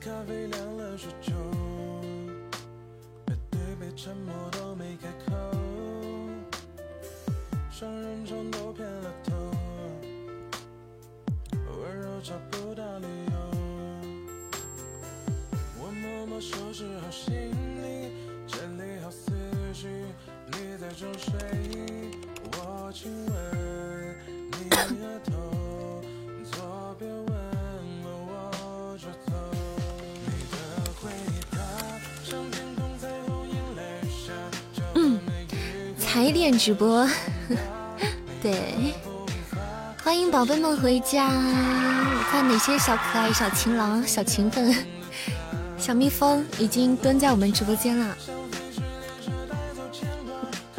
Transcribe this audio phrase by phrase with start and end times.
[0.00, 1.32] 咖啡凉了许久
[3.24, 5.32] 背对背沉默都没开口
[7.70, 9.34] 双人床都偏了头。
[11.66, 13.32] 温柔找不到理由
[15.78, 17.32] 我默默收拾好行
[17.82, 18.12] 李
[18.46, 19.32] 整理好思
[19.72, 19.88] 绪
[20.46, 21.63] 你在装睡
[36.14, 37.04] 踩点直播，
[38.40, 38.94] 对，
[40.04, 41.28] 欢迎宝贝们回家。
[42.30, 44.72] 看哪些小可爱、小情郎、小勤奋、
[45.76, 48.16] 小蜜蜂已经蹲在我们直播间了。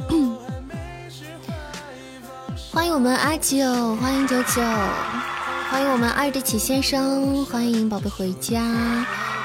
[2.71, 4.61] 欢迎我们阿九，欢迎九九，
[5.69, 8.61] 欢迎我们二的起先生，欢迎宝贝回家，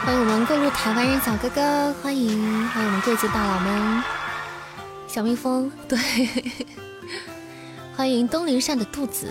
[0.05, 4.20] 欢迎我们过路台湾人小哥哥，欢迎欢迎我们贵族大佬们。
[5.13, 5.99] 小蜜蜂， 对，
[7.97, 9.27] 欢迎东林善的肚子，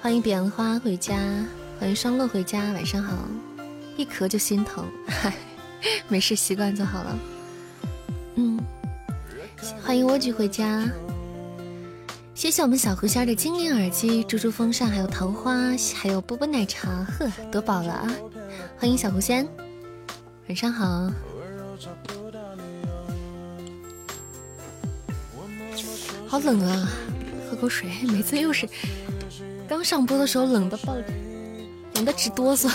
[0.00, 1.16] 欢迎彼岸花回家，
[1.78, 3.16] 欢迎双落回家，晚上好，
[3.96, 5.32] 一咳就心疼，嗨，
[6.08, 7.18] 没事，习惯就好了。
[8.34, 8.58] 嗯，
[9.80, 10.84] 欢迎蜗居回家，
[12.34, 15.54] 谢谢我们小狐仙的精灵耳机、猪猪风扇，还有桃花，
[15.94, 18.12] 还有波波奶茶，呵，多饱了啊！
[18.76, 19.46] 欢迎小狐仙，
[20.48, 21.08] 晚上好。
[26.30, 26.88] 好冷啊！
[27.50, 27.90] 喝口水。
[28.04, 28.68] 每次又是
[29.68, 30.94] 刚上播的时候冷的爆，
[31.96, 32.70] 冷的直哆嗦，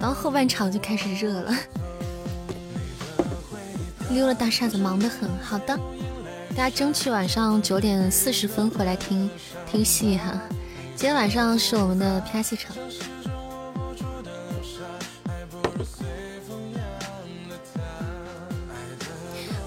[0.00, 1.54] 然后后半场就开始热了。
[4.10, 5.30] 溜了大扇子，忙得很。
[5.40, 5.78] 好的，
[6.56, 9.30] 大家争取晚上九点四十分回来听
[9.70, 10.32] 听戏哈。
[10.96, 12.76] 今天晚上是我们的拍戏场。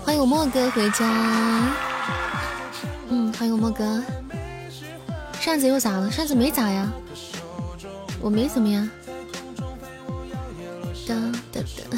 [0.06, 1.04] 欢迎我莫哥回家，
[3.10, 4.04] 嗯，欢迎我莫哥。
[5.42, 6.12] 扇子又咋了？
[6.12, 6.88] 扇子没咋呀，
[8.22, 8.88] 我没怎么呀。
[11.08, 11.16] 哒
[11.52, 11.60] 哒
[11.92, 11.98] 哒。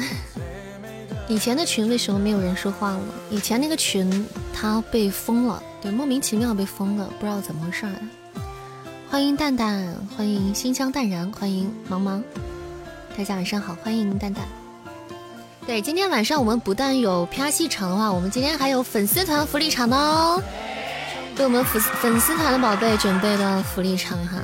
[1.28, 3.00] 以前的群为什么没有人说话了？
[3.28, 7.86] 以前那个群它被封了，对，莫名其妙被封了，不知道怎么回事。
[9.10, 12.22] 欢迎蛋蛋，欢迎心香淡然，欢迎茫茫，
[13.18, 14.46] 大家晚上好，欢迎蛋蛋。
[15.68, 20.42] 对，今天晚上我们不但有啪戏场的话，我们今天还有粉丝团福利场的哦，
[21.36, 24.38] 为我们粉粉丝团的宝贝准备的福利场哈。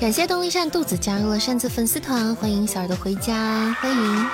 [0.00, 4.26] 感谢东一扇肚子加入了扇子粉丝团，欢迎小耳朵回家，欢迎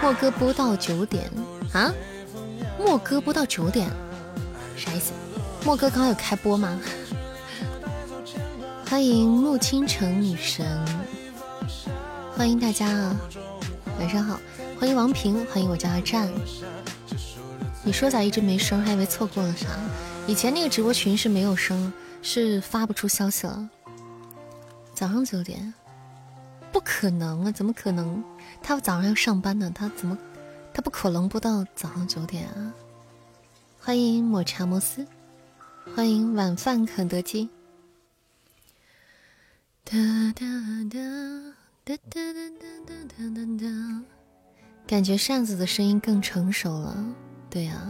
[0.00, 1.28] 莫哥播到九点
[1.72, 1.92] 啊，
[2.78, 3.90] 莫哥播到九点，
[4.76, 5.10] 啥意思？
[5.64, 6.78] 莫哥刚刚有开播吗？
[8.88, 10.64] 欢迎穆倾城女神，
[12.36, 13.16] 欢迎大家啊，
[13.98, 14.38] 晚上好。
[14.78, 16.32] 欢迎王平，欢迎我叫阿战。
[17.82, 18.80] 你说咋一直没声？
[18.80, 19.66] 还以为错过了啥？
[20.28, 23.68] 以前那个直播群是没有声，是发不出消息了。
[24.94, 25.74] 早上九点？
[26.70, 27.50] 不可能啊！
[27.50, 28.22] 怎么可能？
[28.62, 30.16] 他早上要上班呢，他怎么？
[30.72, 32.72] 他不可能播到早上九点啊！
[33.80, 35.04] 欢迎抹茶摩斯，
[35.96, 37.48] 欢迎晚饭肯德基。
[39.82, 39.96] 哒
[40.36, 40.46] 哒
[40.88, 40.98] 哒
[41.84, 42.32] 哒哒哒
[42.86, 44.17] 哒哒哒哒。
[44.88, 46.96] 感觉扇子的声音更成熟了，
[47.50, 47.86] 对呀。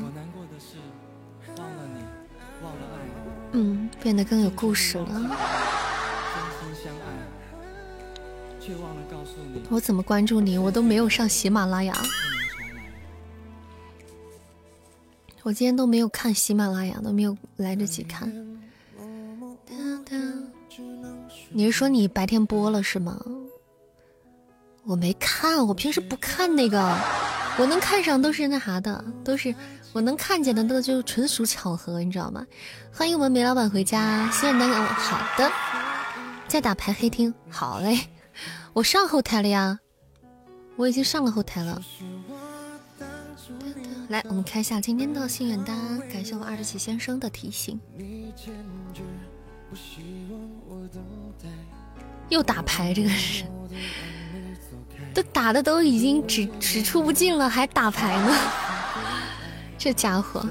[3.53, 5.31] 嗯，变得更有故事了。
[9.71, 10.59] 我怎么关注你？
[10.59, 11.95] 我都没有上喜马拉雅。
[15.45, 18.31] 我今天都没有看喜马拉雅，都没有来得及看。
[21.51, 23.25] 你是说你白天播了是吗？
[24.89, 26.97] 我没看，我平时不看那个，
[27.59, 29.55] 我能看上都是那啥的，都是
[29.93, 32.43] 我能看见的，那就纯属巧合，你知道吗？
[32.91, 34.83] 欢迎我们梅老板回家，谢谢大家。
[34.83, 35.53] 好的，
[36.49, 37.99] 在打牌黑厅，好嘞，
[38.73, 39.79] 我上后台了呀，
[40.77, 41.83] 我已经上了后台了。
[44.09, 47.79] 来，我们开一下今天的心愿单，感谢我们二十七先生的提醒。
[52.31, 53.45] 又打牌，这个是。
[55.15, 58.37] 都打的都已经只只出不进了，还打牌呢，
[59.79, 60.45] 这家伙！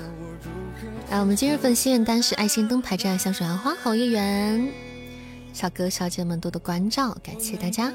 [1.10, 4.70] 来，我们今日份心愿单是爱心灯牌站香水兰花好月圆，
[5.54, 7.92] 小哥小姐们多多关照，感谢大家，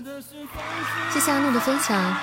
[1.13, 2.17] 谢谢阿诺的分享。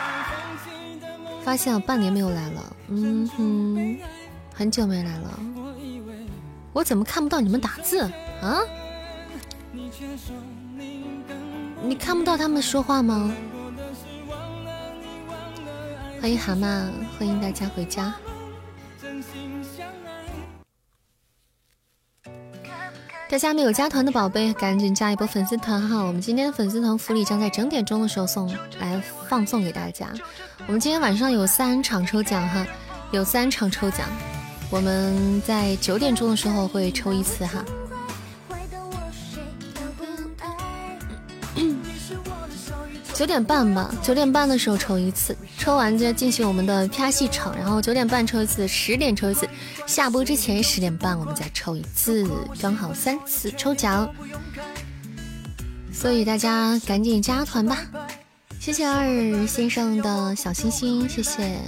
[1.44, 3.98] 发现我半年没有来了，嗯哼，
[4.54, 5.40] 很久没来了，
[6.74, 8.02] 我怎么看不到你们打字
[8.42, 8.60] 啊？
[11.82, 13.32] 你看不到他们说话吗？
[16.22, 18.14] 欢迎蛤蟆，欢迎大家回家。
[23.30, 26.04] 大家没有加团的宝贝，赶紧加一波粉丝团哈！
[26.04, 30.12] 我们今天粉丝团福利将在整点钟的时候送来放送给大家。
[30.68, 32.66] 我们今天晚上有三场抽奖哈，
[33.12, 34.06] 有三场抽奖，
[34.70, 37.64] 我们在九点钟的时候会抽一次哈。
[43.20, 49.46] 九点半吧，九点半的时候抽一次，抽完就进行我们的啪戏场，然后九点半抽一次，十点抽一次，
[49.86, 52.26] 下播之前十点半我们再抽一次，
[52.62, 54.10] 刚好三次抽奖，
[55.92, 57.86] 所以大家赶紧加团吧！
[58.58, 59.06] 谢谢二
[59.46, 61.60] 先生的小心心，谢谢。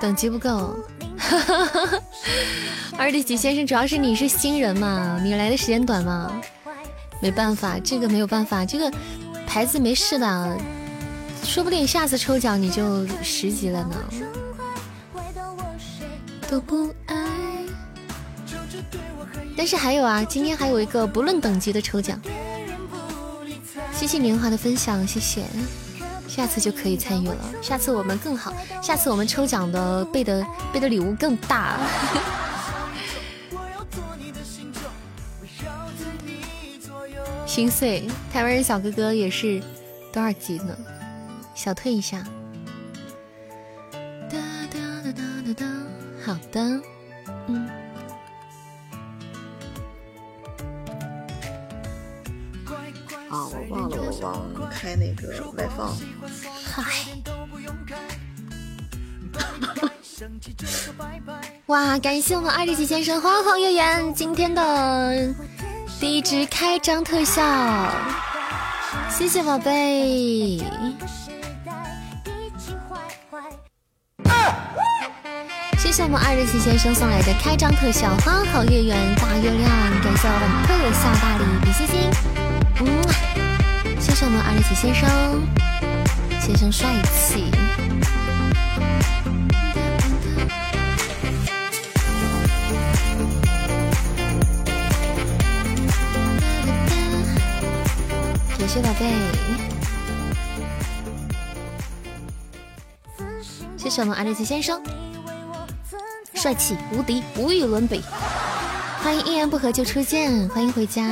[0.00, 0.76] 等级不够，
[2.98, 6.42] 二弟几先生，主要是你是新人嘛，你来的时间短嘛，
[7.22, 8.92] 没办法，这个没有办法，这个。
[9.56, 10.58] 孩子没事的，
[11.42, 13.96] 说不定下次抽奖你就十级了呢。
[19.56, 22.20] 但是还有啊，今天还有一个不论等级的抽奖。
[23.94, 25.46] 谢谢年华的分享，谢谢。
[26.28, 31.78] 下次就可以参与了，下次我们更好，下次我们抽奖的备的备的礼物更大。
[37.56, 39.62] 心碎，台湾人小哥哥也是
[40.12, 40.76] 多少级呢？
[41.54, 42.22] 小退一下。
[44.28, 44.36] 哒
[44.70, 45.66] 哒哒哒哒哒，
[46.22, 46.60] 好的，
[47.46, 47.66] 嗯。
[53.30, 55.96] 啊，我忘了，我忘了开那个外放。
[56.62, 56.82] 嗨。
[61.68, 65.34] 哇，感谢我们二十级先生花好月圆今天的。
[65.98, 67.42] 第一支开张特效，
[69.08, 70.58] 谢谢宝贝。
[75.78, 79.70] 谢谢我们二日奇先生送来的开张特效，花好月圆大月亮，
[80.02, 82.10] 感谢我们特效大礼比心心。
[82.80, 85.08] 嗯，谢谢我们二日奇先生，
[86.40, 87.50] 先生帅气。
[98.66, 99.14] 感谢宝贝，
[103.76, 104.82] 谢谢我们阿丽奇先生，
[106.34, 108.02] 帅气无敌，无与伦比。
[109.04, 111.04] 欢迎一言不合就出现，欢迎回家，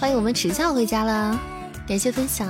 [0.00, 1.38] 欢迎我们耻笑回家了，
[1.86, 2.48] 感谢分享。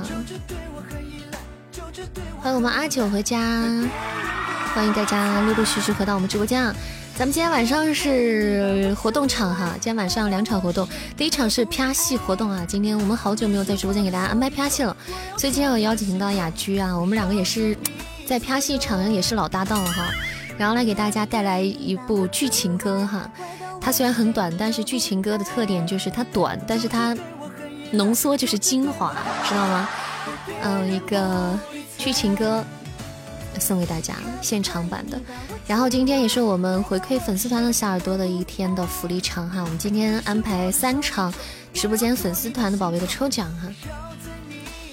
[2.40, 3.40] 欢迎我们阿九回家，
[4.74, 6.72] 欢迎大家陆陆续续回到我们直播间啊。
[7.20, 10.88] 咱们今天晚上是活动场哈，今天晚上两场活动，
[11.18, 12.64] 第一场是啪戏活动啊。
[12.66, 14.96] 今天我们好久没有在直播间给大家安排啪戏了，
[15.36, 17.76] 所以今天我邀请到雅居啊，我们两个也是
[18.24, 20.08] 在啪戏场也是老搭档了哈。
[20.56, 23.30] 然后来给大家带来一部剧情歌哈，
[23.82, 27.14] 它虽然很短，但是剧情歌的特点就是它短，但是它
[27.90, 29.14] 浓缩就是精华，
[29.46, 29.86] 知道吗？
[30.62, 31.54] 嗯，一个
[31.98, 32.64] 剧情歌。
[33.58, 35.20] 送给大家现场版的，
[35.66, 41.32] 然后今天也是我们回馈粉丝团的小耳朵的一天的福利场哈，我们今天安排三场
[41.74, 43.68] 直播间粉丝团的宝贝的抽奖哈，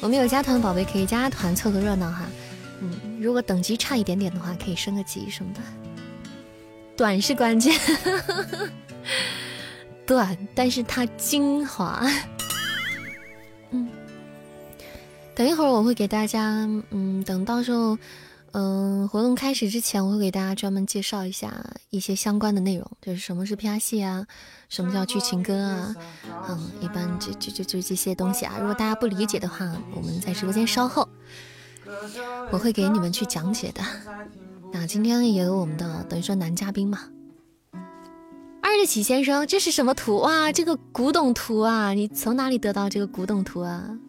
[0.02, 2.24] 我们有加团的宝贝可以加团凑个热闹哈，
[2.82, 5.60] 嗯，如果等级差一点点的话可以升个级什么的，
[6.98, 7.80] 短是关键，
[10.06, 12.06] 短，但是它精华，
[13.72, 13.88] 嗯，
[15.36, 17.98] 等一会儿我会给大家，嗯，等到时候。
[18.60, 24.26] 嗯，活动开始之前，我会给大家专门介绍一下一些相关的内容，就是什么是 P R 戏啊，
[24.68, 25.96] 什么叫剧情歌啊，
[26.50, 28.56] 嗯，一般就就就就这些东西啊。
[28.58, 31.08] 如果大家不理解的话，我们在直播间稍后
[32.52, 33.84] 我会给你们去讲解的。
[34.74, 37.10] 那今天也有我们的等于说男嘉宾嘛，
[38.64, 40.52] 二日启先生，这是什么图哇？
[40.52, 44.00] 这个古董图啊，你从哪里得到这个古董图啊？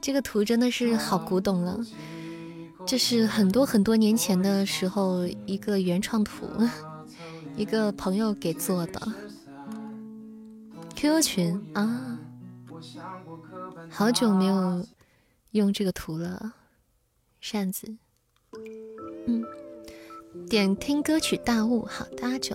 [0.00, 1.84] 这个图真的是好古董了。
[2.86, 6.46] 这是很多很多年前的时候一个原创图，
[7.56, 9.00] 一个朋友给做的
[10.94, 12.18] QQ 群啊，
[13.90, 14.86] 好久没有
[15.52, 16.52] 用这个图了，
[17.40, 17.96] 扇子，
[19.26, 19.42] 嗯，
[20.48, 22.54] 点听歌曲大雾，好的阿九，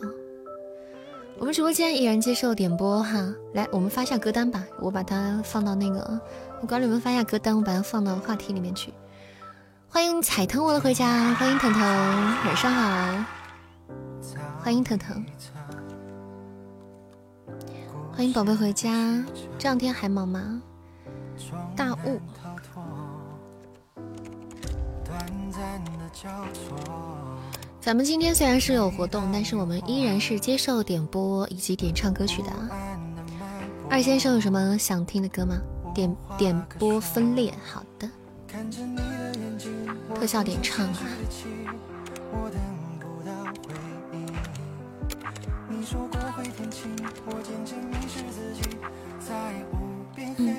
[1.39, 6.21] 我们直播间依然接受点播哈，来我们发下歌单吧，我把它放到那个，
[6.61, 8.93] 我管理员发下歌单，我把它放到话题里面去。
[9.91, 13.25] 欢迎彩腾我的回家，欢迎腾腾，晚上好，
[14.61, 15.25] 欢迎腾腾，
[18.13, 18.91] 欢迎宝贝回家，
[19.57, 20.61] 这两天还忙吗？
[21.75, 22.21] 大雾。
[27.81, 32.49] 咱们今天虽然是有活动，但是我们依然是接受点播以及点唱歌曲的。
[33.89, 35.59] 二先生有什么想听的歌吗？
[35.95, 37.88] 点点播分裂，好的。
[40.15, 40.99] 特效点唱啊。
[50.37, 50.55] 嗯，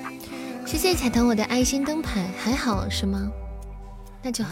[0.65, 3.29] 谢谢彩腾我的爱心灯牌，还好是吗？
[4.23, 4.51] 那就好。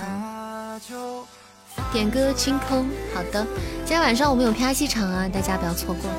[1.92, 3.46] 点歌清空，好的。
[3.86, 6.10] 今天晚上我们有 P R 戏场啊，大家不要错过。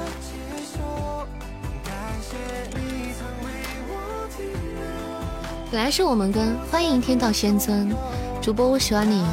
[5.71, 7.95] 本来是我们跟欢迎天道仙尊
[8.43, 9.25] 主播，我喜欢你，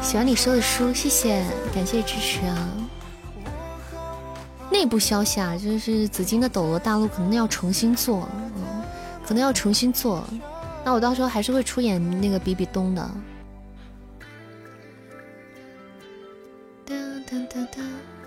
[0.00, 1.44] 喜欢你说的书，谢谢，
[1.74, 2.68] 感谢支持啊。
[4.70, 8.62] 内部消息啊，就是紫金的斗罗大陆可能要重新做，嗯，
[9.26, 10.22] 可能要重新做。
[10.84, 13.10] 那我到时候还是会出演那个比比东的。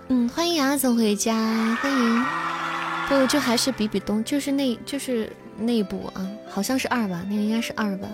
[0.09, 1.33] 嗯，欢迎牙总回家，
[1.81, 2.25] 欢迎。
[3.07, 8.07] 不，就还是比比东，就是那，就是内部啊，好像是二吧，那个应该是二吧。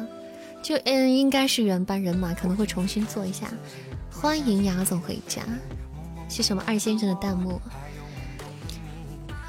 [0.62, 3.48] 就嗯，应该是原班人马，可能会重新做一下。
[4.12, 5.44] 欢迎牙总回家，
[6.28, 7.62] 谢谢我们二先生的弹幕。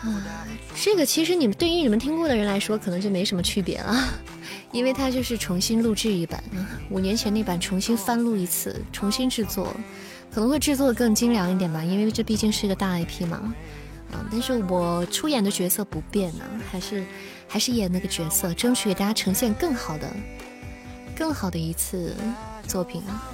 [0.02, 3.96] 啊，这个其实你们对于你们听过的人来说，可能就没什么区别了，
[4.72, 9.74] 因为它就是重新录制一版啊，五年前那版重新翻录一次，重新制作。
[10.30, 13.54] 可能会制作的更精良一点吧，因为这毕竟是一个大 IP 嘛，
[14.12, 17.02] 啊，但是我出演的角色不变呢，还是
[17.56, 20.06] 还是演那个角色，争取给大家呈现更好的、
[21.16, 22.14] 更好的一次
[22.68, 23.30] 作品啊！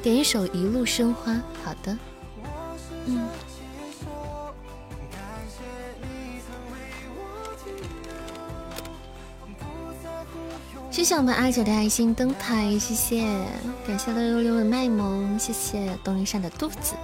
[0.00, 1.32] 点一首《一路生花》，
[1.64, 1.98] 好的，
[3.06, 3.26] 嗯。
[10.92, 13.26] 谢谢我们阿九的爱心灯牌，谢谢，
[13.84, 16.94] 感谢六六六的卖萌，谢谢东林善的肚子，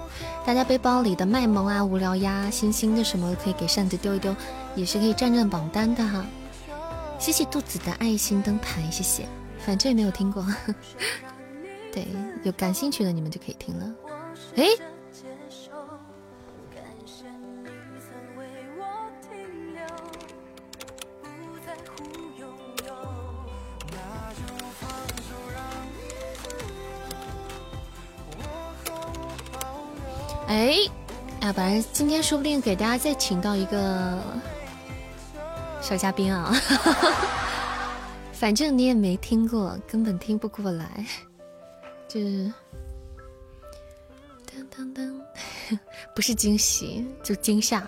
[0.45, 4.33] 大家背包里的卖萌啊、无聊呀、星星的什么可以给扇子丢一丢，
[4.75, 6.25] 也是可以占占榜单的哈。
[7.19, 9.27] 谢谢肚子的爱心灯牌，谢谢，
[9.65, 10.45] 反正也没有听过，
[11.93, 12.07] 对，
[12.43, 13.93] 有感兴趣的你们就可以听了。
[14.55, 14.65] 哎。
[30.47, 30.75] 哎，
[31.39, 34.19] 啊，反正今天说不定给大家再请到一个
[35.81, 36.53] 小嘉宾啊，
[38.31, 41.05] 反正你也没听过，根本听不过来，
[42.07, 42.53] 就是
[44.47, 45.21] 噔噔噔，
[46.15, 47.85] 不是惊喜就惊吓。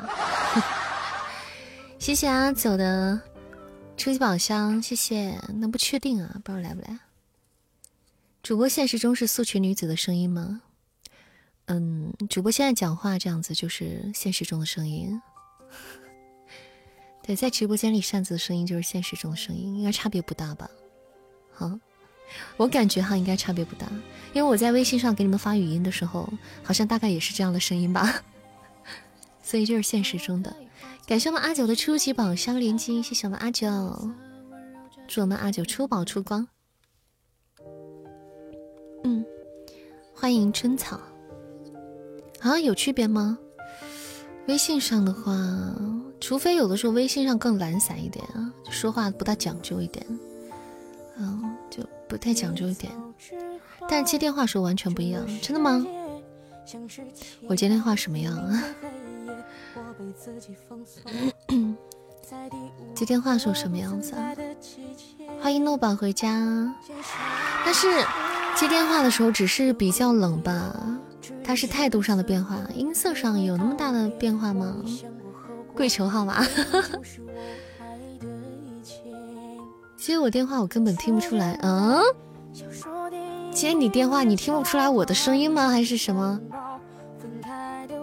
[1.99, 3.21] 谢谢阿九的
[3.95, 5.39] 初级宝箱，谢谢。
[5.55, 6.99] 那不确定啊，不知道来不来。
[8.41, 10.61] 主播现实中是素裙女子的声音吗？
[11.67, 15.21] 嗯，主播现在讲话这样子就是现实中的声音。
[17.25, 20.69] 对，在直播间里扇子的声音就是现实中的声音，应该差别不大吧？
[21.53, 21.71] 好，
[22.57, 23.87] 我感觉哈应该差别不大，
[24.33, 26.27] 因为我在微信上给你们发语音的时候，
[26.61, 28.21] 好像大概也是这样的声音吧。
[29.41, 30.53] 所以就是现实中的。
[31.05, 33.67] 感谢我们阿九的初级宝箱连击，谢谢我们阿九，
[35.07, 36.47] 祝我们阿九出宝出光。
[39.03, 39.23] 嗯，
[40.13, 40.99] 欢迎春草。
[42.39, 43.37] 啊，有区别吗？
[44.47, 45.31] 微信上的话，
[46.19, 50.05] 除非有的时候微信上更懒散一点啊，说话不大讲究一点，
[51.17, 52.91] 嗯，就不太讲究一点。
[53.89, 55.85] 但是接电话时候完全不一样，真的吗？
[57.47, 58.63] 我接电话什么样啊？
[62.95, 64.33] 接电话时候什么样子啊？
[65.41, 66.73] 欢迎诺宝回家。
[67.65, 67.87] 但是
[68.55, 70.73] 接电话的时候只是比较冷吧。
[71.43, 74.77] 他是态度上的变化，音色上有那么大的变化吗？
[75.75, 76.45] 跪求号码，
[79.97, 82.01] 接我电话我根本听不出来，嗯？
[83.51, 85.69] 接你电话你听不出来我的声音吗？
[85.69, 86.39] 还是什么？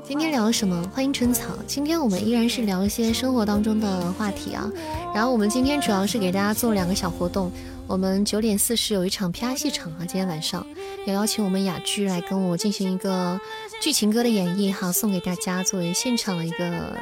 [0.05, 0.83] 今天聊什么？
[0.95, 1.51] 欢迎春草。
[1.67, 4.71] 今天我们依然是聊一些生活当中的话题啊。
[5.15, 7.51] 然后我们今天主要是给大家做两个小活动。
[7.87, 10.65] 我们九点四十有一场 P R 戏场啊，今天晚上
[11.05, 13.41] 也邀请我们雅居来跟我进行一个
[13.81, 16.97] 剧情歌的演绎哈，送给大家作为现场的一个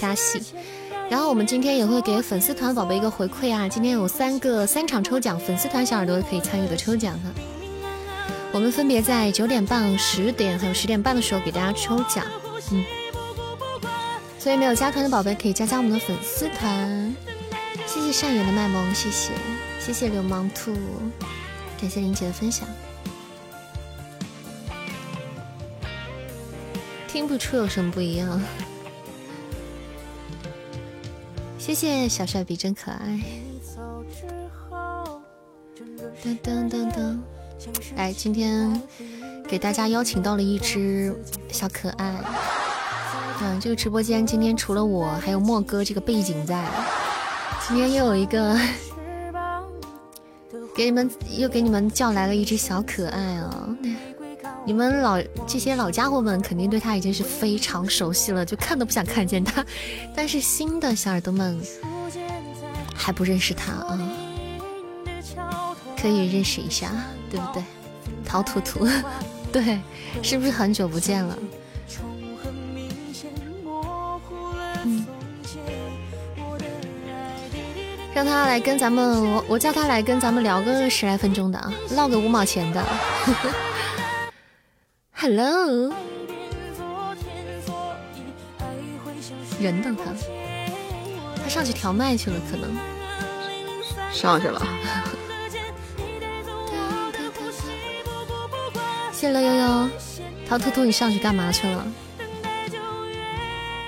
[0.00, 0.40] 加戏。
[1.10, 7.30] 然后我们今天也会给粉丝团宝贝一个回馈啊，今天有三个三场抽奖，粉丝团小耳朵可以参与的抽奖哈。
[8.52, 12.24] 我们分别在九点半、十点还有十点半的时候给大家抽奖，
[12.70, 12.84] 嗯。
[14.38, 17.14] 所以没有加团的宝贝可以加加我们的粉丝团。
[17.86, 19.32] 谢谢善缘的卖萌，谢谢
[19.78, 20.72] 谢谢流氓兔，
[21.80, 22.66] 感谢林姐的分享。
[27.06, 28.42] 听不出有什么不一样。
[31.62, 33.20] 谢谢小帅比真可爱。
[36.20, 37.16] 噔噔噔噔，
[37.94, 38.82] 哎，今天
[39.46, 41.14] 给大家邀请到了一只
[41.52, 42.16] 小可爱。
[43.42, 46.68] 嗯，这个直播间今天除了我，还有莫哥这个背景在。
[47.68, 48.58] 今天又有一个，
[50.74, 53.68] 给你们又给你们叫来了一只小可爱啊。
[54.64, 59.64] 你们老这些老家伙们肯定对他已经是非常熟悉了，就看都不想看见他。
[60.14, 61.60] 但是新的小耳朵们
[62.94, 63.98] 还不认识他啊，
[66.00, 66.92] 可以认识一下，
[67.30, 67.62] 对不对？
[68.24, 68.86] 陶图图，
[69.52, 69.80] 对，
[70.22, 71.38] 是不是很久不见了？
[74.84, 75.04] 嗯，
[78.14, 82.84] 让他来跟咱们，我我叫他来跟咱们聊个十来分钟的啊，唠个五毛钱的。
[85.22, 85.94] Hello，
[89.60, 89.96] 人呢？
[89.96, 90.12] 他
[91.44, 92.74] 他上去调麦去了，可能
[94.12, 94.60] 上去了。
[99.12, 99.88] 谢了悠悠，
[100.48, 101.86] 陶兔兔，你上去干嘛去了？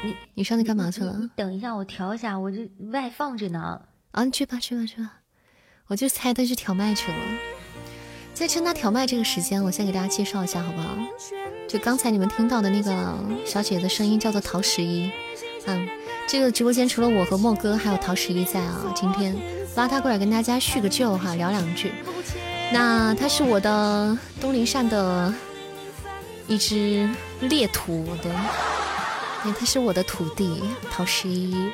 [0.04, 1.18] 你你上去干嘛去了？
[1.34, 3.82] 等一下，我调一下，我这外放着呢。
[4.12, 5.10] 啊，你去吧，去吧，去吧。
[5.88, 7.18] 我就猜他去调麦去了。
[8.34, 10.88] 在趁他调麦这个时间，我先给大家介绍一下，好不好？
[11.68, 12.92] 就刚才你们听到的那个
[13.46, 15.08] 小姐姐的声音叫做陶十一，
[15.66, 15.88] 嗯，
[16.26, 18.92] 这个直播间除了我和莫哥，还有陶十一在啊。
[18.94, 19.34] 今天
[19.76, 21.92] 拉他过来跟大家叙个旧哈，聊两句。
[22.72, 25.32] 那他是我的东林善的
[26.48, 27.08] 一只
[27.40, 28.32] 猎徒，对，
[29.44, 31.70] 对，他是我的徒弟陶十一，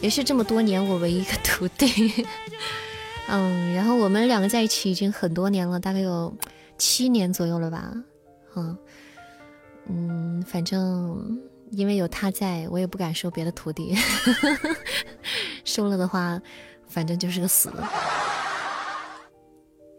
[0.00, 2.24] 也是这么多年我唯一一个徒弟。
[3.28, 6.32] 嗯，然后我们两个在一起已经很多年了，大概有
[6.78, 7.92] 七年左右了吧。
[8.54, 8.78] 嗯
[9.88, 13.94] 嗯，反正因为有他在，我也不敢收别的徒弟，
[15.64, 16.40] 收了的话，
[16.88, 17.72] 反正就是个死。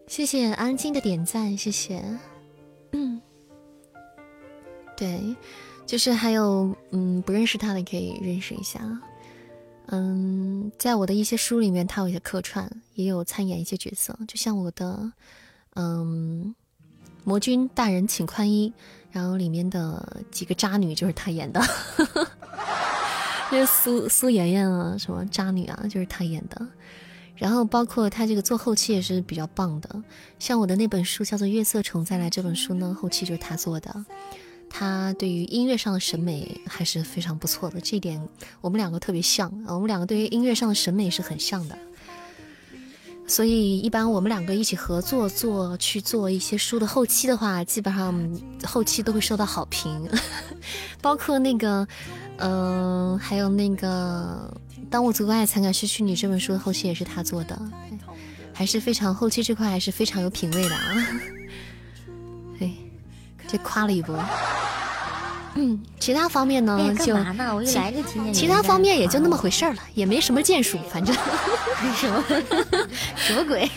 [0.08, 2.02] 谢谢安静的点赞，谢谢。
[2.94, 3.22] 嗯，
[4.96, 5.36] 对，
[5.86, 8.80] 就是还有嗯不认识他的可以认识一下。
[9.90, 15.12] 嗯，在我的一些书里面，他有一些客串，也有参演一些角色，就像我的，
[15.76, 16.54] 嗯，
[17.24, 18.74] 魔君大人请宽衣，
[19.12, 21.62] 然后里面的几个渣女就是他演的，
[23.50, 26.68] 就是苏苏妍妍啊，什么渣女啊，就是他演的，
[27.36, 30.04] 然后包括他这个做后期也是比较棒的，
[30.38, 34.06] 像我的那本书叫做《月色虫再来》这本书呢，后期就是他做的。
[34.70, 38.22] 他对于音乐上的审美还是非常不错的，这一点
[38.62, 41.78] 我们两个特别像，我们两个对于音乐上的审美是很像的，
[43.28, 50.10] 所以一般我们两个一起合作做去做一些书的后期的话，基本上后期都会受到好评，
[51.02, 51.88] 包括那个，
[52.38, 54.54] 嗯，还有那个
[54.90, 57.60] 《当我足够爱才敢失去你》这本书的后期也是他做的，
[58.54, 61.08] 还是非常后期这块还是非常有品味的啊，
[63.48, 64.18] 这夸了一波，
[65.56, 67.16] 嗯，其他方面呢就
[68.34, 71.16] 其他方面也就那么回事儿了，也没什么建树，反正
[71.96, 72.24] 什么
[73.16, 73.70] 什么鬼，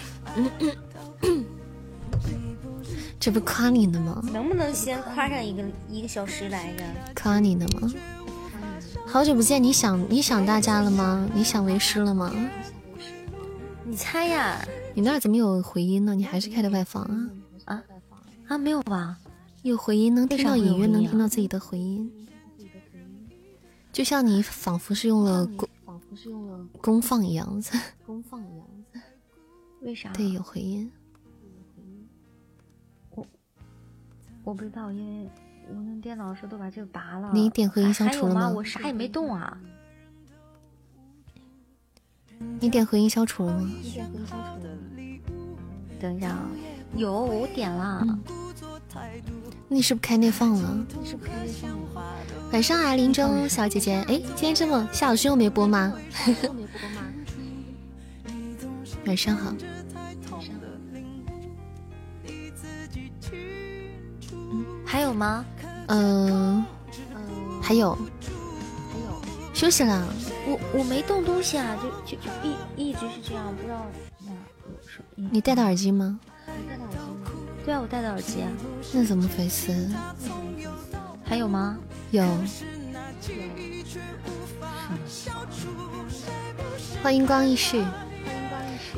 [3.18, 4.20] 这不夸你呢吗？
[4.32, 6.84] 能不能先夸上一个一个小时来着？
[7.22, 7.90] 夸你呢吗？
[9.06, 11.28] 好久不见，你想你想大家了吗？
[11.34, 12.32] 你想为师了吗？
[13.84, 14.56] 你猜呀？
[14.94, 16.14] 你那儿怎么有回音呢？
[16.14, 17.16] 你还是开的外放啊？
[17.64, 17.82] 啊
[18.48, 19.16] 啊，没有吧？
[19.62, 22.10] 有回音，能听到隐约能听到自己的回音，
[23.92, 29.00] 就像你仿佛是用了功，仿佛是用了功放一样子， 功放一样子。
[29.82, 30.10] 为啥？
[30.12, 30.90] 对，有回音。
[33.10, 33.26] 我
[34.44, 35.28] 我不知道，因为
[35.68, 37.30] 我用电脑时候都把这个拔了。
[37.34, 38.48] 你点回音消除了吗？
[38.48, 39.60] 我啥也没动啊。
[42.58, 43.70] 你点回音消除了吗？
[46.00, 46.50] 等一下啊，
[46.96, 48.18] 有，我点了。
[49.68, 50.86] 你是不是开内放了？
[52.52, 53.94] 晚上啊，林中小姐姐。
[54.08, 55.92] 哎，今天这么夏老师又没播吗？
[59.06, 59.54] 晚上好。
[64.84, 65.44] 还有吗？
[65.86, 66.64] 嗯，
[67.62, 67.98] 还有，还有，
[69.54, 70.08] 休息了。
[70.48, 73.86] 我我没动东西啊，就就就一一直是这样，不知道。
[75.14, 76.18] 你戴的耳机吗？
[77.64, 78.48] 对啊，我戴的耳机啊。
[78.92, 79.74] 那怎么回事？
[81.24, 81.78] 还有吗？
[82.10, 82.24] 有。
[87.02, 87.82] 欢迎光一世。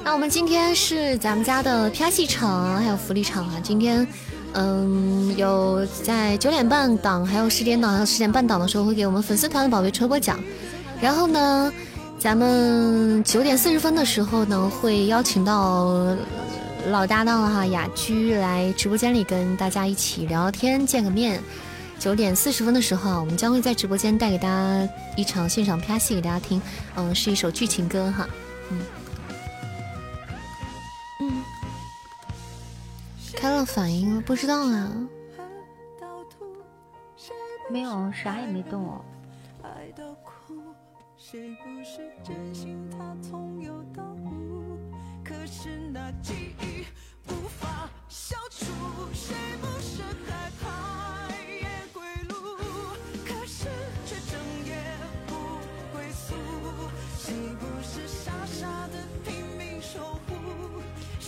[0.05, 3.61] 那我们今天是咱们家的啪戏场，还有福利场啊。
[3.62, 4.07] 今天，
[4.55, 10.40] 嗯，有在九点半档，还有十点档，还有十点半档的时候会给我们粉丝团的宝贝抽波奖。
[11.01, 11.72] 然后呢，
[12.18, 16.16] 咱们九点四十分的时候呢，会邀请到
[16.90, 21.40] 老搭档了哈雅居来直播间里跟大家一起聊聊天，见个面。
[21.99, 26.61] 九点四十分的时候啊，我们将会在直播间带给大家一场现场啪戏给大家听，
[26.97, 28.29] 嗯，是一首剧情歌哈，
[31.21, 31.45] 嗯。
[33.37, 34.90] 开了反应了，不知道啊。
[37.71, 39.01] 没有，啥也没动。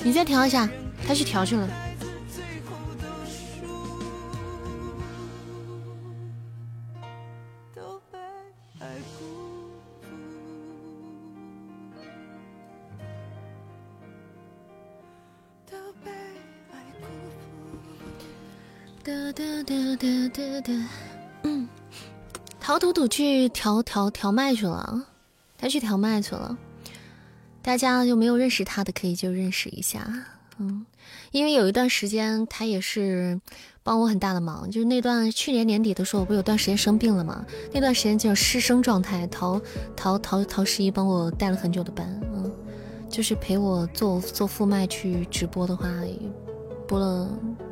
[0.06, 0.68] 你再调一下，
[1.06, 1.66] 他去调去了。
[19.04, 20.72] 哒哒哒哒哒哒，
[21.42, 21.68] 嗯，
[22.58, 25.04] 陶土土去调调调麦去了，
[25.58, 26.56] 他去调麦去了。
[27.60, 30.10] 大家就没有认识他的，可以就认识一下，
[30.56, 30.86] 嗯，
[31.32, 33.38] 因为有一段时间他也是
[33.82, 39.60] 帮我很大的忙，就是那段去年年底的时候，我不有段时间生病了嘛，那段时间就是失声状态，陶
[39.94, 42.50] 陶陶陶十一帮我带了很久的班，嗯，
[43.10, 45.90] 就是陪我做做副麦去直播的话，
[46.88, 47.28] 播了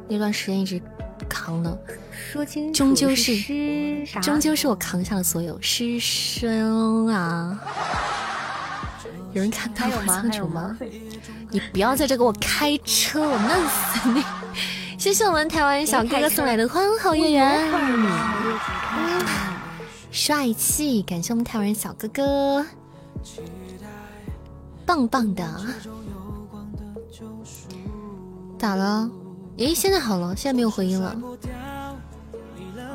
[0.07, 0.79] 那段时间一直。
[1.29, 1.79] 扛了，
[2.33, 7.59] 说清楚，终究是终究是我扛下了所有师生啊！
[9.33, 10.25] 有人看到我吗？
[10.35, 10.77] 有吗？
[11.51, 14.23] 你不要在这给我开车，我弄死你！
[14.99, 17.61] 谢谢我们台湾小哥哥送来的欢好月圆，
[20.11, 21.03] 帅气！
[21.03, 22.67] 感谢我们台湾小哥哥，
[24.87, 25.45] 棒棒的，
[28.59, 29.11] 咋了？
[29.59, 31.17] 诶，现在好了，现在没有回音了。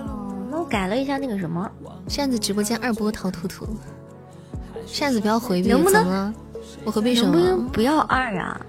[0.07, 1.69] 哦，那我改了一下那个什么，
[2.07, 3.67] 扇子直播间二波逃图图。
[4.85, 6.33] 扇子不要回避，能不能？
[6.83, 7.69] 我回避什么？
[7.71, 8.59] 不要二啊！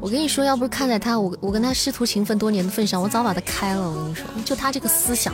[0.00, 3.88] 我跟你说，要不是看在他我我跟他师徒情分多年的份上，我早把他开了。
[3.88, 5.32] 我跟你说，就他这个思想，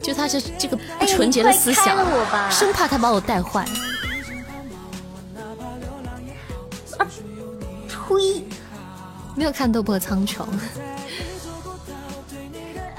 [0.00, 1.98] 就他这这个不纯洁的思想，
[2.50, 3.64] 生怕他把我带坏。
[6.98, 7.06] 啊！
[7.88, 8.44] 呸！
[9.34, 10.36] 没有看《斗破苍穹》，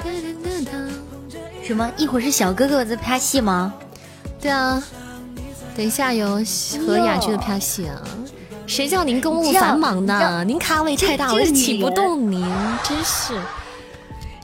[1.65, 1.89] 什么？
[1.95, 3.73] 一会儿是小哥哥在拍戏吗？
[4.41, 4.83] 对啊，
[5.77, 6.43] 等一下有
[6.85, 8.01] 和雅居的拍戏啊！
[8.67, 10.43] 谁叫您公务繁忙呢？
[10.45, 12.45] 您咖位太大，我是请不动您，
[12.83, 13.33] 真是。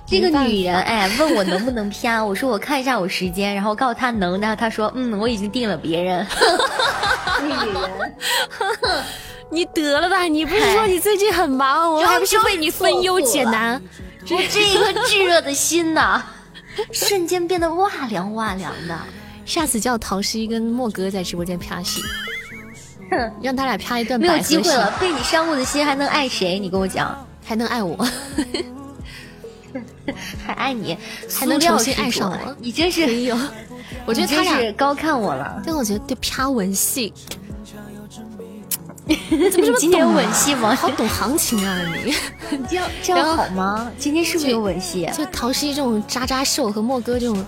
[0.06, 6.26] 这个女人哎，问我能不能啪， 我说我看一下我时间，然后告诉她能，然后她说嗯，我已经定了别人。
[7.44, 7.76] 女人。
[9.52, 10.24] 你得了吧！
[10.24, 13.82] 你不是说你最近很忙，我还不是为你分忧解难？
[14.30, 16.22] 我这一颗 炙热的心呐，
[16.92, 18.98] 瞬间变得哇凉哇凉的。
[19.46, 22.00] 下次叫陶十一跟莫哥在直播间啪戏，
[23.42, 24.20] 让他俩啪一段。
[24.20, 26.60] 没有机会了，被你伤过的心还能爱谁？
[26.60, 27.98] 你跟我讲，还能爱我？
[30.46, 30.96] 还爱你？
[31.32, 32.56] 还能重新爱上我？
[32.60, 33.02] 你真是，
[34.06, 35.60] 我觉得他俩高看我了。
[35.66, 37.12] 但我觉得对啪吻戏。
[39.10, 40.76] 你 怎么今天有吻戏吗？
[40.76, 42.14] 好懂行情啊你！
[42.70, 43.92] 这样这样好吗？
[43.98, 45.10] 今天是不是有吻戏？
[45.18, 47.44] 就陶十一这种渣渣瘦和莫哥这种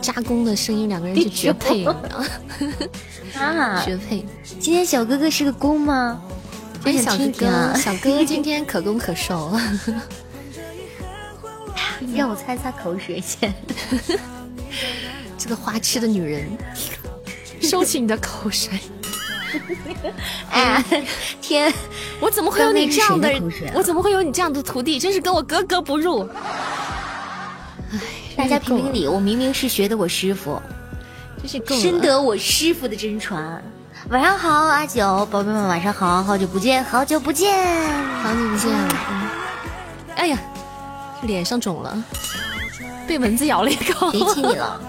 [0.00, 1.84] 渣攻的声音，两个人是绝配，
[3.34, 4.24] 啊，绝配！
[4.60, 6.22] 今天小哥哥是个攻吗？
[6.84, 9.52] 今天小哥哥，小哥哥今天可攻可受。
[12.16, 13.52] 让我擦擦口水先。
[15.36, 16.48] 这个花痴的女人，
[17.60, 18.78] 收起你的口水。
[20.50, 20.84] 哎
[21.40, 21.72] 天！
[22.20, 23.30] 我怎么会有你这样的？
[23.74, 24.98] 我怎么会有你这样的徒弟？
[24.98, 26.28] 真是跟我格格不入。
[27.92, 27.98] 哎，
[28.36, 29.06] 大家评评理！
[29.08, 30.60] 我明明是学的我师傅，
[31.42, 33.62] 真是深得我师傅的真传。
[34.08, 37.52] 晚上好，阿九，宝贝们晚上好，好久不见，好久不见，
[38.22, 38.70] 好久不见。
[40.16, 40.38] 哎呀，
[41.22, 42.02] 脸上肿了，
[43.06, 44.10] 被蚊子咬了一口。
[44.10, 44.80] 谁气你了？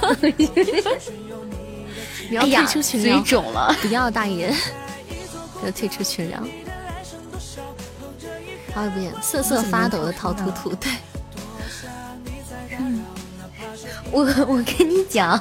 [2.30, 3.74] 你要退出群聊，嘴肿了。
[3.82, 4.54] 不要大爷，
[5.64, 6.38] 要退出群聊。
[8.72, 10.90] 好久不见，瑟瑟发抖的陶图图，对。
[12.78, 13.04] 嗯，
[14.12, 15.38] 我我跟你讲，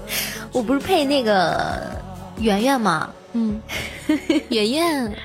[0.52, 1.90] 我不是配那个
[2.38, 3.10] 圆圆吗？
[3.32, 3.58] 嗯，
[4.50, 5.16] 圆圆，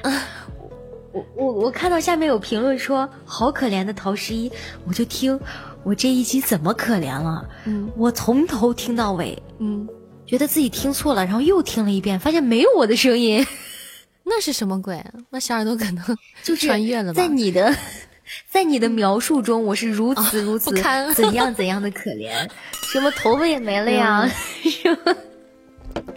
[1.12, 4.50] 我我我看到下面有评论说好可怜的陶十一，
[4.88, 5.38] 我就听
[5.84, 7.46] 我这一集怎么可怜了？
[7.66, 9.86] 嗯，我从头听到尾，嗯，
[10.32, 13.46] 觉得自己听错了，然后又听了一遍，发现没有我的声音，
[14.24, 15.04] 那是什么鬼？
[15.30, 17.22] 那小耳朵可能就是穿越了吧？
[17.22, 17.76] 在你的。
[18.50, 20.72] 在你的描述中，我是如此如此
[21.14, 22.50] 怎样怎样的可怜，
[22.94, 24.26] 什么头发也没了呀？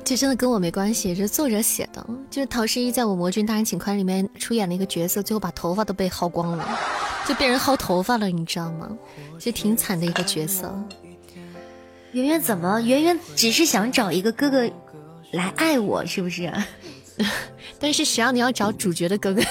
[0.05, 2.07] 这真的跟我没关系，这是作者写的。
[2.31, 6.79] 就是陶十一在我《魔君大人请宽》里面出演了一个角色，最后把头发都被薅光了，
[7.27, 8.89] 就被人薅头发了，你知道吗？
[9.41, 10.73] 其实挺惨的一个角色。
[12.15, 12.81] 圆圆怎么？
[12.81, 14.63] 圆圆只是想找一个哥哥
[15.33, 16.51] 来爱我，是不是？
[17.79, 19.49] 但是谁让你要找主角的哥哥呢？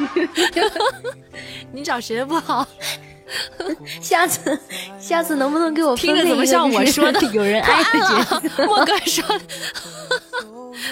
[1.70, 2.66] 你找谁不好？
[4.00, 4.58] 下次，
[4.98, 7.20] 下次能不能给我听着怎么像我说的？
[7.32, 9.22] 有人爱的莫哥说，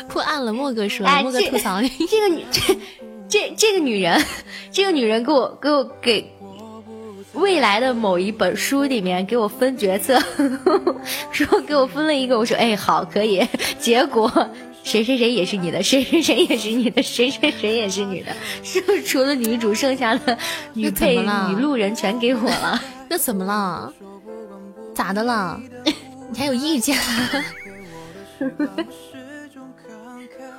[0.06, 0.52] 破案了。
[0.52, 2.60] 莫哥说，莫哥吐槽你这个女，这
[3.26, 4.22] 这这个女人，
[4.70, 6.30] 这个女人给我给我给
[7.36, 10.18] 未来的某一本书里面给我分角色，
[11.30, 13.46] 说给我分了一个，我说哎好可以，
[13.78, 14.30] 结果。
[14.86, 20.38] 谁谁谁也是你的，谁谁谁也是你的，谁谁谁也是你的，是不是除了女主，剩下的
[20.74, 22.80] 女配、女路人全给我了？
[23.10, 23.92] 那怎么了？
[24.94, 25.60] 咋的了？
[26.30, 26.96] 你还有意见？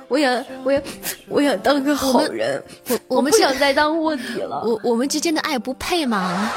[0.08, 0.82] 我想，我想，
[1.28, 2.62] 我想当个好人。
[2.88, 4.62] 我我们不想再当卧底了。
[4.64, 6.50] 我我们之间的爱不配吗？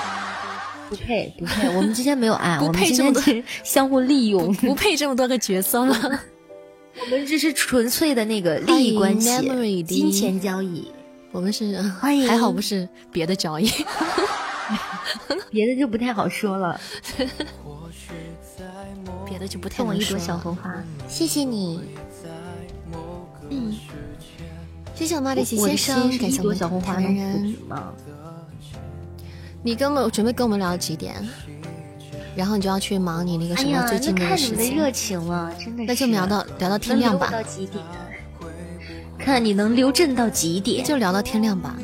[0.89, 1.67] 不配，不配。
[1.69, 3.21] 我们之间没有爱， 不配这么多
[3.63, 5.95] 相互利用， 不配这么多个角色吗？
[6.99, 10.91] 我们这是纯粹的那个利益关系，金钱交易。
[11.31, 13.71] 我们是还好不是别的交易，
[15.49, 16.79] 别的就不太好说了。
[19.25, 20.73] 别的就不太送我一朵小红花，
[21.07, 21.79] 谢谢你。
[23.51, 23.75] 嗯，
[24.95, 27.53] 谢谢我马里奇先生，感谢我们小红花人。
[29.61, 31.15] 你跟我准备跟我们聊几点？
[32.33, 34.55] 然后你就要去忙你那个什么最近的事情。
[34.55, 35.87] 看你的热情了，真的是。
[35.87, 37.29] 那就聊到聊到天亮吧。
[37.29, 37.83] 到几点？
[39.19, 40.83] 看你能留阵到几点？
[40.83, 41.75] 就聊到天亮吧。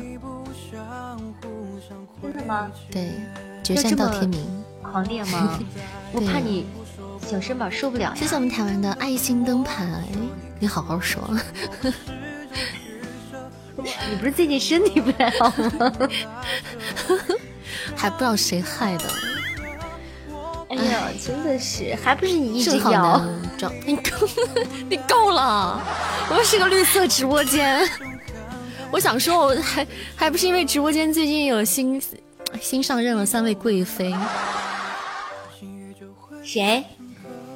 [2.22, 2.70] 真的吗？
[2.90, 3.10] 对，
[3.62, 4.40] 决战到天明。
[4.82, 5.58] 狂烈吗？
[6.12, 6.64] 我怕你
[7.26, 8.14] 小身板受不了。
[8.16, 10.02] 谢谢我们台湾的爱心灯牌，
[10.60, 11.22] 你好好说。
[14.10, 15.92] 你不是最近身体不太好吗？
[17.96, 19.04] 还不知道谁害的。
[20.68, 23.24] 哎呀，真的是，还不是你一直摇？
[23.86, 24.28] 你够，
[24.88, 25.80] 你够了！
[26.30, 27.88] 我是个绿色直播间。
[28.90, 32.02] 我想说，我还还不是因为直播间最近有新
[32.60, 34.14] 新上任了三位贵妃。
[36.42, 36.84] 谁？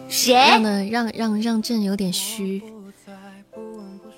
[0.09, 0.35] 谁？
[0.35, 2.63] 让的让让让朕有点虚。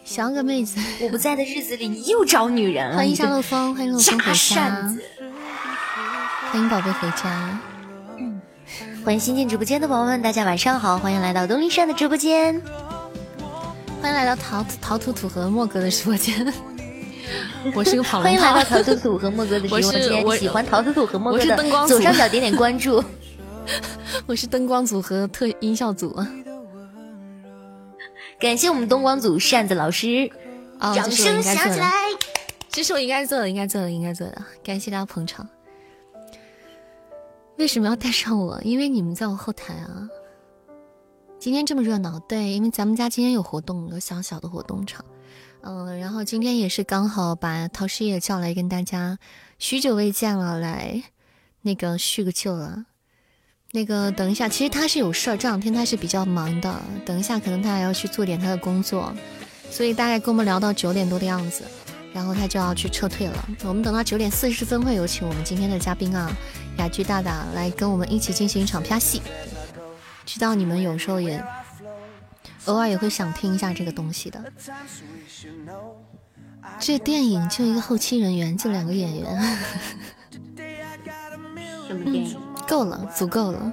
[0.05, 0.79] 想要个妹子。
[1.01, 2.97] 我不在的日子里，你又找女人了。
[2.97, 4.95] 欢迎夏洛风，欢迎洛风回家。
[6.53, 7.59] 欢迎宝贝回家。
[9.03, 10.99] 欢迎新进直播间的宝宝们，大家晚上好！
[10.99, 12.61] 欢迎来到东林山的直播间，
[14.03, 16.53] 欢迎来到陶陶土土和莫哥的直播间。
[17.75, 18.31] 我是个跑龙套。
[18.31, 20.39] 欢迎来到陶土土和莫哥的直播间。
[20.39, 21.57] 喜欢陶土土和莫哥的，
[21.89, 23.03] 左上角点点关注。
[24.27, 26.15] 我是灯光组和特音效组。
[28.39, 30.31] 感谢我们东光组扇子老师，
[30.81, 31.91] 掌声响起来！
[32.69, 34.45] 这是我应该做的，应该做的，应该做的。
[34.63, 35.49] 感谢大家捧场。
[37.57, 38.61] 为什么要带上我？
[38.63, 40.09] 因为你们在我后台啊。
[41.39, 45.05] 今天这么热闹，对，因为咱们家今天有活动，有小小的活动场。
[45.63, 49.19] 嗯，然后今天也是刚好把陶师爷叫来跟大家，
[49.59, 51.03] 许久未见了，来
[51.63, 52.85] 那个叙个旧了。
[53.75, 56.81] 那个等一下，其实他是有事儿，这两天他是比较忙的。
[57.05, 59.13] 等一下，可能他还要去做点他的工作，
[59.69, 61.65] 所以大概跟我们聊到九点多的样子，
[62.13, 63.49] 然后他就要去撤退了。
[63.65, 66.31] 我们等到九点四十分会有请我们今天的嘉宾啊。
[66.79, 69.21] 雅居大大来跟我们一起进行一场啪戏，
[70.25, 71.45] 知道你们有时候也
[72.67, 74.41] 偶尔也会想听一下这个东西的。
[76.79, 79.59] 这电影就一个后期人员，就两个演员，
[81.89, 82.54] 什么电影？
[82.65, 83.73] 够了，足够了。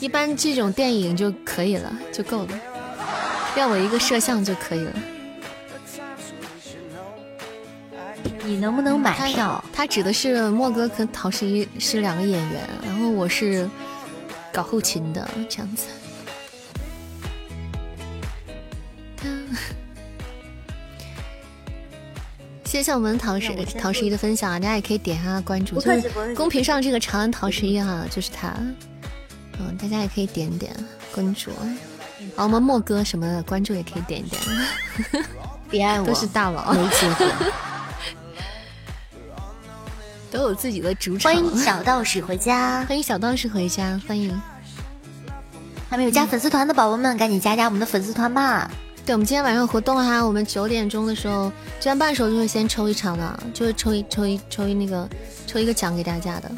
[0.00, 2.60] 一般这种电影就可以了，就够了。
[3.56, 4.92] 要我一个摄像就可以了。
[8.44, 9.62] 你能不能买票？
[9.72, 13.68] 他指的是莫哥和陶十一是两个演员，然后我是
[14.52, 15.86] 搞后勤的这样子。
[22.68, 28.54] 谢谢我们陶十陶十一的分享啊，大家也可以点下关注，就是公屏上这个长安陶十一哈，就是他。
[29.58, 30.76] 嗯，大家也可以点点
[31.10, 31.50] 关注。
[32.36, 34.42] 好，我们莫哥什么的关注也可以点一点。
[35.70, 37.26] 别爱我，都是大佬，没结果，
[40.30, 41.32] 都有自己的主场。
[41.32, 44.38] 欢迎小道士回家，欢迎小道士回家，欢迎。
[45.88, 48.70] 还没有加粉丝团的宝宝们，赶紧加加我们的粉丝团吧。
[49.08, 55.08] 对，我们今天晚上活动哈，我们九点钟的时候，九点半时候就会先抽一场的，就会抽一抽一抽一那个
[55.46, 56.50] 抽一个奖给大家的。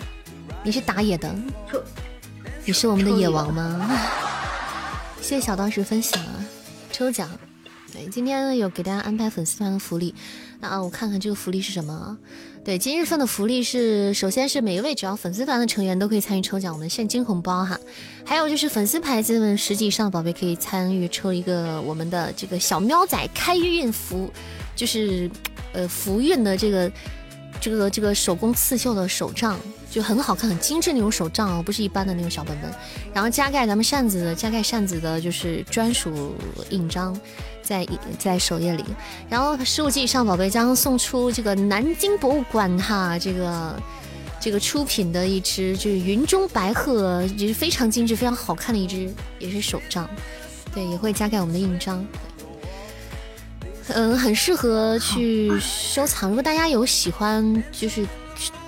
[0.65, 1.33] 你是打野的，
[2.65, 3.89] 你是我们的野王吗？
[5.23, 6.45] 谢谢小道士分享啊，
[6.91, 7.31] 抽奖。
[7.93, 10.13] 对，今天有给大家安排粉丝团的福利，
[10.59, 12.19] 那我看看这个福利是什么。
[12.63, 17.81] 对，今日份的福利是，首先是每一位只要粉丝团的成员都可以参与抽奖，我们现金红包哈。
[18.23, 24.31] 还有就是粉丝牌子们十级以上的宝贝可以参与抽一个我们的这个小喵仔开运福，
[24.77, 25.29] 就是
[25.73, 26.93] 呃福运的这个
[27.63, 29.59] 这个这个手工刺绣的手账，
[29.91, 32.71] 就很好看、很精致那种手账哦，不是一般的那种小本本。
[33.15, 36.37] 然后加盖咱们扇子的加盖扇子的就是专属
[36.69, 37.19] 印章。
[37.71, 37.87] 在
[38.19, 38.85] 在首页里，
[39.29, 43.81] 然后十五级以上宝贝将送出这个南京博物馆哈，这个
[44.41, 50.11] 这个出品的一只就是云中白鹤，也是非常精致、非常好看的一只，也是手账，
[50.75, 52.05] 对，也会加盖我们的印章，
[53.87, 56.29] 嗯，很适合去收藏。
[56.29, 58.05] 如果大家有喜欢，就是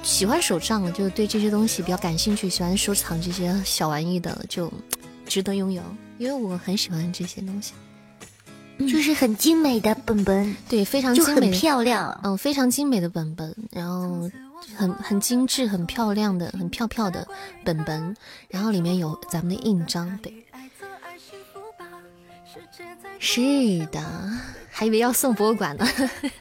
[0.05, 4.73] 喜欢手账，就对这些东西比较感兴趣，喜欢收藏这些小玩意的，就
[5.27, 5.83] 值得拥有，
[6.19, 7.73] 因为我很喜欢这些东西。
[8.79, 14.29] 就是很精美的本本，对，非常精美、漂亮，嗯，非常精美的本本，然后
[14.77, 17.27] 很很精致、很漂亮的、很漂漂的
[17.65, 18.17] 本本，
[18.49, 20.33] 然后里面有咱们的印章，对，
[23.19, 24.01] 是的，
[24.71, 25.87] 还以为要送博物馆呢，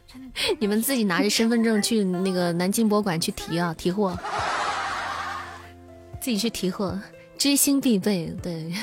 [0.57, 4.17] 你们自己拿着身份证去那个南京博物馆去提啊，提货，
[6.19, 6.99] 自己去提货，
[7.37, 8.73] 知心必备，对。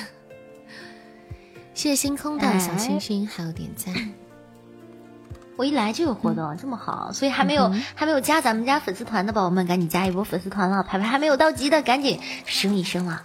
[1.79, 3.95] 谢谢星空的小星星，还有点赞。
[5.55, 10.83] 我一来就有活动，这么好，所以还没有还没有加咱们家粉丝团的宝宝们，赶紧加一波粉丝团了。
[10.83, 13.23] 牌牌还没有到级的，赶紧升一升了。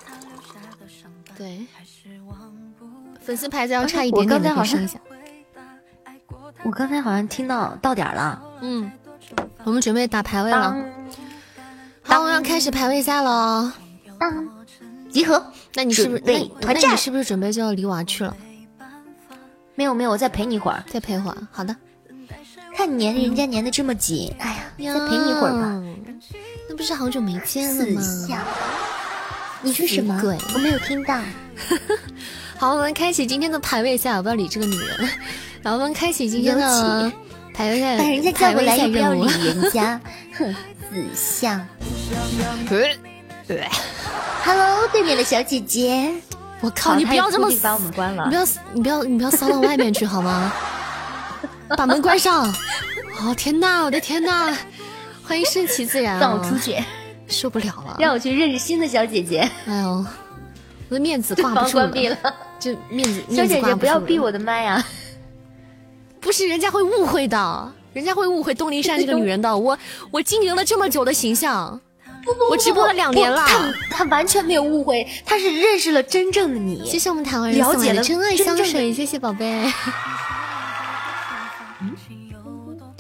[1.36, 1.66] 对，
[3.20, 5.00] 粉丝牌子要差一点点的升一下。
[6.62, 8.92] 我刚才好像听到到点了，嗯，
[9.64, 10.78] 我们准备打排位了。
[12.04, 13.74] 好，我要开始排位赛了。
[14.20, 14.48] 当，
[15.10, 15.44] 集合。
[15.76, 18.36] 那你是不是那那你是不是准备就要离娃去了？
[19.76, 21.38] 没有没有，我再陪你一会儿，再陪会儿。
[21.52, 21.76] 好的，
[22.78, 25.84] 看你粘人家粘的这么紧，哎呀，再陪你一会儿吧。
[26.70, 28.02] 那不是好久没见了吗？
[29.64, 30.20] 你说什么？
[30.22, 30.38] 鬼？
[30.54, 31.20] 我没有听到。
[32.58, 35.10] 好，我们开启今天的排位赛，我不要理这个女人。
[35.62, 37.12] 然后我们开启今天的
[37.54, 40.00] 排位赛，把人家叫过来也不要理人 家，
[40.38, 40.54] 哼，
[40.92, 41.68] 死相。
[43.48, 43.68] 对。
[44.46, 46.12] Hello，对面的小姐姐，
[46.62, 50.52] 我靠，你不要这么把我们关了，你不要，你不要，你不要骚到外面去好吗？
[51.78, 52.54] 把门关上。
[53.22, 54.54] 哦天呐，我的天呐！
[55.24, 56.76] 欢迎顺其自然，让我出去，
[57.28, 59.50] 受不了了，让我去认识新的小姐姐。
[59.66, 60.06] 哎呦，
[60.90, 61.90] 我的面子挂不住了，
[62.60, 64.86] 就面子，小姐姐不要闭我的麦呀！
[66.20, 69.58] 不是，人家会误会的，人家会误会东林善这个女人的。
[69.58, 69.78] 我
[70.12, 71.80] 我经营了这么久的形象。
[72.26, 76.86] 不不，我直播了两年了，他他完全没有误会，他是认识了真正的你。
[76.86, 79.72] 谢谢我们台湾人了解了真爱香水，谢谢宝贝。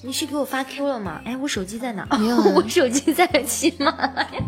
[0.06, 1.22] 你是给我发 Q 了吗？
[1.24, 2.06] 哎，我手机在哪？
[2.20, 4.44] 没有， 我手机在喜马拉雅。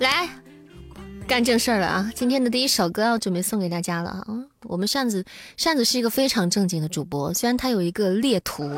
[0.00, 0.28] 来，
[1.28, 2.10] 干正事儿了啊！
[2.12, 4.26] 今天的第一首歌要准备送给大家了啊！
[4.64, 5.24] 我们扇子
[5.56, 8.68] 扇子是一个非常正经的主播，虽然他有一个猎图，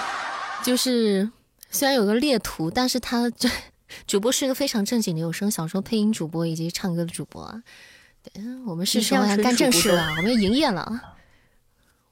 [0.64, 1.30] 就是
[1.70, 3.46] 虽然有个猎图，但是他这。
[4.06, 7.62] 主播是一个非常正经的有声小说配音主播以及唱歌的主播啊，
[8.22, 11.00] 对，我们是时候要干正事了，我们要营业了，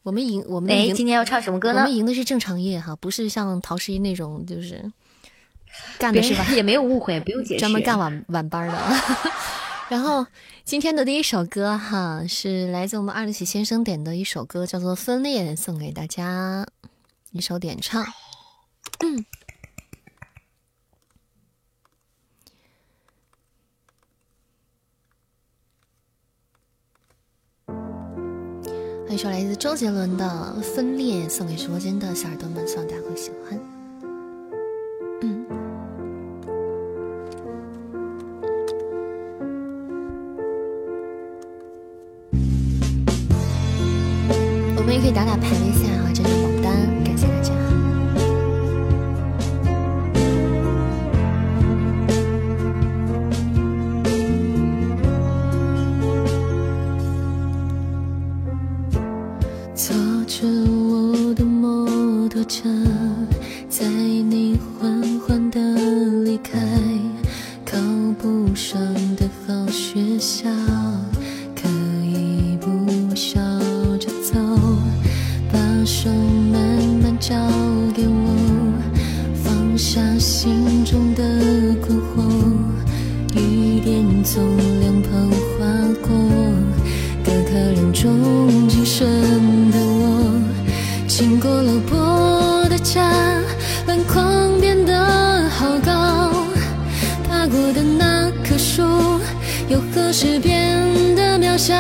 [0.03, 1.81] 我们营我们哎，今天要唱什么歌呢？
[1.81, 4.91] 我们营的是正常业哈，不是像陶十一那种就是
[5.99, 6.47] 干的是吧？
[6.55, 8.79] 也没有误会，不用解释，专门干晚晚班的。
[9.89, 10.27] 然后
[10.65, 16.67] 今天的第一首歌哈，是来自我们二里喜先生点的一首歌，叫做《分裂》，送给大家
[17.33, 18.05] 一首点唱。
[19.01, 19.25] 嗯。
[29.13, 30.25] 一首来自周杰伦的
[30.63, 33.61] 《分裂》，送给直播间的小耳朵们，希望大家会喜欢。
[35.21, 35.45] 嗯，
[44.79, 45.82] 我们也可以打打排位
[60.35, 61.87] 着我的摩
[62.31, 62.63] 托车，
[63.69, 65.61] 载你缓缓的
[66.25, 66.59] 离开，
[67.67, 67.77] 考
[68.19, 68.81] 不上
[69.17, 70.49] 的好学校，
[71.55, 71.69] 可
[72.03, 73.39] 以不笑
[74.01, 74.41] 着走，
[75.53, 76.09] 把手
[76.51, 76.61] 慢
[77.03, 77.37] 慢交
[77.95, 78.73] 给我，
[79.45, 81.23] 放下心中的
[81.83, 82.25] 困惑，
[83.39, 84.43] 雨点从
[84.81, 85.67] 两旁划
[86.01, 86.17] 过，
[87.23, 89.07] 隔开两种精神
[100.13, 100.79] 是变
[101.17, 101.73] 得渺小？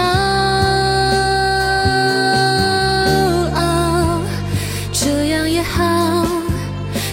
[4.90, 6.26] 这样也好，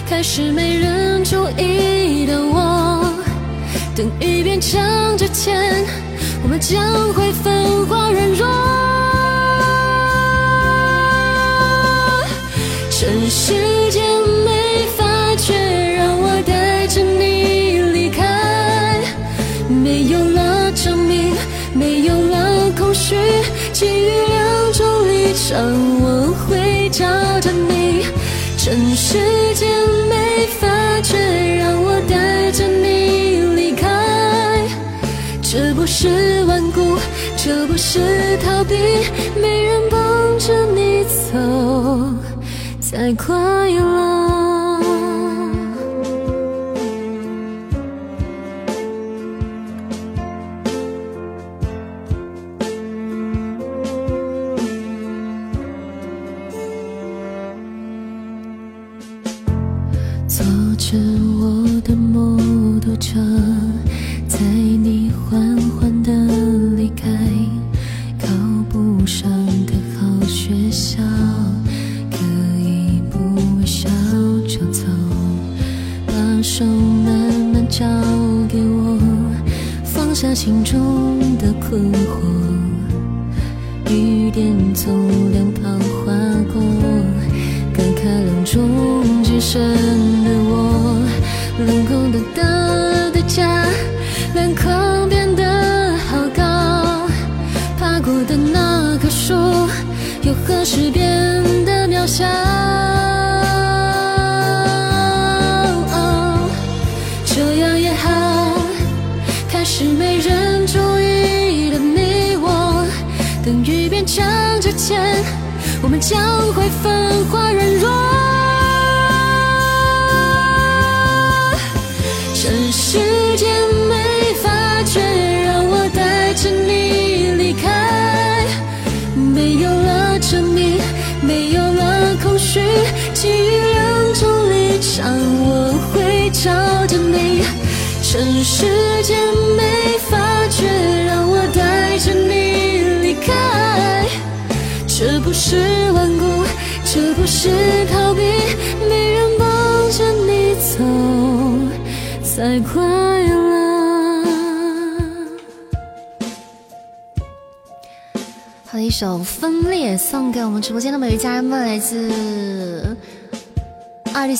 [0.08, 3.14] 开始没人注意到我。
[3.94, 4.80] 等雨变强
[5.18, 5.84] 之前，
[6.42, 8.48] 我们将会分化软弱。
[12.90, 13.52] 趁时
[25.50, 25.60] 让，
[26.00, 27.04] 我会找
[27.40, 28.04] 着你。
[28.56, 29.18] 趁时
[29.54, 29.68] 间
[30.08, 31.16] 没发觉，
[31.56, 33.88] 让我带着你离开。
[35.42, 36.96] 这不是顽固，
[37.36, 37.98] 这不是
[38.44, 38.76] 逃避，
[39.40, 39.98] 没人帮
[40.38, 41.34] 着你走
[42.80, 43.34] 才快
[43.70, 44.09] 乐。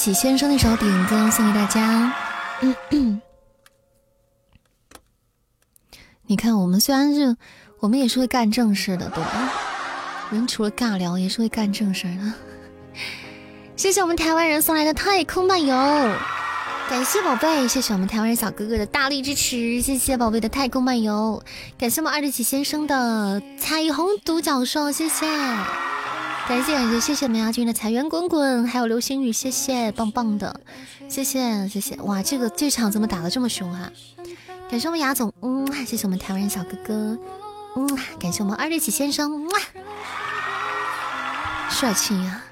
[0.01, 2.11] 喜先生的一首点歌，送给大家。
[6.27, 7.37] 你看，我们虽然是，
[7.81, 9.53] 我们也是会干正事的，对吧？
[10.31, 12.33] 人除了尬聊，也是会干正事的。
[13.77, 15.77] 谢谢我们台湾人送来的太空漫游，
[16.89, 21.43] 感谢宝贝，谢谢我们台湾人小哥哥的大力支持，谢谢宝贝的太空漫游，
[21.77, 25.27] 感谢我们二日喜先生的彩虹独角兽，谢谢，
[26.51, 30.61] 感谢感谢，谢谢我们亚军的财源滚滚，还有流星雨，谢谢，棒棒的，
[31.09, 33.89] 谢谢谢谢，哇，这个这场怎么打的这么凶哈、
[34.69, 37.17] 感谢我们雅总，嗯，谢谢我们台湾人小哥哥，
[37.77, 39.61] 嗯，感谢我们二六七先生，哇，
[41.71, 42.43] 帅气呀、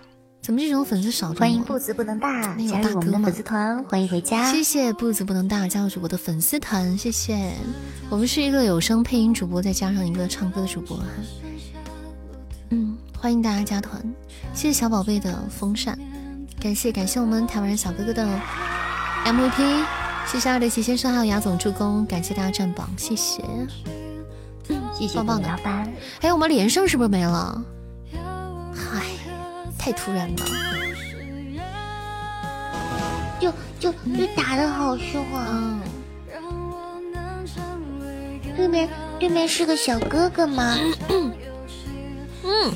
[0.40, 4.52] 怎么这种粉丝少欢迎步子不能大加入我们的粉丝团，欢迎回家。
[4.52, 7.52] 谢谢步子不能大加入主播的粉丝团，谢谢。
[8.08, 11.04] 我们是一个有声配音主播，再加上一个唱歌的主播哈。
[13.18, 14.00] 嗯，欢迎大家加团，
[14.54, 15.98] 谢谢小宝贝的风扇，
[16.60, 18.24] 感谢感谢我们台湾人小哥哥的
[19.24, 19.84] MVP，
[20.26, 23.42] 谢谢二德奇先生还有雅总助攻，感谢大家占榜，谢谢。
[24.94, 25.48] 谢谢棒棒的。
[26.20, 27.62] 哎，我们连胜是不是没了？
[28.74, 29.02] 嗨，
[29.78, 30.44] 太突然了。
[33.40, 35.80] 就就就打的好凶啊！
[36.34, 37.46] 嗯，
[38.56, 38.88] 对面
[39.20, 40.76] 对面是个小哥哥吗？
[42.42, 42.72] 嗯，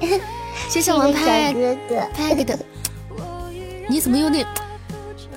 [0.68, 2.58] 谢谢王派哥哥派给的。
[3.88, 4.46] 你怎么有点？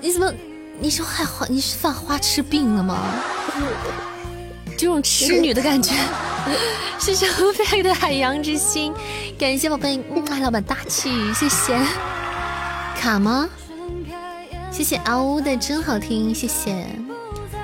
[0.02, 0.32] 你怎么？
[0.80, 1.46] 你是害花？
[1.48, 3.00] 你是犯花痴病了吗？
[4.78, 5.94] 这种痴女的感觉。
[7.00, 8.94] 谢谢我们派的海洋之心，
[9.38, 11.80] 感谢宝贝，嗯，老板大气，谢谢。
[13.00, 13.50] 卡吗？
[14.72, 16.86] 谢谢嗷呜的真好听，谢谢。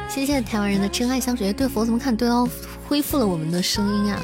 [0.07, 1.51] 谢谢台湾人的真爱香水。
[1.51, 2.15] 对佛怎么看？
[2.15, 2.47] 对哦，
[2.87, 4.21] 恢复了我们的声音啊。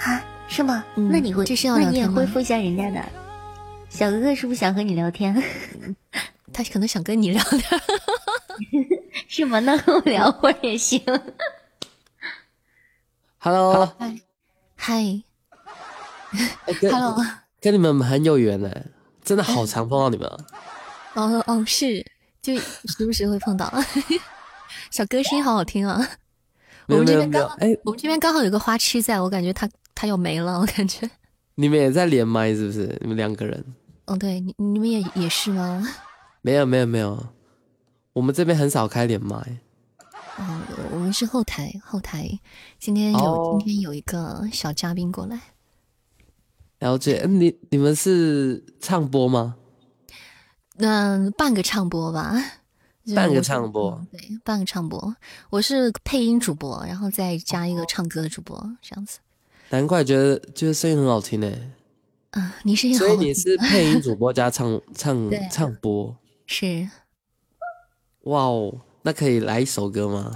[0.00, 0.84] 啊，是吗？
[0.94, 2.14] 那你会，这是要聊天吗？
[2.14, 3.02] 恢复一下人家的。
[3.88, 5.34] 小哥哥是不是想和你聊天？
[6.52, 7.80] 他可能想跟你聊天，
[9.26, 9.58] 是吗？
[9.60, 11.02] 那和 我聊会儿也行。
[13.38, 13.90] Hello，
[14.76, 15.22] 嗨
[16.82, 17.16] ，Hello，
[17.58, 18.70] 跟你们很有缘呢，
[19.24, 20.28] 真的好常碰到你们。
[21.14, 22.04] 哦哦，是，
[22.42, 23.72] 就时不时会碰到。
[24.90, 26.06] 小哥声音好好听啊！
[26.88, 31.08] 我们这边刚好，哎，我们这边刚好有个花痴在，我感觉他他要没了， 我感觉。
[31.54, 32.98] 你们也在连麦是不是？
[33.00, 33.64] 你们两个人？
[34.06, 35.86] 哦，对，你你们也也是吗？
[36.40, 37.28] 没有没有没有，
[38.12, 39.36] 我们这边很少开连麦。
[40.38, 42.40] 哦，我们是后台后台，
[42.78, 45.40] 今天有今天有一个小嘉宾过来。
[46.78, 49.56] 了解，你你们是唱播吗？
[50.78, 52.34] 嗯，半个唱播吧。
[53.14, 55.16] 半个唱播，对，半个唱播。
[55.50, 59.18] 我是配音主播，然后再加一个唱歌的主播，这样子。
[59.72, 61.50] 难怪觉得就是声音很好听呢。
[62.32, 63.06] 啊，你声音好。
[63.06, 66.14] 所以你是配音主播加唱唱唱播。
[66.46, 66.86] 是，
[68.24, 70.30] 哇哦，那可以来一首歌吗？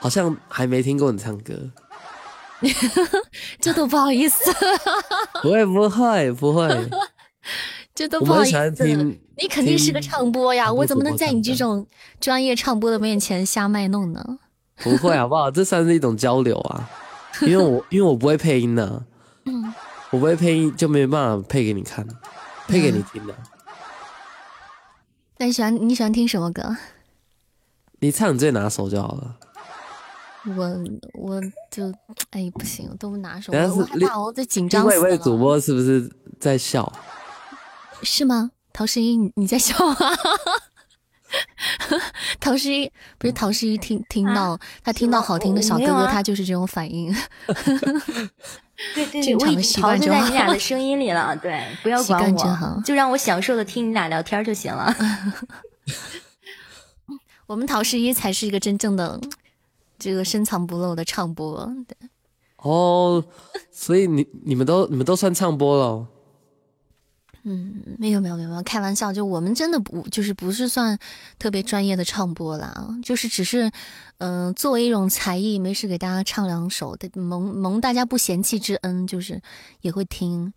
[0.00, 1.70] 好像还没听过你唱歌，
[3.60, 4.50] 这都不好意思。
[5.42, 6.68] 不会不会不会，
[7.94, 8.70] 这都不好意思。
[8.72, 11.86] 听，你肯定是个唱播呀，我怎么能在你这种
[12.18, 14.38] 专业唱播的面前瞎卖弄呢？
[14.82, 15.50] 不会好不好？
[15.52, 16.90] 这算是一种交流啊，
[17.46, 19.04] 因为我因为我不会配音的，
[20.10, 22.06] 我不会配音就没办法配给你看，
[22.68, 23.34] 配给你听的。
[25.38, 26.76] 那你喜欢你喜欢听什么歌？
[27.98, 29.36] 你唱你最拿手就好了。
[30.56, 31.92] 我我就
[32.30, 33.52] 哎不行，都不拿手。
[33.52, 34.82] 我害怕我在紧张。
[34.82, 36.92] 另外一位主播是不是在笑？
[38.02, 38.50] 是吗？
[38.72, 39.96] 陶十一，你在笑吗？
[42.40, 47.14] 陶诗一不是陶诗一，听听到他听到好听的小哥哥，他就是这种反应。
[48.94, 51.34] 对对对，我已经陶醉在你俩的声音里了。
[51.40, 54.94] 对，不要管我，就让我享受的听你俩聊天就行了。
[57.46, 59.20] 我们陶诗一才是一个真正的
[59.98, 61.72] 这个深藏不露的唱播。
[61.86, 61.96] 对，
[62.56, 63.24] 哦，
[63.70, 66.06] 所以你你们都你们都算唱播了。
[67.46, 70.98] 嗯，没有没有没有，开玩笑，就我们真的不就是不是算
[71.38, 73.70] 特别专业的唱播啦，就是只是，
[74.16, 79.40] 嗯，作为一种才艺，没事给大家唱两首，蒙蒙大家不嫌弃之恩，就是
[79.82, 80.52] 也会听。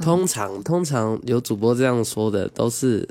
[0.00, 3.08] 通常通常有主播这样说的，都是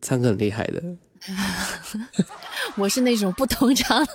[0.00, 0.82] 唱歌很厉害的。
[2.76, 4.06] 我是那种不通常，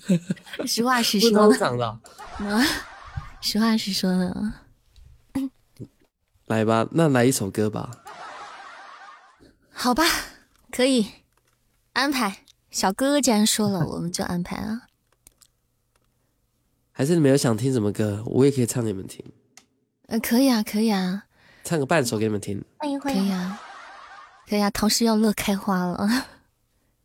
[0.66, 1.30] 实话实说。
[1.30, 1.86] 不通常的。
[1.86, 2.62] 啊，
[3.40, 4.52] 实话实说的。
[6.48, 7.90] 来吧，那来一首歌吧。
[9.70, 10.02] 好吧，
[10.72, 11.06] 可以
[11.92, 12.44] 安排。
[12.70, 14.82] 小哥哥既然说了， 我们就安排啊。
[16.90, 19.24] 还是你们有想听什么歌，我也可以唱给你们听。
[20.06, 21.26] 呃，可以啊，可以啊。
[21.64, 22.64] 唱个半首给你们听。
[22.78, 23.22] 欢迎欢迎。
[23.22, 23.60] 可以啊，
[24.48, 24.70] 可以啊。
[24.70, 26.26] 陶诗要乐开花了。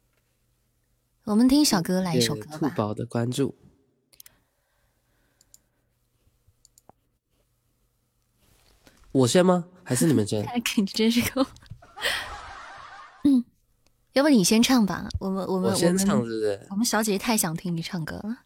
[1.25, 2.57] 我们听小哥来一首歌吧。
[2.57, 3.55] 兔宝的关注。
[9.13, 9.65] 我先吗？
[9.83, 10.43] 还是你们先？
[10.75, 11.45] 你真是够……
[13.23, 13.43] 嗯，
[14.13, 15.07] 要不你先唱吧。
[15.19, 16.59] 我们我们我先唱，是不是？
[16.71, 18.37] 我们小姐姐太想听你唱歌了。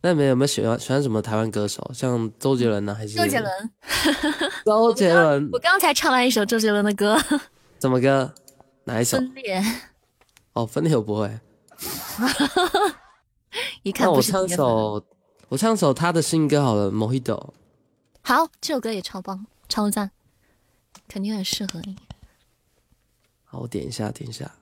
[0.00, 1.90] 那你们有没有喜欢喜欢什么台湾歌手？
[1.92, 2.94] 像周杰伦呢？
[2.94, 3.70] 还是周杰伦？
[4.64, 5.48] 周杰伦。
[5.52, 7.18] 我刚才唱完一首周杰伦的歌。
[7.80, 8.32] 什么歌？
[8.84, 9.16] 哪一首？
[9.16, 9.60] 分裂。
[10.52, 11.28] 哦，分裂我不会。
[13.82, 15.04] 一看我唱首，
[15.48, 17.34] 我唱首他的新歌好了，《Mojito》。
[18.22, 20.10] 好，这首歌也超棒，超赞，
[21.08, 21.96] 肯定很适合你。
[23.44, 24.54] 好，我点一下，点一下。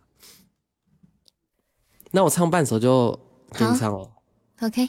[2.12, 3.18] 那我唱半首就
[3.50, 4.12] 给你唱哦。
[4.60, 4.88] OK。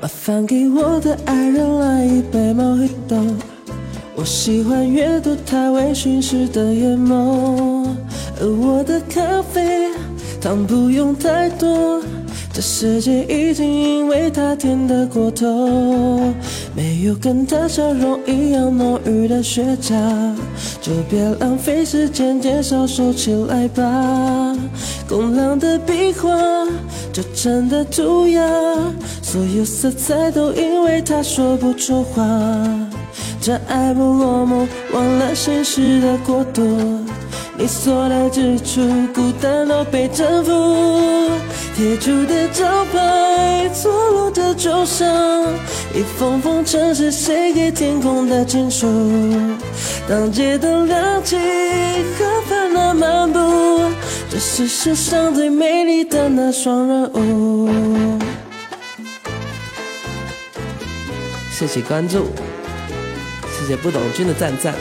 [0.00, 3.34] 麻烦给我的爱人来一杯 Mojito，
[4.14, 7.84] 我喜欢阅读他微醺时的眼眸。
[8.40, 9.90] 而我的咖啡
[10.40, 12.00] 糖不用太多，
[12.52, 16.32] 这世界已经因为他甜得过头，
[16.76, 19.96] 没有跟他笑容一样浓郁的雪茄，
[20.80, 24.56] 就别浪费时间，减少收起来吧。
[25.08, 26.30] 工朗的壁画，
[27.12, 28.42] 这真的涂鸦，
[29.22, 32.24] 所有色彩都因为他说不出话。
[33.40, 36.62] 这爱不落幕，忘了现实的国度。
[37.56, 38.80] 你所在之处，
[39.14, 41.30] 孤单都被征服。
[41.74, 45.44] 铁铸的招牌，错落的旧伤，
[45.94, 48.86] 一封封城市写给天空的情书。
[50.08, 53.38] 当街灯亮起，和烦恼漫步，
[54.30, 58.18] 这是世上最美丽的那双人舞。
[61.52, 62.28] 谢谢关注，
[63.52, 64.74] 谢谢不懂君的赞赞。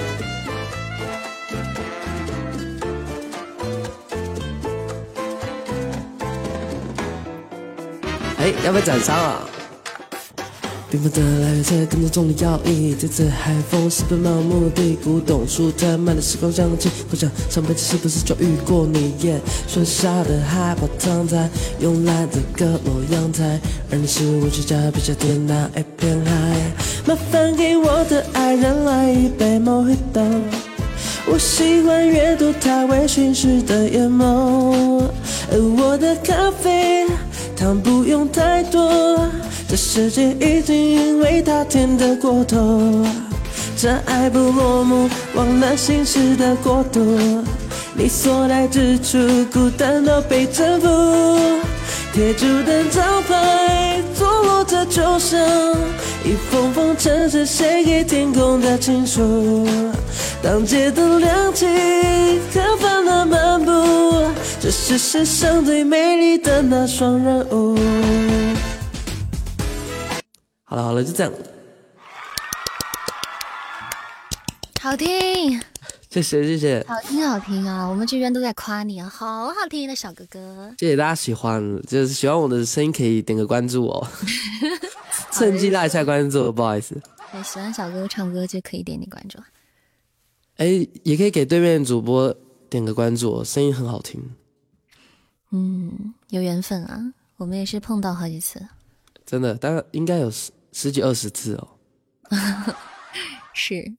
[8.39, 9.41] 哎要不要斩杀啊？
[10.89, 19.13] 缤纷的来源才跟着重的要义，这次海风是奔忙目的古董书摊卖的时光香气，回想上辈子是不是就遇过你？
[19.23, 21.49] 耶，树下的海报躺在
[21.81, 23.59] 慵懒的阁楼阳台，
[23.91, 26.55] 而你是我指甲笔下的那一片海。
[27.05, 30.41] 麻烦给我的爱人来一杯 Mojito，
[31.29, 35.03] 我喜欢阅读他微醺时的眼眸，
[35.51, 37.05] 而我的咖啡。
[37.57, 39.19] 糖不用太多，
[39.67, 43.03] 这世界已经因为它甜得过头。
[43.75, 47.17] 这爱不落幕，忘了心事的国度。
[47.99, 49.17] 你所在之处，
[49.51, 50.87] 孤单都被征服。
[52.13, 55.39] 铁铸的招牌，坐落着旧伤，
[56.23, 59.67] 一封封城市写给天空的情书。
[60.43, 61.65] 当街灯亮起，
[62.53, 64.31] 和烦恼漫步。
[64.61, 67.79] 这是世上最美丽的那双人舞。
[70.65, 71.33] 好了好了，就这样。
[74.79, 75.59] 好听，
[76.21, 77.85] 谢谢谢谢，好听好听啊！
[77.85, 80.73] 我们这边都在夸你啊，好好听的小哥哥。
[80.79, 84.07] 谢谢大家喜欢，就是喜欢我的声音可以点个关注哦，
[85.31, 86.99] 趁机拉一下关注，不好意思。
[87.31, 89.37] 对，喜欢小哥哥唱歌就可以点点关注。
[90.55, 92.35] 哎，也可以给对面主播
[92.69, 94.21] 点个关注，声音很好听。
[95.51, 97.13] 嗯，有缘分啊！
[97.37, 98.67] 我们也是碰到好几次，
[99.25, 101.67] 真的，大概应该有十十几二十次哦。
[103.53, 103.93] 是，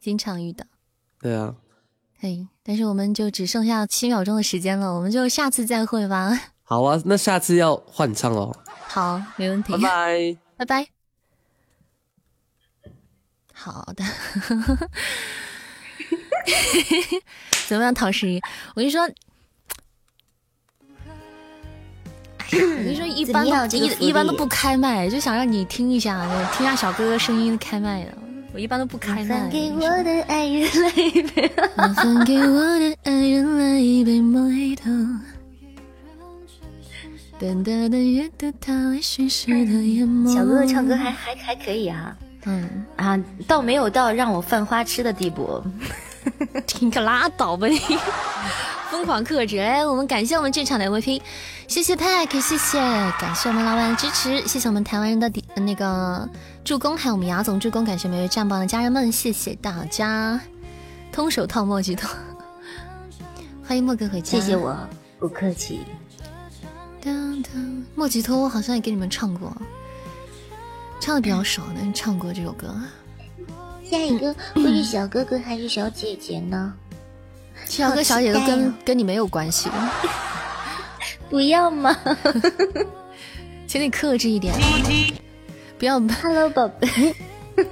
[0.00, 0.66] 经常遇到。
[1.20, 1.54] 对啊。
[2.18, 6.38] 嘿，但是我们就只剩下七秒钟的时间了，我们就下次再会吧。
[6.62, 8.56] 好啊，那下次要换唱哦。
[8.86, 9.72] 好，没问题。
[9.72, 10.86] 拜拜，拜拜。
[13.52, 14.04] 好的。
[17.68, 18.40] 怎么样，陶十一？
[18.74, 19.02] 我跟你说。
[22.52, 28.12] 我跟你说，一般都一一般都不开麦，就想让你听一下，听下小哥哥声音开麦的。
[28.52, 29.36] 我一般都不开麦。
[29.36, 34.92] 麻烦给我的爱人来一杯，麻烦给我的爱人来一杯莫吉托。
[37.38, 40.34] 淡淡的阅读他微醺时的眼眸。
[40.34, 45.62] 小哥哥唱歌还还还可以啊，嗯啊，倒没有到让我犯花痴的地步。
[46.80, 47.80] 你可拉倒吧你！
[48.90, 51.22] 疯狂克制，哎，我们感谢我们这场的 MVP，
[51.66, 52.78] 谢谢 Pack，谢谢，
[53.18, 56.28] 感谢我们老板的支持，谢谢我们台湾人的那个
[56.64, 60.40] 助攻，还有我们雅总助攻，感谢每位站榜的家人们，谢谢大家，
[61.10, 62.08] 通手套墨吉托，
[63.66, 64.76] 欢迎墨哥回家，谢谢我，
[65.18, 65.80] 不客气。
[67.94, 69.54] 墨吉托我好像也给你们唱过，
[71.00, 72.74] 唱的比较少，但是唱过这首歌。
[73.84, 76.72] 下一个 会是小哥哥还是小姐姐呢？
[77.66, 79.68] 小哥小姐都跟跟你没有关系，
[81.28, 81.94] 不要吗？
[83.66, 84.54] 请你克制一点，
[85.80, 85.98] 不要。
[86.22, 87.16] Hello，宝贝。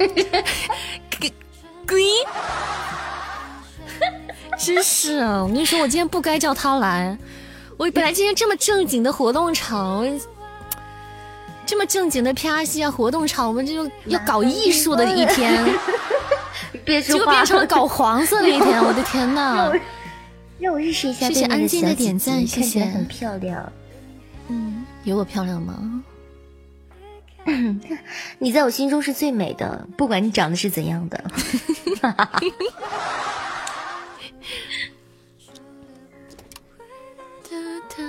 [1.87, 2.03] 鬼，
[4.59, 5.43] 真是啊！
[5.43, 7.17] 我跟你说，我今天不该叫他来。
[7.77, 10.07] 我本来今天这么正经的活动场。
[11.67, 15.63] 这么正经的 P R C 啊，活动场，我们这就要搞艺术的一天，
[17.03, 18.83] 结果变成了搞黄色的一天。
[18.83, 19.71] 我的天呐！
[20.59, 21.29] 让我认识一下。
[21.29, 22.87] 谢谢安静的点赞，谢谢。
[22.87, 23.71] 很漂亮。
[24.49, 26.03] 嗯，有我漂亮吗？
[28.39, 31.25] 你在我心中是最美的，不管你长得是怎样的。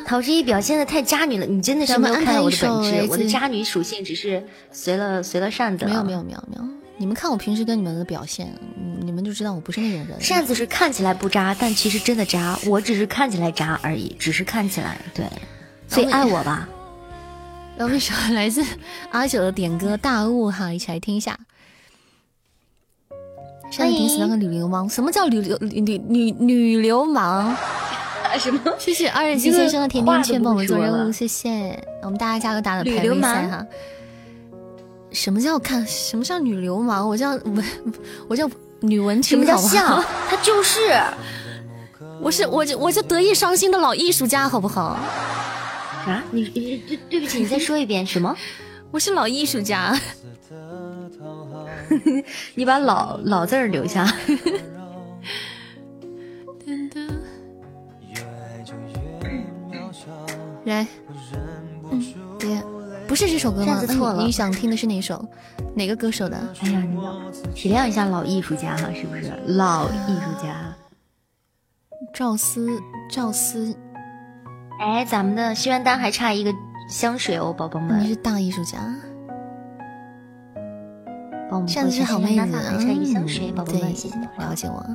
[0.05, 3.07] 陶之一表现的太渣女了，你真的是没有看到我的本质。
[3.09, 5.85] 我的渣女属性只是随了随了扇子。
[5.85, 6.63] 没有没有没有没有，
[6.97, 8.51] 你们看我平时跟你们的表现，
[9.01, 10.19] 你们就知道我不是那种人。
[10.19, 12.57] 扇子是看起来不渣，但其实真的渣。
[12.65, 15.25] 我只是看起来渣而已，只是看起来对。
[15.87, 16.67] 所以爱我吧。
[17.79, 18.61] 我们首来自
[19.09, 21.39] 阿九的点歌《大雾》哈，一起来听一下。
[23.71, 27.55] 上一顶死那个女流氓，什么叫女流女女女流氓？
[28.37, 28.59] 什么？
[28.77, 31.81] 谢谢二十七先生的甜甜圈帮我们做任务，谢谢。
[32.01, 33.65] 我们大家加个打的排位赛哈。
[35.11, 35.87] 什么叫看？
[35.87, 37.07] 什么叫女流氓？
[37.07, 37.65] 我叫文，
[38.27, 38.49] 我叫
[38.81, 40.03] 女文青，好不好？
[40.29, 41.01] 他就是，
[42.21, 44.99] 我是我就我就得意伤心的老艺术家，好不好？
[46.09, 48.35] 啊，你你对对不起，你再说一遍什么？
[48.91, 49.95] 我是老艺术家，
[52.55, 54.05] 你把老老字儿留下。
[60.65, 60.85] 来，
[61.91, 62.03] 嗯，
[62.37, 62.61] 别，
[63.07, 63.83] 不是这首歌吗？
[63.85, 65.23] 错了，你想听的是哪首？
[65.75, 66.37] 哪个歌手的？
[66.61, 66.83] 哎呀，
[67.55, 69.31] 体谅一下老艺术家哈，是不是？
[69.47, 70.75] 老艺术家，
[72.13, 72.69] 赵思，
[73.09, 73.75] 赵思。
[74.79, 76.55] 哎，咱们的心愿单还差一个
[76.87, 78.01] 香水哦，宝宝们。
[78.01, 78.77] 你是大艺术家，
[81.49, 84.55] 帮我们上次是好妹子，还差一个香水，宝宝们，谢谢了。
[84.55, 84.85] 解我，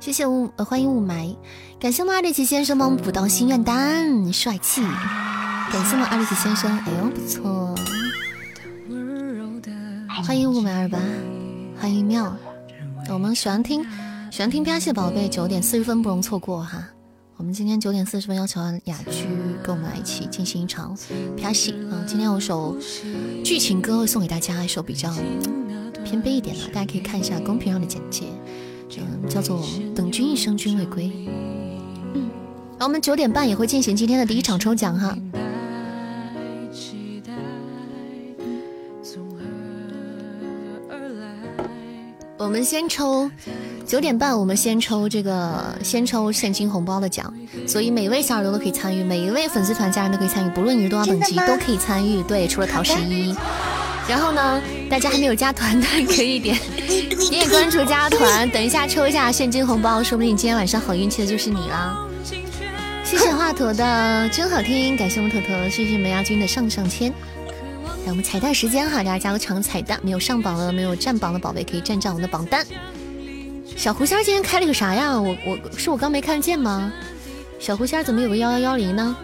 [0.00, 1.36] 谢谢雾，欢迎雾霾，
[1.78, 7.72] 感谢我们二六七先生帮我们补到心愿单，帅气，感谢我们二六七先生，哎呦不错，
[10.26, 10.98] 欢迎雾霾二八，
[11.80, 12.36] 欢迎妙，
[13.08, 13.86] 我们喜欢听
[14.32, 16.88] 喜欢听啪戏宝贝，九点四十分不容错过哈。
[17.40, 19.24] 我们今天九点四十分要求雅居
[19.62, 20.94] 跟我们来一起进行一场
[21.40, 22.04] 拍戏啊！
[22.06, 22.76] 今天有首
[23.42, 25.10] 剧情歌会送给大家，一首比较
[26.04, 28.26] 偏悲一点的，大家可以看一下公屏上的简介，
[28.98, 29.58] 嗯，叫做
[29.94, 31.04] 《等君一生君未归》。
[32.12, 32.28] 嗯，
[32.72, 35.16] 然后我们九点半也会进行今天的第一场抽奖哈。
[42.36, 43.30] 我们先抽。
[43.90, 47.34] 九点半，我们先抽这个，先抽现金红包的奖，
[47.66, 52.22] 所以每位小耳朵都可以参与，每一位粉丝团家人都可以参与，不论你是多少等级都可以参与。
[52.22, 53.34] 对，除了陶十一。
[54.08, 56.56] 然后呢，大家还没有加团的 可以点
[57.30, 61.98] 点关注加团，等一下抽一下现金红包，说不定今天晚上好运气的就是你啦。
[63.04, 67.12] 谢谢华佗的真好听，感谢我们坨坨，谢谢梅亚军的上上签。
[68.06, 72.64] 来，我们彩蛋时间哈，大家加个长彩蛋，没有上榜的、没有占榜的宝贝可以占占我们的榜单。
[73.80, 75.18] 小狐仙今天开了个啥呀？
[75.18, 76.92] 我我是我刚没看见吗？
[77.58, 79.16] 小狐仙怎么有个幺幺幺零呢？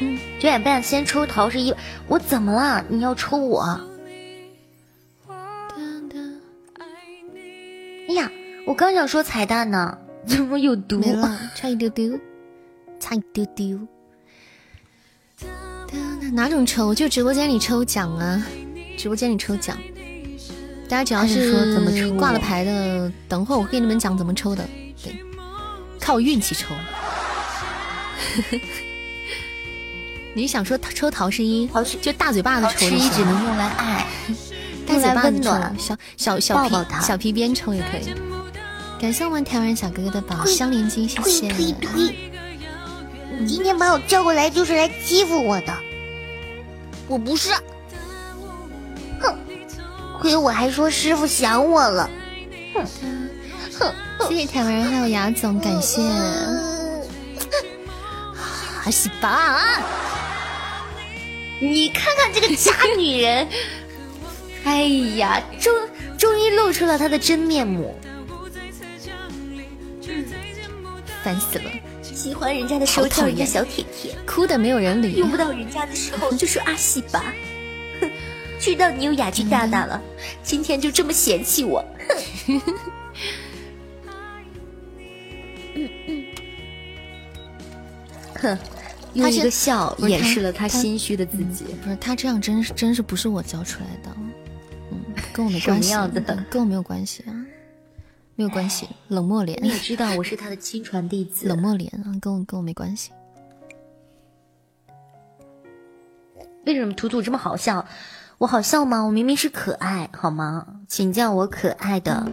[0.00, 1.74] 嗯，九点半先抽桃是一，
[2.06, 2.82] 我怎么了？
[2.88, 3.78] 你要抽我？
[8.08, 8.32] 哎呀，
[8.64, 10.98] 我刚想说彩蛋呢，怎么有毒？
[10.98, 12.18] 没了，差一丢丢，
[12.98, 13.78] 差一丢丢。
[16.32, 16.94] 哪种抽？
[16.94, 18.42] 就直播间里抽奖啊！
[18.96, 19.76] 直播间里抽奖。
[20.88, 24.66] 大家只要是说怎么抽挂了牌的，等会儿我给你们讲怎么抽的。
[25.02, 25.14] 对，
[26.00, 26.74] 靠运气抽。
[30.34, 31.68] 你想说抽桃十一？
[32.00, 32.72] 就大嘴巴子抽。
[32.72, 34.06] 桃十一只能用来爱，
[34.86, 35.50] 大嘴巴子抽。
[35.76, 38.14] 小小小皮小皮鞭抽也可以。
[39.00, 41.50] 感谢我们台湾小哥哥的宝箱连金，谢谢。
[41.50, 42.14] 推推
[43.38, 45.76] 你今天把我叫过来就是来欺负我的，
[47.06, 47.50] 我不是。
[50.20, 52.10] 亏我还说师傅想我了，
[52.74, 52.84] 哼
[53.78, 53.94] 哼！
[54.28, 56.02] 谢谢台湾人还有雅总，感谢。
[58.84, 59.80] 阿西吧，
[61.60, 63.46] 你看看这个假女人，
[64.64, 64.82] 哎
[65.16, 65.72] 呀，终
[66.18, 67.94] 终于露出了她的真面目，
[71.22, 71.64] 烦死了！
[72.02, 77.22] 喜欢人家的时候叫人家小铁铁，哭的没有人理；用不到人家的时候就说阿西吧。
[78.68, 80.00] 知道你有雅居大大了，
[80.42, 81.84] 今天就这么嫌弃我，
[82.46, 82.60] 哼！
[85.74, 86.26] 嗯嗯，
[88.34, 88.58] 哼，
[89.14, 91.64] 用一个笑掩饰了他心虚的自己。
[91.82, 94.14] 不是他这样，真是真是不是我教出来的，
[94.90, 95.00] 嗯，
[95.32, 95.94] 跟我没关系，
[96.50, 97.32] 跟我没有关系啊，
[98.34, 99.58] 没有关系，冷漠脸。
[99.62, 103.10] 你也知道我是他的亲传弟子， 冷漠脸啊，跟我跟我没关系。
[106.66, 107.82] 为什么图图这么好笑？
[108.38, 109.02] 我好笑吗？
[109.02, 110.64] 我明明是可爱，好吗？
[110.86, 112.24] 请叫我可爱的，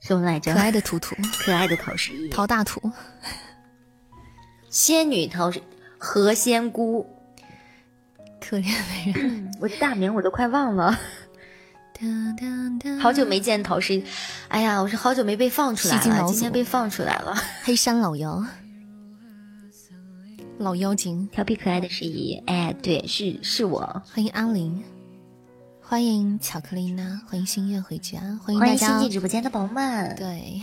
[0.00, 0.54] 什么来着？
[0.54, 2.80] 可爱的图图，可爱的陶十一，陶大图，
[4.70, 5.60] 仙女陶十
[5.98, 7.04] 何仙姑，
[8.40, 10.96] 可怜的人，我的大名我都快忘了，
[13.00, 14.04] 好久没见陶十一，
[14.46, 17.34] 哎呀，我是好久没被放出来了，今天被放出来了，
[17.64, 18.44] 黑山老妖。
[20.62, 23.80] 老妖精，调皮可爱的十一，哎，对，是是我。
[24.14, 24.80] 欢迎阿玲，
[25.80, 28.86] 欢迎巧克力呢，欢迎心愿回家，欢迎大家。
[28.86, 30.14] 新进直播间的宝宝们。
[30.16, 30.62] 对，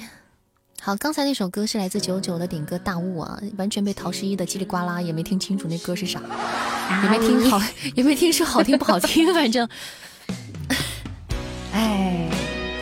[0.81, 6.21] 好，刚才那首歌是来自九九的点歌大雾啊，完全被陶十一的叽里呱啦也没听清楚那歌是啥，
[7.03, 7.61] 也没听好，
[7.93, 9.67] 也没听说好听不好听， 反正，
[11.73, 12.29] 哎，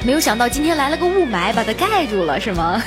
[0.05, 2.79] 没有想到今天来了个雾霾，把它盖住了，是吗？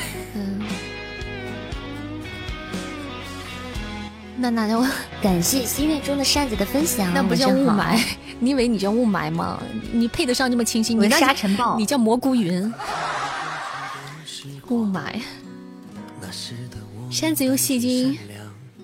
[4.41, 4.83] 那那就
[5.23, 8.03] 感谢心愿中的扇子的分享，那不叫雾霾，
[8.41, 9.63] 你以为你叫雾霾吗？
[9.93, 10.99] 你配得上这么清新？
[10.99, 12.73] 你那沙尘暴，你叫蘑菇云。
[14.69, 15.01] 雾霾，
[17.11, 18.17] 扇子用戏精，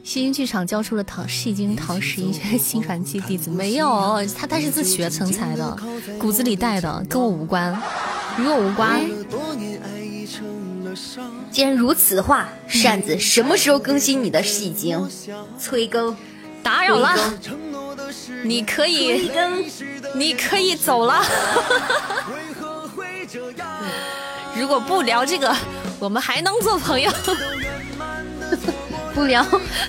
[0.05, 5.75] 戏精剧场教出了唐戏精唐十一 新传奇弟子，没有他，他是自学成才的，
[6.19, 7.73] 骨子里带的，跟我无关，
[8.39, 9.01] 与我无关。
[11.51, 15.09] 既然如此的话，扇子什么时候更新你的戏精？
[15.59, 16.17] 催更，
[16.63, 17.15] 打扰了，
[18.45, 19.31] 你可以，
[20.15, 21.25] 你可以走了。
[24.57, 25.55] 如果不聊这个，
[25.99, 27.11] 我们还能做朋友？
[29.15, 29.45] 不聊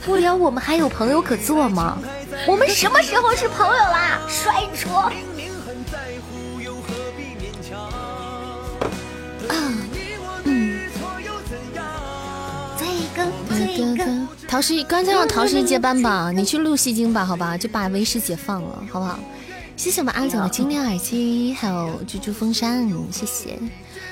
[0.06, 1.98] 不聊，我们还有朋友可做吗？
[2.48, 4.20] 我们什么时候是朋友啦？
[4.28, 5.12] 帅说。
[14.47, 19.19] 陶十一，干脆让陶十一接班吧，你去录戏精吧，好吧，就把为师解放了，好不好？
[19.75, 23.59] 谢谢我们阿总的精灵耳机，还有猪猪风扇，谢谢。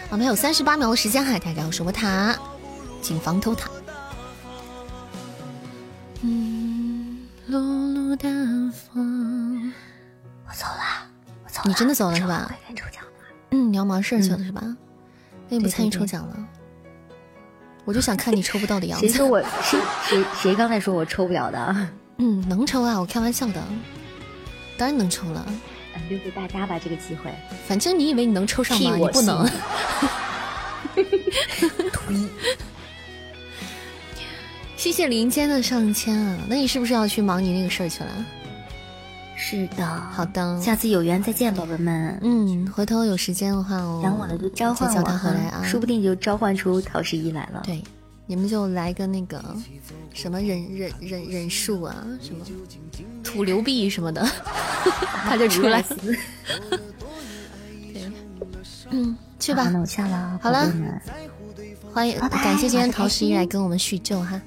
[0.09, 2.36] 我们还有三十八秒的时间哈，大家要守波塔，
[3.01, 3.70] 谨防偷塔。
[6.22, 8.30] 嗯，落落大
[8.72, 9.74] 风。
[10.47, 11.09] 我走了，
[11.43, 11.68] 我走了。
[11.68, 12.55] 你真的走了是吧？
[13.49, 14.61] 嗯，你要忙事去了是吧？
[15.49, 16.38] 那你不参与抽奖了？
[17.86, 19.08] 我就想看你抽不到的样子。
[19.08, 19.80] 谁说我谁
[20.10, 21.88] 谁谁刚才说我抽不了的？
[22.18, 23.64] 嗯，能抽啊，我开玩笑的，
[24.78, 25.46] 当然能抽了。
[26.10, 27.32] 留给大家吧，这个机会。
[27.68, 28.96] 反正你以为你能抽上吗？
[28.98, 29.50] 你不能。
[31.94, 32.16] 推。
[34.76, 36.38] 谢谢林间的上签啊！
[36.48, 38.26] 那你是不是要去忙你那个事儿去了？
[39.36, 39.86] 是的。
[39.86, 42.18] 好的，下次有缘再见，宝贝们。
[42.22, 47.62] 嗯，回头有时间的话，哦，想我了就召唤我回来啊，说不定就召唤出陶十一来了。
[47.66, 47.84] 对，
[48.26, 49.44] 你们就来个那个
[50.14, 52.46] 什么忍忍忍忍术啊，什么
[53.24, 54.26] 土流币什么的，
[55.24, 55.82] 他就出来。
[55.82, 56.18] 对，
[58.90, 59.18] 嗯。
[59.38, 60.40] 去吧，那我下了。
[60.42, 60.72] 好了，
[61.94, 64.42] 欢迎，感谢今天陶十一来跟我们叙旧哈。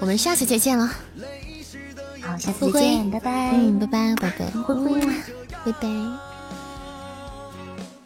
[0.00, 0.90] 我们下次再见了。
[2.30, 3.50] 好，下次再见，拜拜。
[3.54, 4.28] 嗯，拜拜，宝
[4.74, 5.00] 贝，
[5.64, 5.88] 拜拜。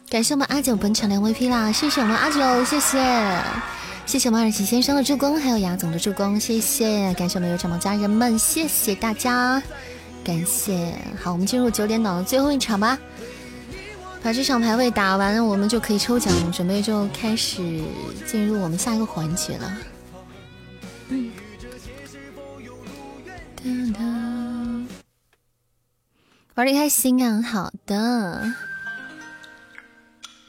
[0.09, 2.97] 感谢我们阿九本场的 MVP 啦，谢谢我们阿九，谢谢，
[4.05, 9.61] 谢谢我们二喜先生的助攻，还有雅总的助攻，谢谢，感谢我们有场的家人们，谢谢大家，
[10.23, 10.93] 感谢。
[11.21, 12.97] 好，我们进入九点档的最后一场吧。
[14.23, 17.61] 把这场排位打完，我们就可以抽奖，准备就开始
[18.25, 19.71] 进入我们下一个环节了。
[21.09, 21.31] 嗯，
[26.55, 27.41] 玩的开心啊！
[27.41, 28.53] 好的，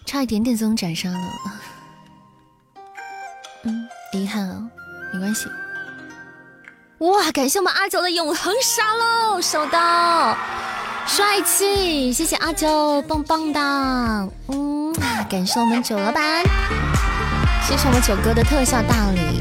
[0.05, 1.19] 差一点点就能斩杀了。
[3.65, 4.71] 嗯，遗憾啊，
[5.13, 5.49] 没关系。
[6.99, 10.37] 哇，感谢我们阿九的永恒杀喽，收到。
[11.07, 13.61] 帅气，谢谢阿九，棒棒的，
[14.49, 14.93] 嗯，
[15.29, 16.45] 感谢我们九老板，
[17.63, 19.39] 谢谢我们九哥的特效大礼，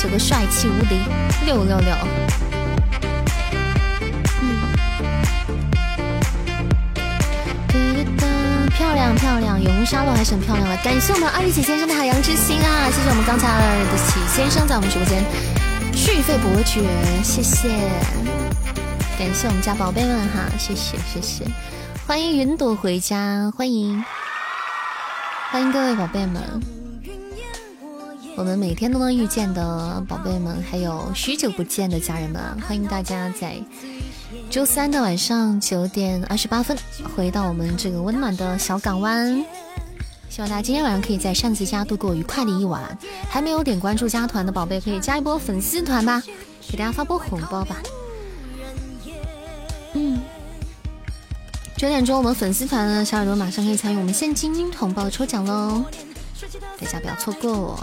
[0.00, 1.00] 九哥帅气无敌，
[1.44, 1.96] 六六六，
[9.00, 15.24] 亮漂亮，永恒沙漏还是很漂亮的，感谢我们二十几先生的海洋之心啊，谢谢我们刚才的启先生在我们直播间
[15.94, 16.82] 续费伯爵，
[17.22, 17.68] 谢谢。
[19.18, 21.44] 感谢我们家宝贝们哈，谢谢谢谢，
[22.06, 24.04] 欢迎云朵回家，欢迎
[25.50, 26.42] 欢迎各位宝贝们，
[28.36, 33.56] 我们每天都能遇见的宝贝们，还有许久不见的家人们，欢迎大家在
[34.50, 36.76] 周三的晚上九点二十八分
[37.14, 39.44] 回到我们这个温暖的小港湾，
[40.28, 42.98] 希望大家今天晚上可以在扇子家度过愉快的一晚。
[43.28, 46.20] 还没有点关注加团的宝贝，可以加一波粉丝团吧，
[46.68, 47.76] 给大家发波红包吧。
[49.94, 50.20] 嗯，
[51.76, 55.84] 九点钟我们粉丝团的小耳朵马上可以参与我们现金红包抽奖喽，
[56.80, 57.78] 大家不要错过。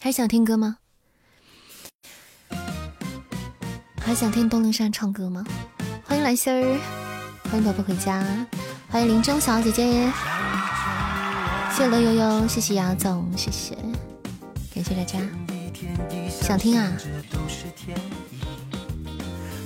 [0.00, 0.76] 还想听歌吗？
[4.00, 5.44] 还想听东陵山唱歌吗？
[6.04, 6.78] 欢迎蓝心儿
[7.50, 8.24] 欢迎宝宝回家
[8.88, 10.10] 欢迎林中小姐姐。
[11.72, 13.74] 谢谢乐悠悠谢谢姚总谢谢。
[14.72, 15.18] 感谢大家。
[16.30, 16.92] 想听啊？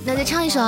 [0.03, 0.59] 那就唱一首。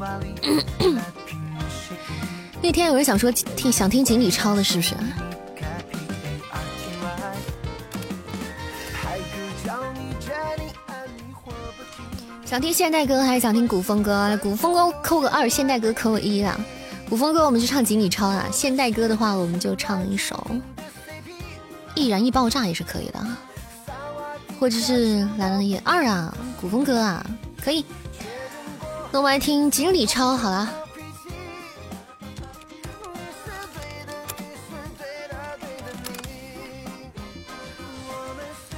[2.62, 4.94] 那天有人想说听想听锦鲤抄的，是不是？
[12.44, 14.36] 想听现代歌还是想听古风歌？
[14.42, 16.58] 古风歌扣个二，现代歌扣个一啊！
[17.08, 20.34] 古风歌我们就唱锦鲤抄啊，现代歌的话我们就唱一首
[22.00, 23.24] 《易燃易爆炸》也是可以的，
[24.58, 27.24] 或者是《蓝蓝夜二》啊，古风歌啊，
[27.62, 27.84] 可以。
[29.12, 30.70] 那我们来听锦鲤抄好了。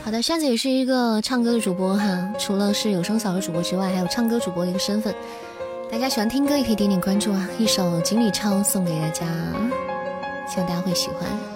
[0.02, 5.14] 好的扇子也是一个唱歌的主播哈除了是有声小说主播之外还有唱歌主播的一个身份。
[5.90, 9.26] 大家喜欢听歌也可以点点关注啊一首锦鲤抄送给大家
[10.48, 11.51] 希望大家会喜欢。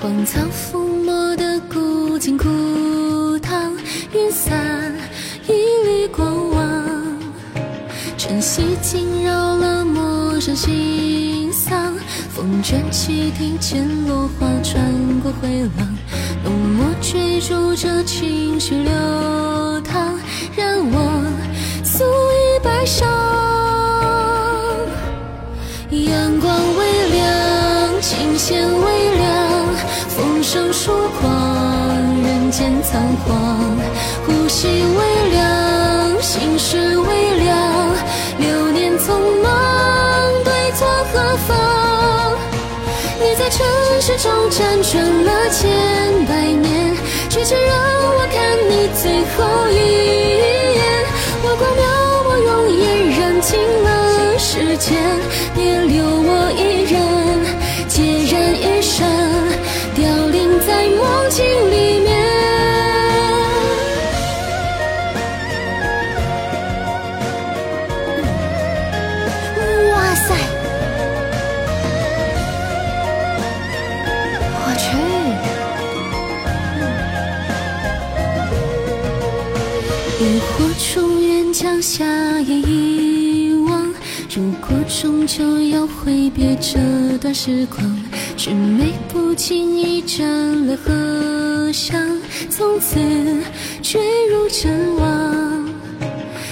[0.00, 3.72] 荒草覆没的古井枯塘，
[4.12, 4.94] 云散
[5.48, 5.52] 一
[5.86, 7.18] 缕过往，
[8.18, 11.94] 晨曦惊扰了陌上新桑，
[12.28, 14.84] 风卷起庭前落花，穿
[15.22, 15.96] 过回廊，
[16.44, 18.92] 浓墨追逐着情绪流
[19.80, 20.18] 淌，
[20.54, 21.24] 染我
[21.82, 23.06] 素衣白裳，
[25.90, 29.15] 阳光微凉，琴弦微凉。
[30.48, 31.28] 生疏狂，
[32.22, 33.76] 人间仓皇，
[34.24, 37.96] 呼吸微凉，心事微凉，
[38.38, 39.50] 流年匆忙，
[40.44, 42.38] 对错何方？
[43.18, 43.66] 你在尘
[44.00, 45.68] 世中辗转了千
[46.26, 46.94] 百年，
[47.28, 47.76] 却只让
[48.14, 49.05] 我看你走。
[86.06, 86.78] 挥别这
[87.18, 87.84] 段时光，
[88.36, 92.00] 只为不经意沾了荷香，
[92.48, 93.00] 从此
[93.82, 95.68] 坠入尘网。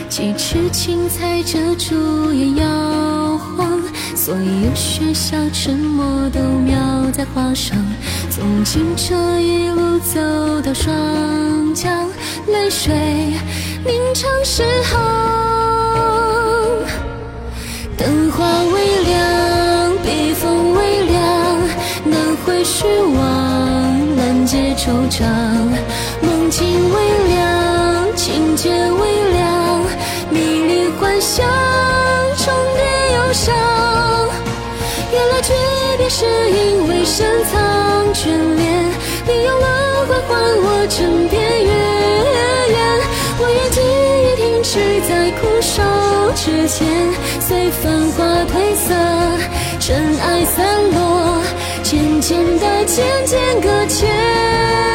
[0.08, 3.80] 几尺青苔遮住眼，摇晃
[4.16, 7.78] 所有喧嚣沉默都描在画上。
[8.30, 10.92] 从清澈一路走到霜
[11.72, 12.08] 降，
[12.48, 12.92] 泪水
[13.86, 15.43] 凝成诗行。
[17.96, 21.22] 灯花微亮，笔锋微凉，
[22.04, 22.86] 难绘虚
[23.16, 25.24] 妄，难解惆怅。
[26.20, 29.84] 梦境微凉，情节微凉，
[30.30, 31.46] 迷离幻想，
[32.36, 32.82] 重叠
[33.16, 33.54] 忧伤。
[35.12, 35.52] 原来诀
[35.98, 37.52] 别是因为深藏
[38.12, 38.26] 眷
[38.56, 38.90] 恋，
[39.26, 41.70] 你用轮回换我枕边月
[42.72, 42.76] 圆，
[43.38, 46.13] 我愿记忆停止在枯伤。
[46.44, 46.86] 时间，
[47.40, 48.94] 随繁华褪色，
[49.80, 51.42] 尘埃散落，
[51.82, 54.93] 渐渐的，渐渐搁浅。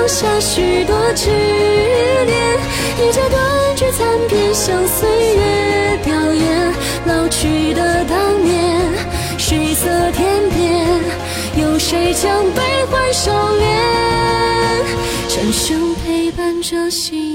[0.00, 2.58] 留下许多执念，
[2.96, 6.72] 一截断句残篇，向岁月表演
[7.04, 8.80] 老去的当年。
[9.36, 10.86] 水色天边，
[11.62, 13.66] 有谁将悲欢收敛？
[15.28, 17.29] 蝉声陪伴着心。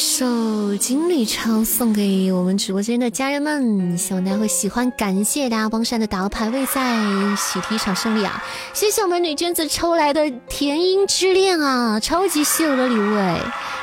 [0.00, 0.24] 首
[0.78, 4.90] 《锦鲤抄》送给我们直播间的家人们，希望大家会喜欢。
[4.92, 6.96] 感谢大家帮山的打了排位赛，
[7.36, 8.42] 喜提一场胜利啊！
[8.72, 13.38] 谢谢我们女娟子抽来的甜音之恋啊，超级稀有的礼物哎！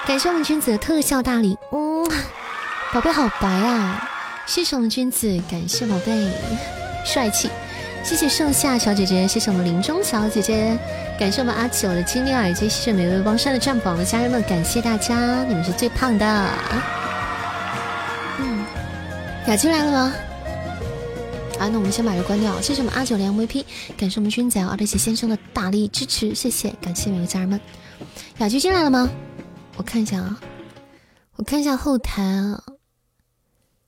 [0.08, 2.10] 感谢我们娟子的特效大礼，嗯，
[2.92, 4.10] 宝贝好白啊！
[4.48, 6.32] 谢谢我们娟子，感谢宝贝，
[7.06, 7.48] 帅气。
[8.08, 10.80] 谢谢盛夏小姐姐，谢谢我们林中小姐姐，
[11.20, 16.50] 感谢我们阿九的精灵耳机，谢谢每位帮山的占榜的家人们，感谢大家，你们是最胖的。
[18.40, 18.66] 嗯，
[19.48, 20.14] 雅君来了吗？
[21.60, 22.62] 啊，那我们先把这关掉。
[22.62, 23.66] 谢谢我们阿九连 MVP，
[23.98, 27.60] 感谢我们君仔二德奇先生的大力支持，谢谢，感谢每个家人们。
[28.38, 29.10] 雅君进来了吗？
[29.76, 30.40] 我看一下啊，
[31.36, 32.64] 我看一下后台啊，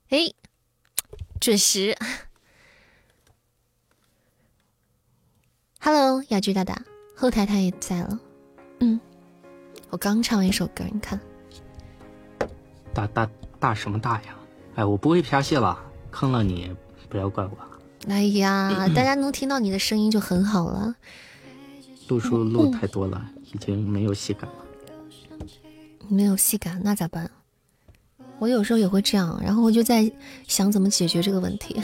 [0.10, 0.20] 哎，
[1.40, 1.96] 准时。
[5.92, 6.80] Hello，雅居大大，
[7.16, 8.20] 后台他也在了。
[8.80, 9.00] 嗯，
[9.90, 11.20] 我刚唱完一首歌，你看。
[12.94, 13.28] 大大
[13.60, 14.36] 大什么大呀？
[14.76, 15.80] 哎，我不会啪戏了，
[16.12, 16.72] 坑了你，
[17.10, 17.58] 不要怪我。
[18.08, 20.94] 哎呀， 大家能听到你的声音就很好了。
[22.08, 24.58] 录书录太多了，已经没有戏感了。
[26.08, 27.32] 没有戏感，那咋办？
[28.38, 30.12] 我有时候也会这样，然后我就在
[30.48, 31.82] 想怎么解决这个问题。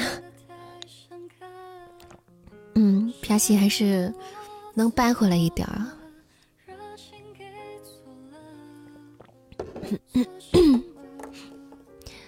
[2.76, 4.14] 嗯，啪西还是
[4.74, 5.86] 能掰回来一点儿。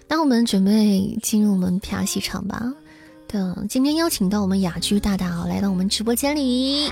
[0.08, 2.74] 那我们准备进入我们啪戏场吧。
[3.28, 6.90] 对，今天邀请到我们雅居大大来到我们直播间里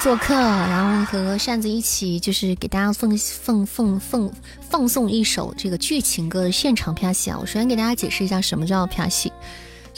[0.00, 7.36] 做客，然后和扇子一起就是给大家奉奉奉奉放送一首这个剧情歌的现场啪戏啊。
[7.38, 9.30] 我首先给大家解释一下什么叫啪西。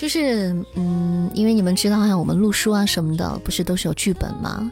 [0.04, 4.70] 就是，嗯，因为你们知道啊，我们录书啊什么的，不是都是有剧本吗？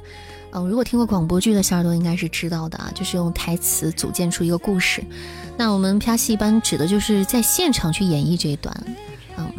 [0.50, 5.02] 嗯，如果听过广播剧的小耳朵应该是知道的啊，就是用台词组建出一个故事。
[5.56, 8.76] 那我们啪戏一般指的就是在现场去演绎这一段。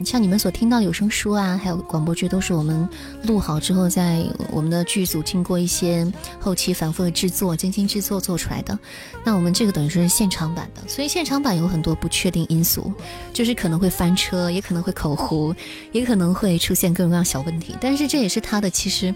[0.06, 2.88] 像你们所听到的有声书啊，还有广播剧，都是我们
[3.24, 8.78] 录好之后，在我们的剧组经过一些后期反复的制作、精心制作做出来的。
[9.24, 12.92] 那我们这个等于说是现场版的，所以现场版有很多不确定因素，
[13.32, 15.54] 就是可能会翻车，也可能会口糊，
[15.92, 17.76] 也可能会出现各种各样小问题。
[17.80, 19.14] 但是这也是它的其实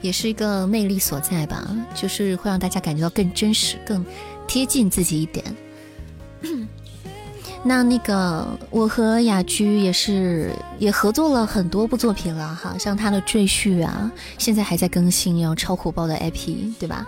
[0.00, 4.04] 也是一个魅力所在吧，就是会让大家感觉到更真实、更
[4.46, 5.44] 贴近自己一点。
[7.64, 17.06] 那那个，我和雅居也是也合作了很多部作品了哈，像他的《赘婿》啊，现在还在更新，然后超火爆的 IP，对吧？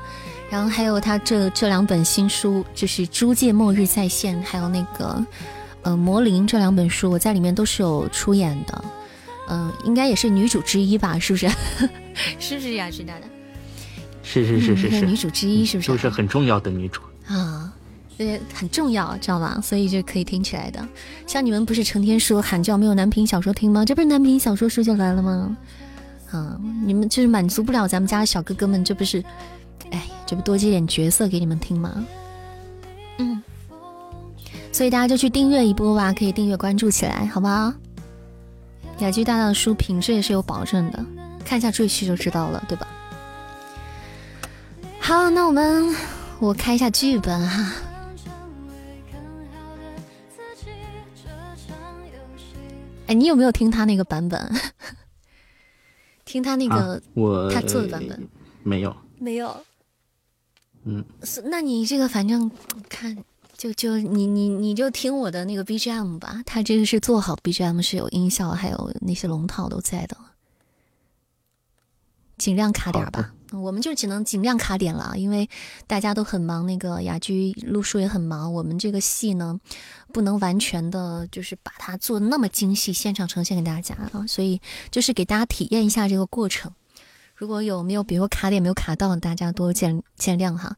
[0.51, 5.25] 然后还有他这这两本新书，就是《租界末日再现》，还有那个
[5.83, 8.85] 呃《魔灵》这两本书，我在里面都是有出演的，
[9.49, 11.17] 嗯，应该也是女主之一吧？
[11.19, 11.49] 是不是？
[12.41, 13.27] 是不是雅居大大？
[14.25, 15.89] 是是是是是女主之一，是不是？
[15.89, 17.70] 就是很重要的女主啊。
[18.21, 19.59] 对，很重要，知道吧？
[19.63, 20.87] 所以就可以听起来的。
[21.27, 23.83] 像你们不是成天说喊叫没有男频小说听吗？
[23.83, 25.57] 这不是男频小说书就来了吗？
[26.31, 29.25] 啊，你们就是满足不了咱们家的小哥哥们，这不是，
[29.91, 32.05] 哎，这不多接点角色给你们听吗？
[33.17, 33.43] 嗯，
[34.71, 37.73] 所以大家就去订阅一波吧，可以订阅关注起来，好不好？
[38.99, 41.03] 雅居大大的书品质也是有保证的，
[41.43, 42.87] 看一下赘婿就知道了，对吧？
[44.99, 45.97] 好，那我们
[46.39, 47.73] 我开一下剧本哈。
[53.11, 54.41] 哎，你有没有听他那个版本？
[56.25, 58.29] 听他那个我他做的版本
[58.63, 59.65] 没有，没有。
[60.85, 61.05] 嗯，
[61.47, 62.49] 那你这个反正
[62.89, 63.17] 看
[63.57, 70.17] 就就你你你就听我的那个 BGM 吧，他这个是做好 BGM，是有音效，还有那些龙套都在的，
[72.39, 73.35] 尽量卡点吧。
[73.51, 75.51] 我们就只能尽量卡点了，因为
[75.89, 78.55] 大家都很忙，那个雅居录书也很忙。
[78.55, 79.59] 我们这个戏呢，
[80.11, 84.27] 不能完全的，就是把它做那么精细，现场呈现给大家啊。
[84.29, 84.61] 所以
[84.91, 86.71] 就是给大家体验一下这个过程。
[87.35, 90.77] 如果有没有，比如卡点没有卡到，大家多见见谅哈。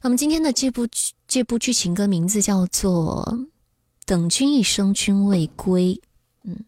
[0.00, 0.88] 那么今天的这部
[1.26, 3.28] 这部剧情歌名字叫做
[4.06, 5.94] 《等君一生君未归》，
[6.44, 6.64] 嗯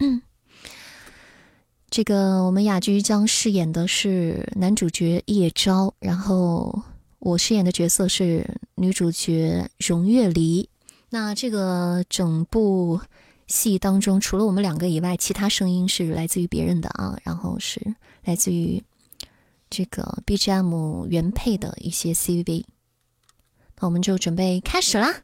[0.00, 0.22] 嗯。
[1.90, 6.82] 这个我们雅居将饰演的是男主角叶昭，然后
[7.18, 10.68] 我饰演的角色是女主角荣月离。
[11.12, 13.00] 那这个整部
[13.48, 18.82] 戏当中，除了我们两个以外，其他声音是来自于别人的啊，然后是来自于
[19.68, 22.64] 这个 BGM 原配的一些 CV。
[23.80, 25.22] 那我们就准备开始啦。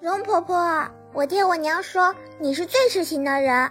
[0.00, 0.56] 容婆婆，
[1.14, 3.70] 我爹我娘说你是最痴情的人，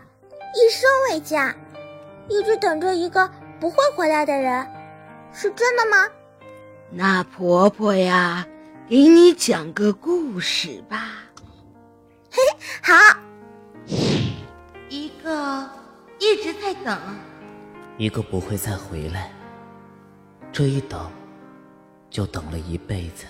[0.53, 1.55] 一生未嫁，
[2.27, 3.27] 一直等着一个
[3.59, 4.67] 不会回来的人，
[5.33, 6.07] 是真的吗？
[6.91, 8.47] 那婆婆呀，
[8.87, 11.13] 给你讲个故事吧。
[12.29, 12.39] 嘿，
[12.83, 12.93] 好。
[14.87, 15.67] 一个
[16.19, 16.95] 一直在等，
[17.97, 19.31] 一个不会再回来。
[20.51, 21.09] 这一等，
[22.07, 23.25] 就等了一辈子。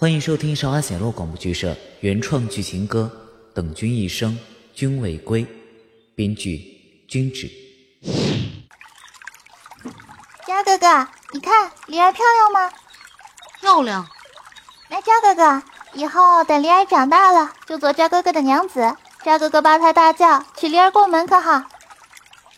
[0.00, 3.10] 欢迎收听韶华显露广播剧社原创剧情歌
[3.52, 4.38] 《等君一生
[4.72, 5.42] 君未归》，
[6.14, 7.50] 编剧君止。
[10.46, 12.72] 佳哥哥，你看梨儿漂亮吗？
[13.58, 14.06] 漂亮。
[14.88, 15.64] 那佳哥哥，
[15.94, 18.94] 以后等梨儿长大了，就做佳哥哥的娘子。
[19.24, 21.64] 佳哥哥八抬大轿娶梨儿过门，可好？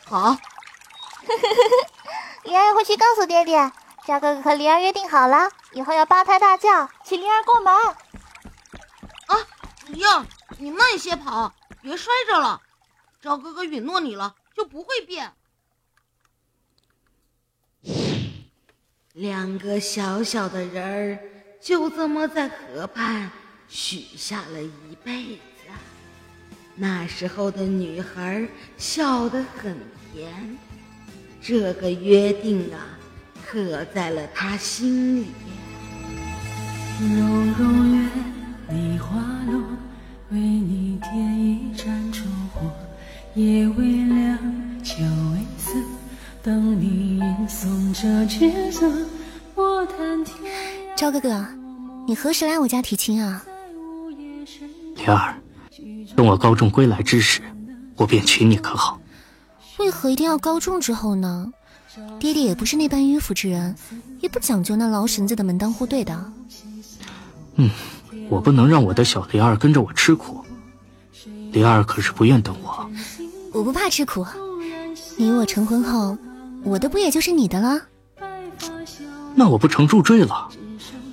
[0.05, 0.37] 好。
[2.45, 3.73] 梨儿回去告诉爹爹。
[4.07, 7.73] 佳哥哥和灵儿约定好了，以后要八抬大轿请灵儿过门。
[9.27, 9.37] 啊，
[9.87, 10.27] 灵儿，
[10.59, 12.61] 你慢些跑，别摔着了。
[13.21, 15.33] 赵哥哥允诺你了，就不会变。
[19.13, 21.19] 两个小小的人儿
[21.61, 23.31] 就这么在河畔
[23.69, 25.41] 许下了一辈子。
[26.75, 29.79] 那时候的女孩笑得很
[30.13, 30.59] 甜，
[31.41, 32.97] 这个约定啊。
[33.51, 35.27] 刻在了他心里。
[38.99, 39.17] 花
[39.51, 39.63] 落，
[40.31, 42.71] 为你点一盏烛火。
[43.35, 44.39] 夜微凉，
[44.83, 44.97] 秋
[45.33, 45.79] 微涩，
[46.43, 48.87] 等你吟诵这绝色。
[49.55, 49.87] 我。
[50.95, 51.47] 赵哥哥，
[52.07, 53.43] 你何时来我家提亲啊？
[54.97, 55.35] 灵儿，
[56.15, 57.41] 等我高中归来之时，
[57.97, 59.01] 我便娶你，可好？
[59.79, 61.51] 为何一定要高中之后呢？
[62.19, 63.75] 爹爹也不是那般迂腐之人，
[64.21, 66.33] 也不讲究那劳神子的门当户对的。
[67.61, 67.69] 嗯，
[68.31, 70.43] 我不能让我的小梨儿跟着我吃苦。
[71.53, 72.91] 梨儿可是不愿等我。
[73.53, 74.27] 我不怕吃苦，
[75.19, 76.17] 你我成婚后，
[76.65, 77.83] 我的不也就是你的了？
[79.35, 80.49] 那我不成入赘了？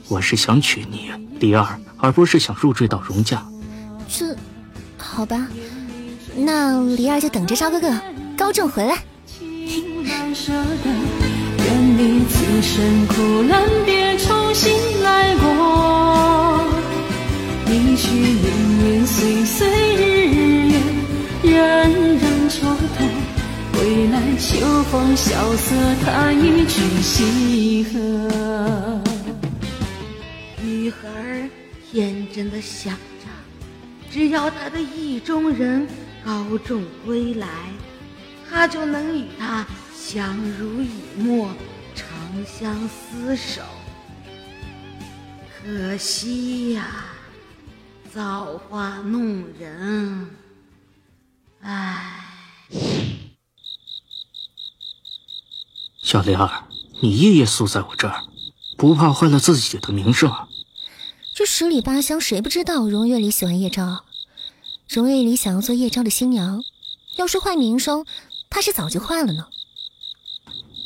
[0.07, 3.45] 我是想娶你，梨儿，而不是想入赘到荣家。
[4.07, 4.33] 这，
[4.97, 5.47] 好吧，
[6.33, 7.91] 那梨儿就等着赵哥哥
[8.37, 9.03] 高中回来。
[11.99, 14.71] 你此生苦难别重新
[15.01, 16.63] 来过。
[17.65, 20.77] 一曲年年岁岁日月，
[21.41, 21.49] 荏
[22.19, 22.21] 苒
[22.51, 23.01] 蹉跎。
[23.73, 25.75] 归来秋风萧瑟，
[26.05, 29.01] 他一曲西河。
[30.61, 31.49] 女孩
[31.91, 33.27] 天真的想着，
[34.11, 35.87] 只要她的意中人
[36.23, 37.47] 高中归来，
[38.47, 39.65] 她就能与他。
[39.93, 41.49] 相濡以沫，
[42.45, 43.61] 相厮守。
[45.61, 47.05] 可惜呀，
[48.13, 50.29] 造化弄人。
[51.61, 52.23] 唉，
[56.01, 56.63] 小莲儿，
[57.01, 58.23] 你夜夜宿在我这儿，
[58.77, 60.31] 不怕坏了自己的名声？
[61.35, 64.05] 这十里八乡，谁不知道荣月里喜欢叶昭？
[64.87, 66.63] 荣月里想要做叶昭的新娘，
[67.17, 68.05] 要是坏名声，
[68.49, 69.47] 怕是早就坏了呢。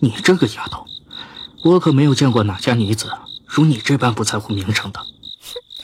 [0.01, 0.87] 你这个丫头，
[1.63, 3.11] 我可没有见过哪家女子
[3.45, 4.99] 如你这般不在乎名声的。
[4.99, 5.07] 哼，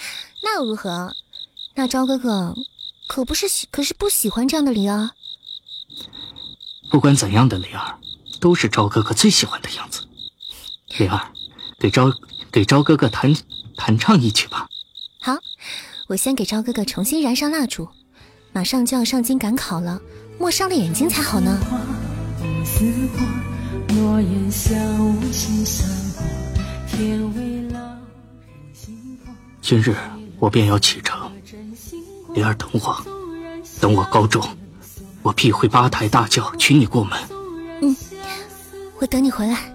[0.44, 1.14] 那又如何？
[1.76, 2.56] 那昭哥哥
[3.08, 5.12] 可不是喜，可是不喜欢这样的灵儿。
[6.90, 8.00] 不管怎样的灵儿，
[8.40, 10.02] 都是昭哥哥最喜欢的样子。
[10.98, 11.32] 灵儿，
[11.78, 12.12] 给昭
[12.52, 13.36] 给昭哥哥弹
[13.76, 14.68] 弹唱一曲吧。
[15.20, 15.38] 好，
[16.08, 17.88] 我先给昭哥哥重新燃上蜡烛。
[18.54, 20.02] 马上就要上京赶考了，
[20.40, 21.60] 莫伤了眼睛才好呢。
[23.98, 24.52] 诺言
[29.62, 29.96] 今日
[30.40, 31.32] 我便要启程，
[32.36, 33.04] 灵儿等我，
[33.82, 34.48] 等我高中，
[35.24, 37.20] 我必会八抬大轿娶你过门。
[37.82, 37.96] 嗯，
[39.00, 39.74] 我等你回来。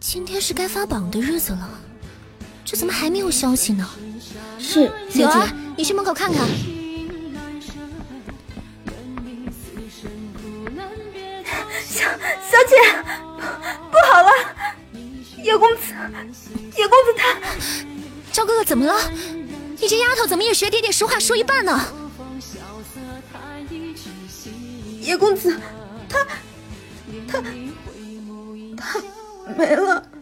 [0.00, 1.68] 今天是该发榜的日子了，
[2.64, 3.86] 这怎么还没有消息呢？
[4.58, 6.48] 是柳儿，你去门口看看。
[11.96, 12.76] 小小姐，
[13.90, 14.28] 不好了！
[15.42, 15.94] 叶公子，
[16.76, 17.34] 叶公子他……
[18.30, 18.94] 赵哥哥怎么了？
[19.80, 21.80] 你这丫头怎么也学爹爹说话说一半呢？
[25.00, 25.58] 叶公子，
[26.06, 26.18] 他
[27.26, 27.42] 他
[28.76, 29.00] 他
[29.56, 30.04] 没了。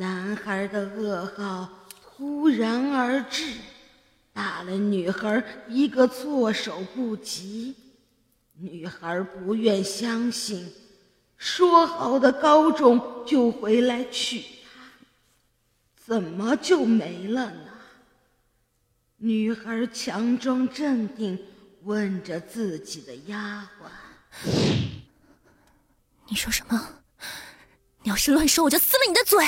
[0.00, 1.68] 男孩的噩耗
[2.00, 3.52] 突然而至，
[4.32, 7.76] 打了女孩一个措手不及。
[8.54, 10.72] 女孩不愿相信，
[11.36, 14.80] 说好的高中就回来娶她，
[16.02, 17.70] 怎么就没了呢？
[19.18, 21.38] 女孩强装镇定，
[21.82, 24.48] 问着自己的丫鬟
[26.26, 27.02] ：“你说什么？
[28.02, 29.46] 你要是乱说，我就撕了你的嘴！”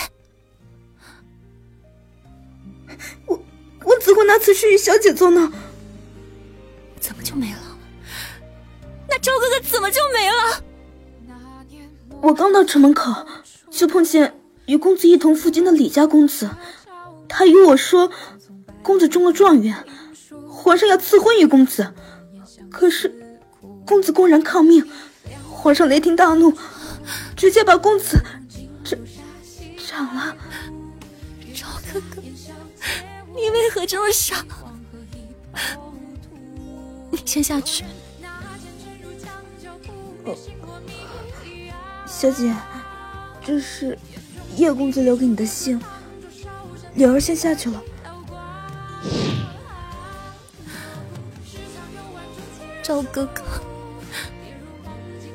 [3.26, 3.42] 我
[3.84, 5.52] 我怎会拿此事与小姐做呢？
[7.00, 7.78] 怎么就没了？
[9.08, 10.62] 那赵哥哥怎么就没了？
[12.20, 13.26] 我刚到城门口，
[13.70, 16.50] 就碰见与公子一同赴京的李家公子，
[17.28, 18.10] 他与我说，
[18.82, 19.84] 公子中了状元，
[20.48, 21.92] 皇上要赐婚于公子。
[22.70, 23.12] 可是
[23.84, 24.88] 公子公然抗命，
[25.50, 26.56] 皇上雷霆大怒，
[27.36, 28.22] 直接把公子
[28.84, 28.98] 斩
[29.84, 30.36] 斩了。
[33.42, 34.36] 你为何这么傻？
[37.10, 37.84] 你先下去。
[42.06, 42.54] 小姐，
[43.44, 43.98] 这是
[44.54, 45.82] 叶公子留给你的信，
[46.94, 47.82] 柳儿先下去了。
[52.80, 53.42] 赵哥哥，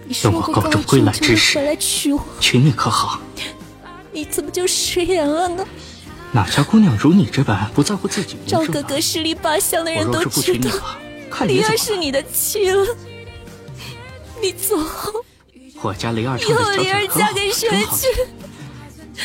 [0.05, 3.19] 你等我高中归来之时，回来娶我，娶你可好？
[4.13, 5.67] 你怎么就食言了呢？
[6.31, 8.37] 哪家姑娘如你这般不在乎自己？
[8.45, 10.69] 赵哥哥十里八乡的人都知道，
[11.45, 12.85] 李儿是你的妻了。
[14.41, 15.25] 你走后，
[15.81, 18.07] 我家灵儿以后李儿嫁给谁去？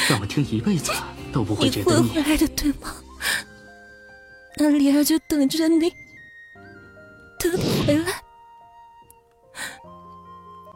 [0.09, 0.91] 让我听一辈子
[1.33, 2.95] 都不会觉得你会回来的，对吗？
[4.57, 5.91] 那李儿就等着你，
[7.39, 8.23] 等你回来，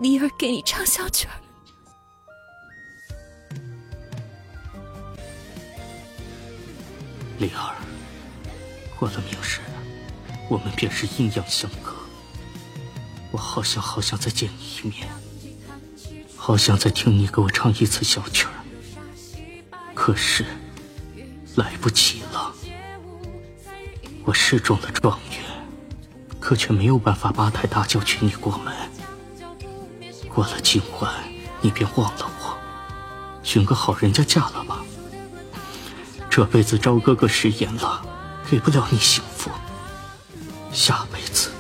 [0.01, 1.46] 李儿给你唱小曲儿。
[7.39, 7.77] 李儿，
[8.99, 9.61] 过了明日，
[10.49, 11.93] 我们便是阴阳相隔。
[13.31, 15.07] 我好想好想再见你一面，
[16.35, 18.57] 好想再听你给我唱一次小曲儿，
[19.93, 20.47] 可是
[21.57, 22.55] 来不及了。
[24.25, 25.39] 我是中了状元，
[26.41, 28.75] 可却没有办法八抬大轿娶你过门。
[30.27, 31.13] 过了今晚，
[31.61, 32.59] 你便忘了我，
[33.43, 34.76] 寻个好人家嫁了吧。
[36.37, 38.03] 这辈子赵哥哥食言了，
[38.51, 39.51] 给不了你幸福。
[40.71, 41.51] 下辈子。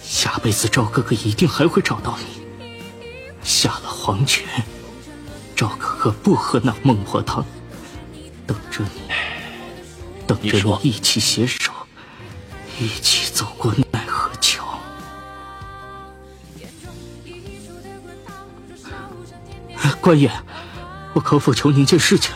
[0.00, 2.46] 下辈子赵哥哥一定还会找到你。
[3.42, 4.46] 下了黄泉，
[5.56, 7.44] 赵哥哥不喝那孟婆汤，
[8.46, 9.00] 等着你，
[10.24, 11.72] 等着你一起携手，
[12.78, 14.78] 一起走过奈何桥。
[20.00, 20.30] 官爷，
[21.12, 22.32] 我可否求您件事情？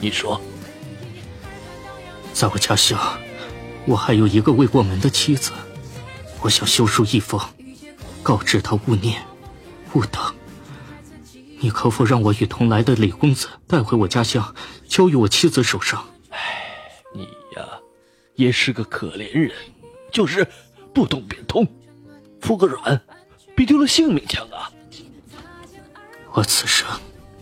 [0.00, 0.40] 你说，
[2.32, 2.98] 在我家乡，
[3.84, 5.52] 我还有一个未过门的妻子，
[6.40, 7.38] 我想修书一封，
[8.22, 9.22] 告知他勿念，
[9.92, 10.22] 勿等。
[11.58, 14.54] 你可否让我与同来的李公子带回我家乡，
[14.88, 16.02] 交于我妻子手上？
[16.30, 16.38] 哎，
[17.14, 17.24] 你
[17.56, 17.68] 呀，
[18.36, 19.52] 也是个可怜人，
[20.10, 20.46] 就是
[20.94, 21.68] 不懂变通，
[22.40, 23.02] 服个软，
[23.54, 24.72] 比丢了性命强啊！
[26.32, 26.88] 我此生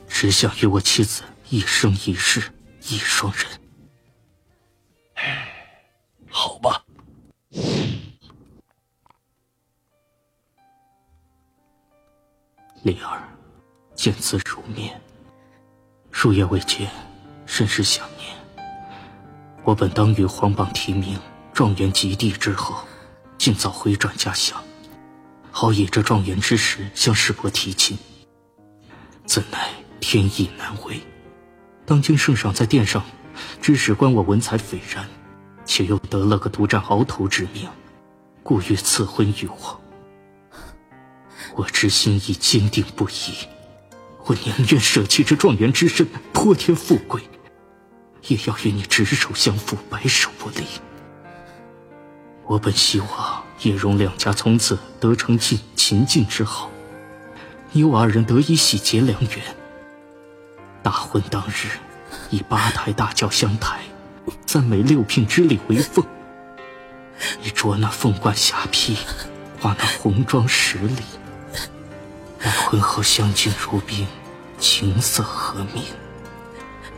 [0.08, 1.22] 只想与我妻子。
[1.50, 2.52] 一生一世
[2.90, 3.46] 一双人，
[6.28, 6.84] 好吧。
[12.82, 13.26] 灵儿，
[13.94, 15.00] 见字如面，
[16.10, 16.90] 数月未见，
[17.46, 18.36] 甚是想念。
[19.64, 21.18] 我本当于皇榜题名，
[21.54, 22.86] 状元及第之后，
[23.38, 24.62] 尽早回转家乡，
[25.50, 27.96] 好以这状元之时向师伯提亲。
[29.24, 31.00] 怎奈天意难违。
[31.88, 33.02] 当今圣上在殿上，
[33.62, 35.08] 指使观我文采斐然，
[35.64, 37.66] 却又得了个独占鳌头之名，
[38.42, 39.80] 故欲赐婚于我。
[41.56, 43.48] 我之心已坚定不移，
[44.26, 47.22] 我宁愿舍弃这状元之身，泼天富贵，
[48.26, 50.66] 也要与你执手相扶，白首不离。
[52.44, 56.70] 我本希望叶荣两家从此得成晋秦晋之好，
[57.72, 59.57] 你我二人得以喜结良缘。
[60.82, 61.68] 大婚当日，
[62.30, 63.80] 以八抬大轿相抬，
[64.46, 66.04] 赞美六聘之礼为奉。
[67.42, 68.96] 你着那凤冠霞帔，
[69.60, 71.02] 画那红妆十里。
[72.40, 74.06] 那婚后相敬如宾，
[74.58, 75.82] 琴瑟和鸣，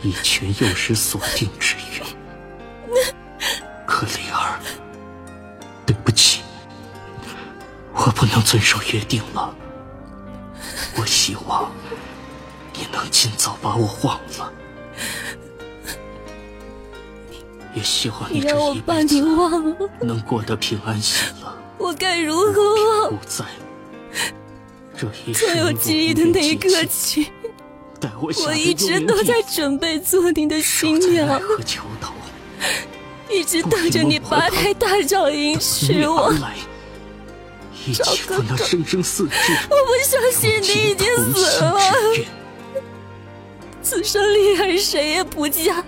[0.03, 2.05] 以全幼时所定之约。
[3.87, 4.61] 可灵儿，
[5.87, 6.43] 对不起，
[7.95, 9.55] 我不能遵守约定了，
[10.97, 11.73] 我希望。
[12.81, 14.51] 你能尽早把我忘了，
[17.75, 19.21] 也希望你这一辈子
[20.01, 21.55] 能过得平安喜乐。
[21.77, 23.11] 我该如何忘？
[23.11, 23.45] 不在
[24.97, 27.31] 这一所有记忆的那一刻起，
[28.19, 31.39] 我一直都在准备做你的新娘，
[33.29, 36.33] 一直等着你八抬大轿迎娶我。
[37.95, 41.79] 赵哥哥，我不相信你已经死了。
[43.83, 45.83] 此生丽儿谁也不嫁，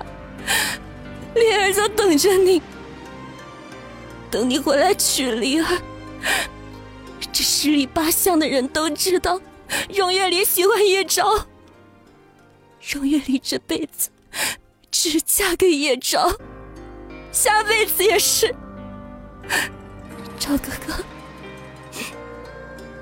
[1.35, 2.61] 丽儿就等着你，
[4.31, 5.79] 等你回来娶丽儿。
[7.33, 9.41] 这十里八乡的人都知道，
[9.95, 11.47] 荣月里喜欢叶昭。
[12.93, 14.11] 荣月里这辈子
[14.91, 16.33] 只嫁给叶昭，
[17.31, 18.55] 下辈子也是。
[20.39, 21.05] 赵哥哥。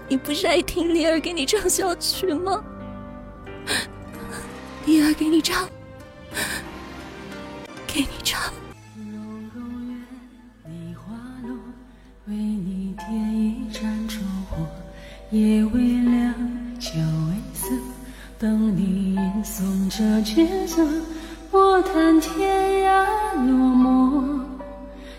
[0.08, 2.62] 你不是爱听丽儿给你唱小曲吗？
[4.86, 5.68] 丽儿给你唱，
[7.86, 8.40] 给你唱。
[8.96, 9.94] 容容月
[10.64, 11.14] 梨花
[11.46, 11.54] 落，
[12.26, 14.66] 为你点一盏烛火。
[15.30, 16.34] 夜微凉，
[16.80, 17.68] 酒微涩，
[18.38, 20.84] 等你吟诵这绝作。
[21.50, 23.06] 我弹天涯
[23.46, 24.40] 落寞，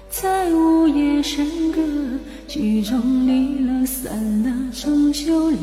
[0.10, 1.82] 在午夜笙歌。
[2.48, 5.60] 曲终离了散了，终究然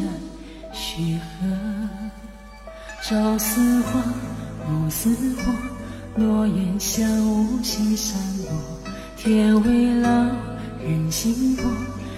[0.73, 1.88] 续合。
[3.09, 4.03] 朝似花，
[4.69, 5.09] 暮似
[5.39, 5.51] 火，
[6.15, 8.51] 诺言像无情散落。
[9.17, 10.11] 天未老，
[10.87, 11.63] 人心薄，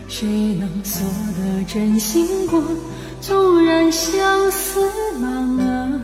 [0.09, 0.27] 谁
[0.59, 1.07] 能锁
[1.39, 2.61] 得真心过？
[3.21, 4.81] 纵然相思
[5.21, 5.31] 满
[5.61, 6.01] 额，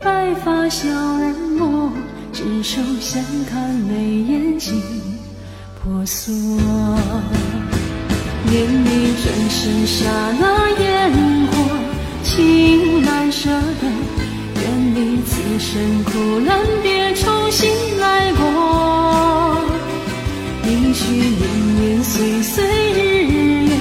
[0.00, 0.88] 白发笑
[1.20, 1.92] 人陌，
[2.32, 4.74] 执手相看泪眼尽
[5.80, 6.34] 婆娑。
[8.42, 10.10] 念你转身刹
[10.40, 11.12] 那烟
[11.52, 11.54] 火，
[12.28, 13.86] 情难舍的，
[14.60, 19.64] 愿你此生苦难别重新来过。
[20.62, 23.74] 一曲年年岁岁日月，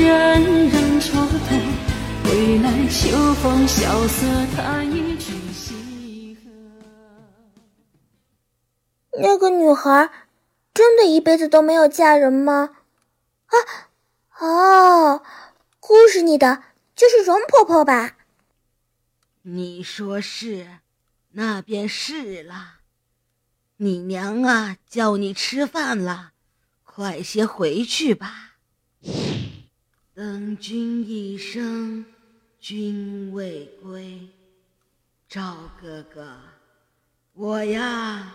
[0.00, 1.60] 人人蹉跎。
[2.22, 4.26] 归来秋风萧瑟，
[4.56, 6.50] 弹一曲西河。
[9.20, 10.08] 那个女孩，
[10.72, 12.70] 真的一辈子都没有嫁人吗？
[13.46, 13.56] 啊！
[14.38, 15.22] 哦，
[15.80, 16.62] 故事里的
[17.02, 18.16] 就是容婆婆吧？
[19.42, 20.78] 你说是，
[21.30, 22.74] 那便是了。
[23.78, 26.30] 你娘啊，叫你吃饭了，
[26.84, 28.52] 快些回去吧。
[30.14, 32.06] 等君一生，
[32.60, 34.28] 君未归。
[35.28, 36.38] 赵哥哥，
[37.32, 38.32] 我呀，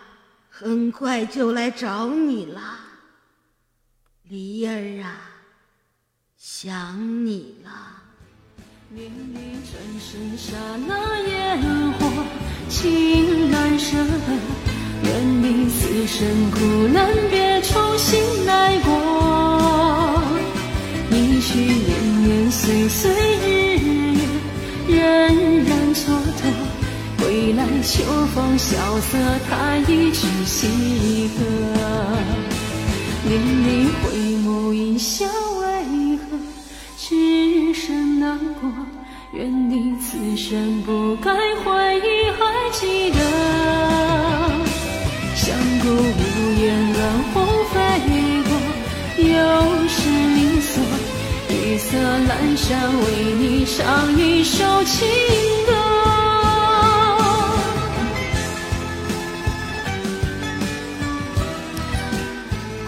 [0.50, 2.80] 很快就来找你了。
[4.24, 5.36] 梨儿啊。
[6.36, 7.97] 想你了。
[8.90, 9.04] 念
[9.34, 9.38] 你
[9.70, 10.56] 转身刹
[10.86, 11.60] 那烟
[11.98, 12.06] 火，
[12.70, 13.98] 情难舍，
[15.02, 20.22] 愿你此生苦难别重新来过。
[21.10, 23.10] 一曲年年岁岁
[23.44, 24.16] 日
[24.88, 25.34] 月，荏
[25.66, 26.08] 苒蹉
[26.38, 26.48] 跎。
[27.18, 28.02] 归来秋
[28.34, 29.18] 风萧瑟，
[29.50, 31.44] 弹一曲西河。
[33.28, 34.16] 念你回
[34.48, 35.26] 眸一笑。
[37.08, 38.70] 只身难过，
[39.32, 41.32] 愿你此生不该
[41.64, 43.18] 回忆，还记得。
[45.34, 47.00] 相顾无言，乱
[47.32, 47.80] 红飞
[48.44, 48.52] 过，
[49.24, 50.84] 又是你锁。
[51.48, 53.02] 绿色阑珊，为
[53.38, 55.08] 你唱一首情
[55.66, 55.77] 歌。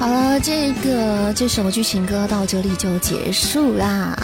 [0.01, 4.17] 好了，这个这首剧情歌到这里就结束啦。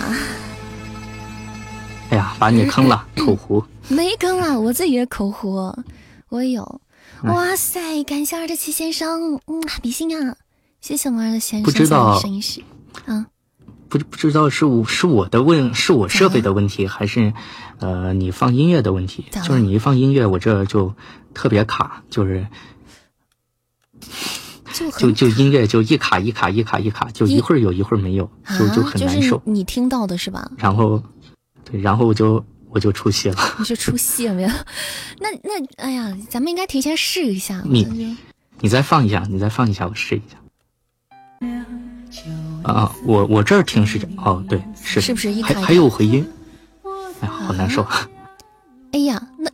[2.09, 3.63] 哎呀，把你坑了，口胡。
[3.89, 5.77] 没坑啊，我自己的口胡，
[6.31, 6.81] 我有。
[7.25, 10.37] 哇塞，感谢二的七先生，嗯，比心啊，
[10.81, 11.65] 谢谢我们二的先生。
[11.65, 12.23] 不知道，
[13.05, 13.27] 啊，
[13.91, 17.35] 不不知道是我是我的问，是我设备的问题，还是
[17.81, 19.27] 呃你放音乐的问题？
[19.31, 20.95] 就是你一放音乐，我这就
[21.35, 22.47] 特别卡，就是。
[24.99, 28.29] 就就音乐就一卡一卡一卡一卡，就一会儿有一会儿没有，
[28.59, 29.41] 就就很难受。
[29.45, 30.51] 你听到的是吧？
[30.57, 31.03] 然后，
[31.65, 33.37] 对，然后我就我就出戏了。
[33.59, 34.49] 你就出 戏了没有？
[35.19, 37.63] 那那哎呀，咱们应该提前试一下。
[37.65, 38.17] 你
[38.61, 40.37] 你再放一下，你再放一下，我试一下。
[42.63, 46.27] 啊，我我这儿听是这哦，对，是是不是一还还有回音？
[47.21, 47.87] 哎呀，好难受。
[48.93, 49.51] 哎呀，那，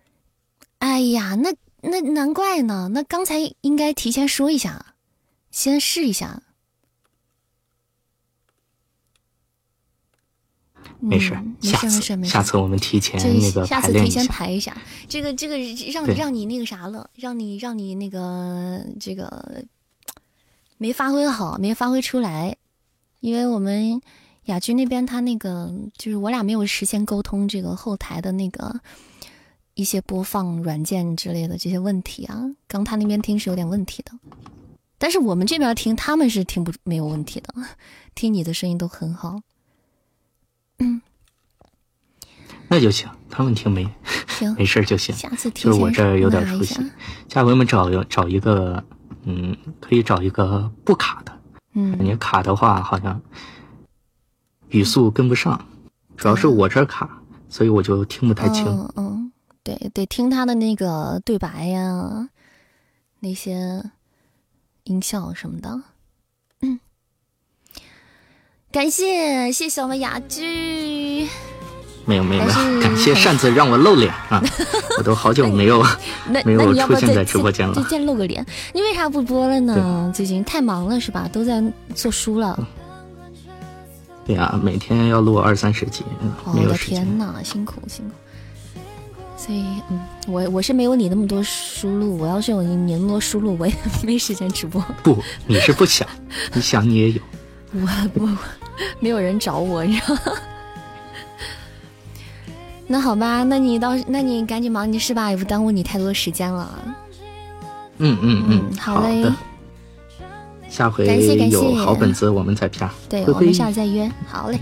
[0.80, 1.52] 哎呀，那。
[1.80, 4.94] 那难怪呢，那刚才应该提前说一下，
[5.50, 6.42] 先试一下。
[11.00, 11.32] 没事，
[11.62, 12.32] 没事没事没事。
[12.32, 14.72] 下次我们提前这那个下次提前排一下。
[14.72, 15.56] 排一下，这个这个
[15.92, 19.64] 让让你那个啥了，让你让你那个这个
[20.76, 22.56] 没发挥好，没发挥出来，
[23.20, 24.00] 因为我们
[24.46, 28.80] 雅居那边他那个就是我俩没有实现沟通，这个后台的那个
[29.78, 34.10] 一些播放软件之类的这些问题啊，刚他那边听是有点问题的，
[34.98, 37.54] 但是我们这边听他们是听不没有问题的，
[38.12, 39.40] 听你的声音都很好。
[40.80, 41.00] 嗯
[42.66, 43.88] 那就行，他们听没
[44.26, 45.14] 行 没事就行。
[45.14, 46.82] 下次提就是我这儿有点出息下，
[47.28, 48.82] 下回我们找找一个，
[49.22, 51.40] 嗯，可以找一个不卡的。
[51.74, 53.22] 嗯你卡的话，好像
[54.70, 55.64] 语速跟不上，
[56.16, 58.66] 主要是我这儿卡，所以我就听不太清。
[58.66, 59.27] 嗯嗯，
[59.68, 62.30] 对，得听他的那个对白呀，
[63.20, 63.84] 那些
[64.84, 65.82] 音效什么的。
[66.62, 66.80] 嗯，
[68.72, 71.28] 感谢谢谢我们雅居，
[72.06, 74.42] 没有没有没有，感谢扇子让我露脸啊！
[74.96, 75.84] 我都好久没有
[76.46, 77.88] 没有出现在直播间再了。
[77.90, 78.42] 再露个脸？
[78.72, 80.10] 你为啥不播了呢？
[80.16, 81.28] 最近太忙了是吧？
[81.30, 81.62] 都在
[81.94, 82.58] 做书了。
[84.24, 86.04] 对呀，每天要录二三十集，
[86.44, 87.04] 哦我的没有时间。
[87.04, 88.14] 天呐，辛苦辛苦。
[89.38, 94.84] 所以，嗯，我我是没有你那么多输入，我要是有你那么多输入，我也 没时间直播。
[95.02, 95.16] 不，
[95.46, 96.06] 你是不想，
[96.52, 97.22] 你想你也有。
[97.72, 98.28] 我不
[98.98, 100.20] 没有人找我，你知道吗？
[102.88, 106.78] 那好吧，那你到那你赶紧忙你的事吧，也不耽误你太多时间了。
[107.98, 109.32] 嗯嗯嗯，好嘞的。
[110.68, 112.92] 下回感谢感谢有好本子我们再啪。
[113.08, 114.10] 对，我们下次再约。
[114.26, 114.58] 好嘞，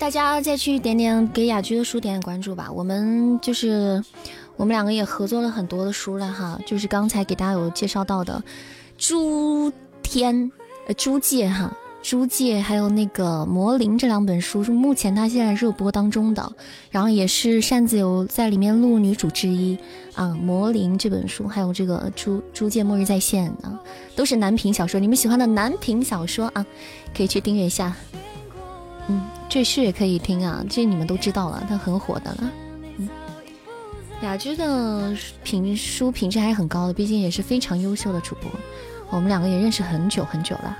[0.00, 2.72] 大家再去点点给雅居的书点点关注吧。
[2.72, 4.02] 我们就是
[4.56, 8.42] 我们两个也合作了很多的书了哈，就是刚才给大家有介绍到的
[8.96, 9.70] 《朱
[10.02, 10.34] 天》
[10.86, 11.70] 呃《朱界》哈。
[12.02, 16.50] 朱界还有那个魔灵这两本书是目前它现在热播当中的，
[16.90, 19.78] 然后也是扇子有在里面录女主之一
[20.14, 20.28] 啊。
[20.28, 23.78] 魔灵这本书还有这个朱朱界末日在线啊，
[24.16, 26.64] 都是男频小说，你们喜欢的男频小说啊，
[27.14, 27.94] 可以去订阅一下。
[29.50, 32.50] 赘婿也可以听啊，这你们都知道了，他很火的了。
[32.98, 33.08] 嗯，
[34.22, 35.12] 雅居的
[35.42, 38.48] 评书品质还是很高的，毕竟也是非常优秀的主播，
[39.10, 40.78] 我们两个也认识很久很久了。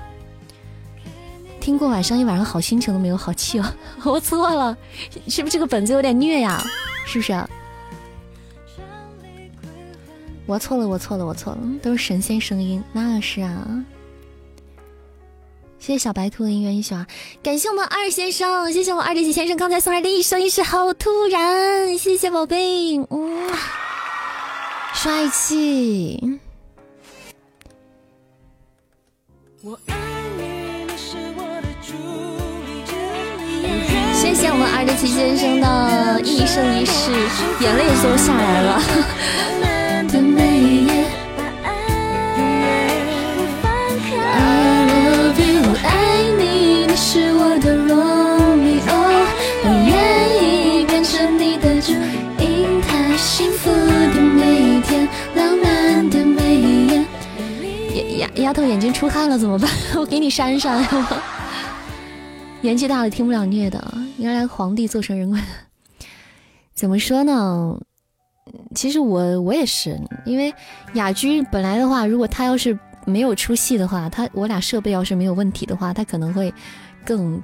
[1.59, 3.65] 听过晚上一晚上好心情都没有，好气哦！
[4.03, 4.75] 我错了，
[5.27, 6.63] 是不是这个本子有点虐呀？
[7.05, 7.33] 是不是？
[10.45, 13.85] 我错了，我错了，我错了，都是神仙声音，那是啊。
[15.81, 17.07] 谢谢小白兔的音乐一喜欢，
[17.41, 23.51] 感谢我们二先生，谢谢我们二点几先生刚才送来的一生一世，好突然，谢谢宝贝，嗯，
[24.93, 26.39] 帅气。
[29.63, 29.75] 我
[34.13, 37.11] 谢谢我们二点七先生的一生一世，
[37.59, 39.80] 眼泪都下来了。
[47.13, 48.95] 是我的罗密欧，
[49.65, 51.91] 我愿意变成你的主，
[52.39, 55.05] 因太幸福的每一天，
[55.35, 57.05] 浪漫的每一夜。
[58.17, 59.69] 丫丫丫头眼睛出汗了怎么办？
[59.99, 60.81] 我给你扇扇。
[62.61, 65.43] 年纪大了听不了虐的，原来皇帝做成人棍。
[66.73, 67.77] 怎么说呢？
[68.73, 70.53] 其实我我也是，因为
[70.93, 76.53] 雅居本来的话，如果他要是没有出戏的话，他我俩设备要是没有问题的话，他可能会
[77.05, 77.41] 更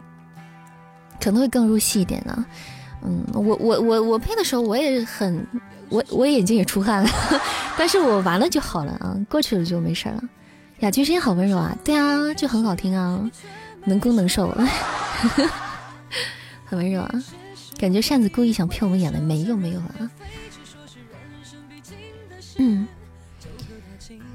[1.19, 2.45] 可能会更入戏一点呢。
[3.03, 5.45] 嗯，我我我我配的时候我也很，
[5.89, 7.09] 我我眼睛也出汗了，
[7.77, 10.21] 但是我完了就好了啊，过去了就没事了。
[10.79, 13.29] 雅君声音好温柔啊，对啊，就很好听啊，
[13.85, 14.49] 能攻能受，
[16.65, 17.11] 很温柔啊。
[17.77, 20.11] 感觉扇子故意想骗我们眼泪，没有没有啊。
[22.57, 22.87] 嗯，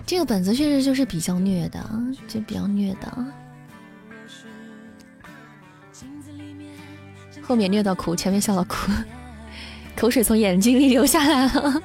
[0.07, 1.85] 这个本子确实就是比较虐的，
[2.28, 3.27] 就比较虐的。
[7.53, 8.91] 后面虐到哭，前面笑到哭，
[9.95, 11.83] 口水从眼睛里流下来了。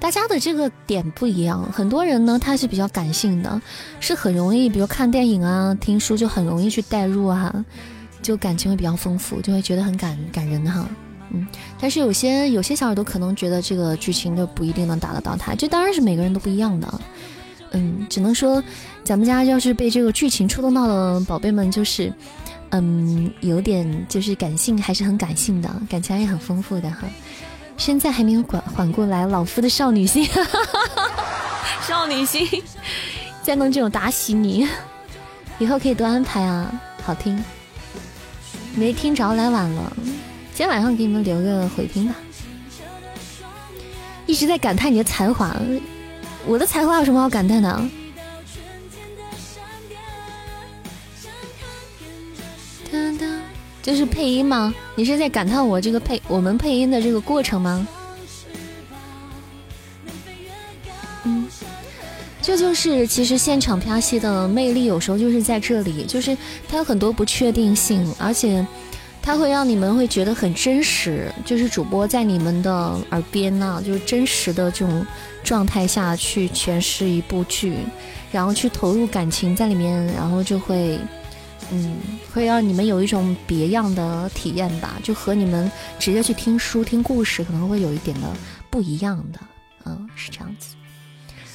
[0.00, 3.60] 大家的这个点不一样，很多人呢他是比较感性的，
[4.00, 7.62] 是很容易，比如看电影啊、听书就很容易去代入啊，
[8.22, 10.88] 就感情会比较丰富，就会觉得很感感人哈。
[11.28, 11.46] 嗯，
[11.78, 17.00] 但是有些有些小耳朵可能觉得这个剧情就不一定能打得到他，这当然是每个人都不一样的。
[17.72, 18.62] 嗯，只能说
[19.04, 22.12] 咱们家要是被这个剧情触动到的宝贝们，就是
[22.70, 26.98] 嗯有点就是感性，还是很感性的，感情还是很丰富的哈。
[27.76, 30.28] 现在还没有缓缓过来，老夫的少女心，
[31.86, 32.46] 少女心，
[33.42, 34.68] 再弄这种打死你，
[35.58, 36.70] 以后可以多安排啊。
[37.02, 37.42] 好听。
[38.76, 39.92] 没听着，来晚了。
[40.54, 42.14] 今天晚上给你们留个回听吧。
[44.26, 45.56] 一直在感叹你的才华，
[46.46, 47.80] 我的才华有什么好感叹的？
[53.82, 54.72] 就是配音吗？
[54.94, 57.88] 你是在感叹我这个配我们配音的这个过程吗？
[61.24, 61.48] 嗯，
[62.40, 66.36] 这就是其实现场拍戏的魅力，有时候就是在这里，就是
[66.68, 68.64] 它有很多不确定性，而且
[69.22, 72.72] 它会让你们会觉得很真实，就是主播在你们的
[73.10, 75.06] 耳边呢，就是真实的这种
[75.44, 77.76] 状态下去诠释一部剧，
[78.32, 80.98] 然后去投入感情在里面，然后就会。
[81.72, 81.98] 嗯，
[82.32, 85.70] 会让你们有一种别样的体验吧，就和你们
[86.00, 88.26] 直接去听书、听故事可能会有一点的
[88.68, 89.38] 不一样的。
[89.84, 90.74] 嗯，是这样子。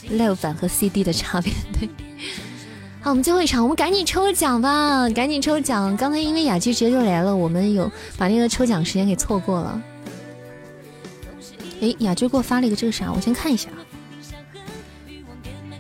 [0.09, 1.89] Live 版和 CD 的差别，对。
[3.05, 5.95] 好，我们最后一场，我们赶紧抽奖吧，赶紧抽奖。
[5.95, 9.79] 刚才因为雅居直接就来了，我们有把那个抽奖时间给错过了。
[11.81, 13.69] 哎，雅居给我发了一个这个啥，我先看一下。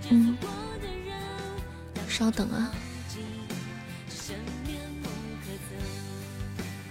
[0.09, 0.37] 嗯，
[2.07, 2.71] 稍等啊。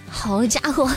[0.09, 0.91] 好家伙！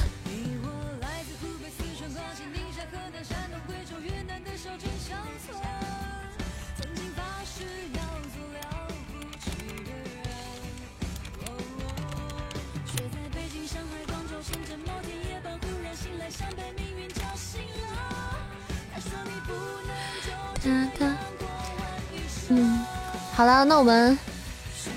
[23.39, 24.19] 好了，那我们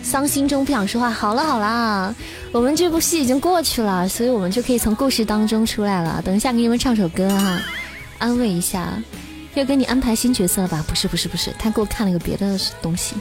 [0.02, 1.12] 伤心中不想说话。
[1.12, 2.16] 好了，好了。
[2.52, 6.20] 我们这部戏已经过去了，所以我们就可以从故事当中出来了。
[6.26, 7.62] 等一下给你们唱首歌哈，
[8.18, 8.92] 安慰一下。
[9.54, 10.84] 要给你安排新角色了吧？
[10.88, 13.14] 不是不是不是，他给我看了个别的东西。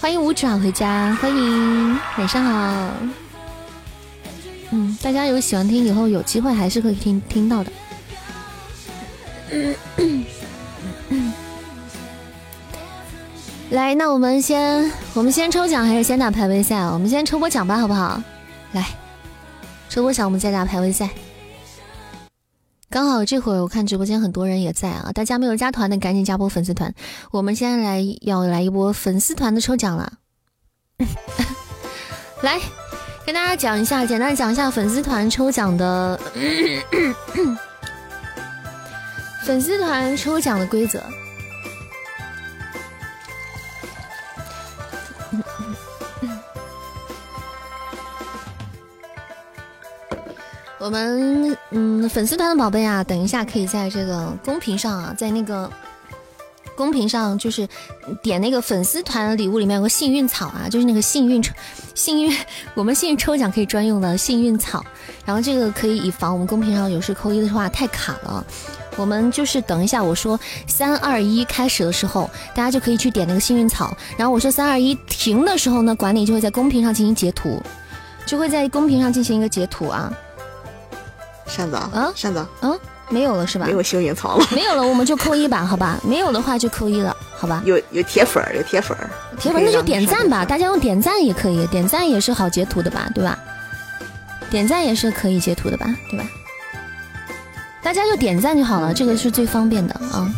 [0.00, 2.92] 欢迎五爪回家，欢迎，晚上好。
[4.70, 7.72] 嗯，大家有喜欢听，以后有机会还是可以听听到的。
[13.70, 16.80] 来，那我们先，我们先抽奖还是先打排位赛？
[16.86, 18.20] 我们先抽波奖吧，好不好？
[18.72, 18.84] 来，
[19.88, 21.08] 抽波奖，我们再打排位赛。
[22.90, 26.92] 刚好这会儿我看直播间很多人也在啊，大家没有加团的赶紧加波粉丝团。
[27.30, 30.14] 我们现在来要来一波粉丝团的抽奖了。
[32.42, 32.58] 来，
[33.24, 36.18] 跟大家讲一下，简单讲一下粉丝团抽奖的
[39.46, 41.00] 粉丝团抽奖的规则。
[50.80, 55.70] 我们嗯，粉丝团的宝贝啊，等一下可以在这个公屏上啊，在那个
[56.74, 57.68] 公屏上就是
[58.22, 61.52] 点那个粉丝团礼物里面有个幸运草啊，就是那个幸运抽
[61.94, 62.34] 幸运
[62.72, 64.82] 我们幸运抽奖可以专用的幸运草，
[65.26, 68.44] 然后这个可以以防我们公屏上有时扣一的话太卡了。
[68.96, 77.62] 我们就是等一下我说三二一开始的时候，大家就可以去点那个幸运草，然后我说三二一停的时候呢，管理就会在公屏上进行截图，
[78.24, 80.10] 就会在公屏上进行一个截图啊。
[81.50, 82.78] 扇子啊，扇子，嗯，
[83.08, 83.66] 没有了是吧？
[83.66, 85.98] 没有幸运草了，没有了，我们就扣一吧，好吧？
[86.04, 87.60] 没有的话就扣一了，好吧？
[87.64, 93.36] 有有铁粉儿，有铁粉儿，铁粉那就点赞吧，大家用点赞也可以，点赞也是好截图的吧，对吧？
[94.48, 96.24] 点赞也是可以截图的吧，对吧？
[97.82, 100.30] 大家就点赞就好了，这个是最方便的啊。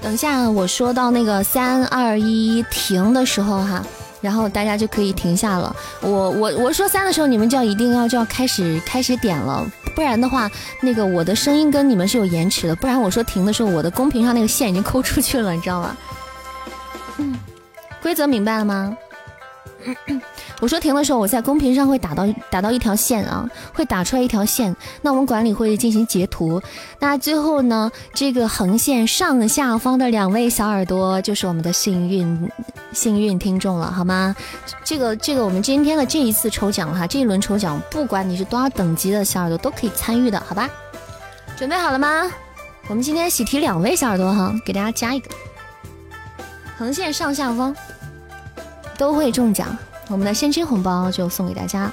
[0.00, 3.82] 等一下我说到那个三二一停的时候哈。
[4.24, 5.76] 然后大家就可以停下了。
[6.00, 12.74] 我我我说三的时候，你们就要一定要就要开始开始点了，不然的话，那个我的声音跟你们是有延迟的。
[12.74, 15.96] 不然我说停的时候，我的公屏上那个线已经抠出去了，你知道吗？
[17.18, 17.38] 嗯，
[18.02, 18.96] 规则明白了吗？
[20.60, 24.74] 我说停的时候，我在公屏上会打到打到一条线啊，会打出来一条线。
[25.02, 26.60] 那我们管理会进行截图。
[26.98, 32.50] 那最后呢，这个横线上下方的两位小耳朵就是我们的幸运
[32.92, 34.34] 幸运听众了，好吗？
[34.84, 40.68] 这个这个我们今天的这一次抽奖哈，这一轮抽奖，不管你是多少等级的小耳朵都可以参与的，好吧？
[41.56, 42.30] 准备好了吗？
[42.88, 45.30] 我们今天喜提两位小耳朵哈，给大家加一个
[46.76, 47.74] 横线上下方
[48.96, 49.76] 都会中奖。
[50.08, 51.90] 我们的现金红包就送给大家，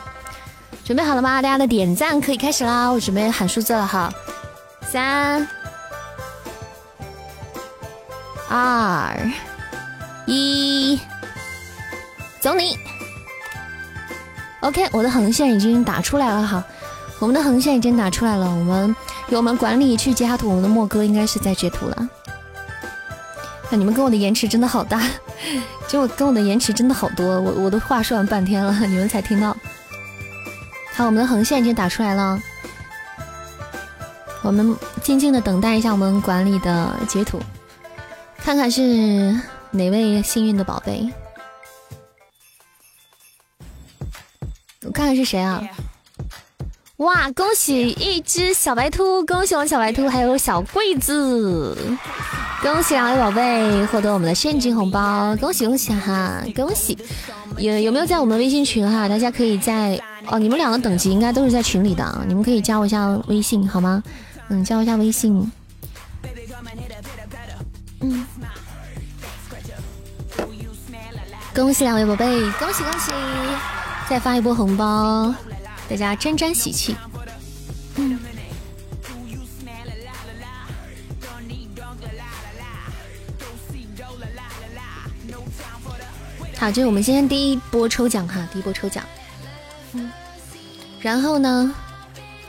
[0.84, 1.42] 准备好了吗？
[1.42, 2.90] 大家的点赞可以开始啦！
[2.90, 4.14] 我准备喊数字了哈，
[4.82, 5.48] 三、
[8.50, 9.18] 二、
[10.26, 11.00] 一，
[12.42, 12.78] 走你
[14.60, 16.62] ！OK，我的横线已经打出来了哈，
[17.20, 18.46] 我们的横线已经打出来了。
[18.50, 18.94] 我们
[19.30, 22.10] 由我们管理去截下图，我们的莫哥应该是在截图了。
[23.72, 25.02] 那你们跟我的延迟真的好大。
[25.90, 29.56] 就我跟我的延迟真的好多，我我的话说完半天了， 你们才听到。
[30.94, 32.40] 好，我们的横线已经打出来了，
[34.42, 37.42] 我们静静的等待一下我们管理的截图，
[38.38, 39.40] 看看是
[39.72, 41.10] 哪位幸运的宝贝。
[44.84, 45.62] 我看看是谁啊？
[47.02, 47.32] 哇！
[47.32, 51.76] 恭喜一只小白兔，恭喜我们小白兔， 还有小桂子，
[52.62, 56.96] 恭喜两位宝贝获得我们的现金红包，恭喜恭喜哈，恭喜！
[57.58, 59.10] 有有没有在我们微信群哈？
[59.10, 64.04] 大家可以在哦，你们两个等级应该都是在群里的，你们可以加我一下微信好吗？
[64.50, 65.52] 嗯，加我一下微信。
[68.02, 68.26] 嗯，
[71.56, 73.12] 恭喜两位宝贝，恭喜恭喜！
[74.08, 75.34] 再发一波红包。
[75.92, 76.96] 大家沾沾喜气。
[86.56, 89.04] 好，这是我们今天第一波抽奖哈，第一波抽奖。
[89.92, 90.10] 嗯。
[91.02, 91.76] 然后呢？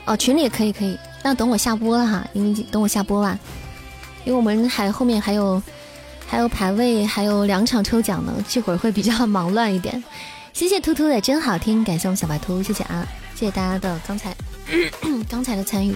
[0.05, 0.97] 哦，群里也可以，可以。
[1.21, 3.37] 那等我下播了哈，因为等我下播吧，
[4.23, 5.61] 因为我们还后面还有
[6.25, 10.01] 还有排位，还有两场抽奖呢，这会儿会比较忙乱一点。
[10.53, 13.05] 谢谢兔兔的真好听，感谢我们小白兔，谢谢啊。
[13.43, 14.33] 谢谢大家的刚才
[15.29, 15.93] 刚才的参与。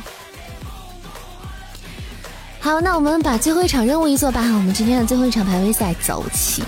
[2.59, 4.41] 好，那我们把最后一场任务一做吧。
[4.41, 6.61] 我们今天的最后一场排位赛走起。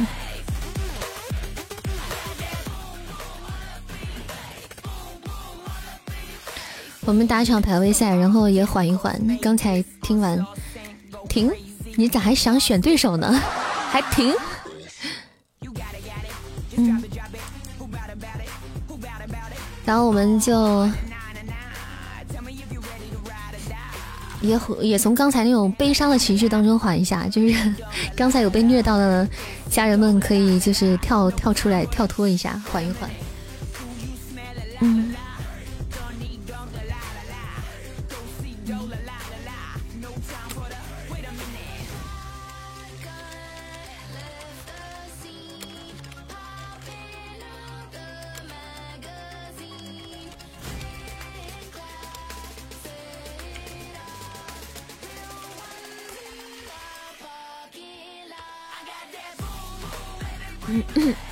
[7.01, 9.19] 我们打场排位赛，然后也缓一缓。
[9.41, 10.41] 刚才听完，
[11.27, 11.51] 停，
[11.97, 13.37] 你咋还想选对手呢？
[13.91, 14.33] 还停？
[19.89, 20.87] 然后我们就
[24.39, 27.73] 也也从刚才那种悲伤的情绪当中缓一下，就是
[28.15, 29.27] 刚才有被虐到的
[29.67, 33.09] 家人们可以就是跳跳出来跳脱一下，缓一缓。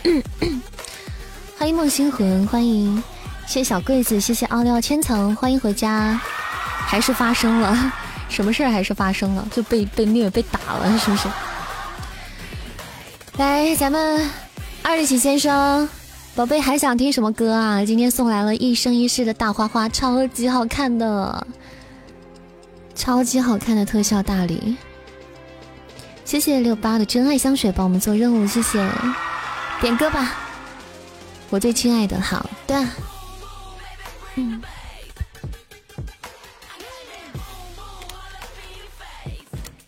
[1.57, 3.01] 欢迎梦星魂，欢迎
[3.45, 6.19] 谢小柜子，谢谢奥利奥千层，欢迎回家。
[6.85, 7.93] 还是发生了
[8.29, 8.71] 什么事儿？
[8.71, 11.27] 还是发生了，就被被虐被打了，是不是？
[13.37, 14.29] 来，咱们
[14.81, 15.87] 二十喜先生，
[16.35, 17.83] 宝贝还想听什么歌啊？
[17.83, 21.45] 今天送来了一生一世的大花花，超级好看的，
[22.95, 24.77] 超级好看的特效大礼。
[26.23, 28.85] 谢谢六八的真爱香水帮我们做任务，谢谢。
[29.79, 30.33] 点歌吧，
[31.49, 32.19] 我最亲爱的。
[32.19, 32.75] 好的，
[34.35, 34.61] 嗯，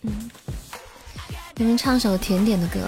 [0.02, 0.30] 嗯，
[1.56, 2.80] 你们唱首甜点的歌。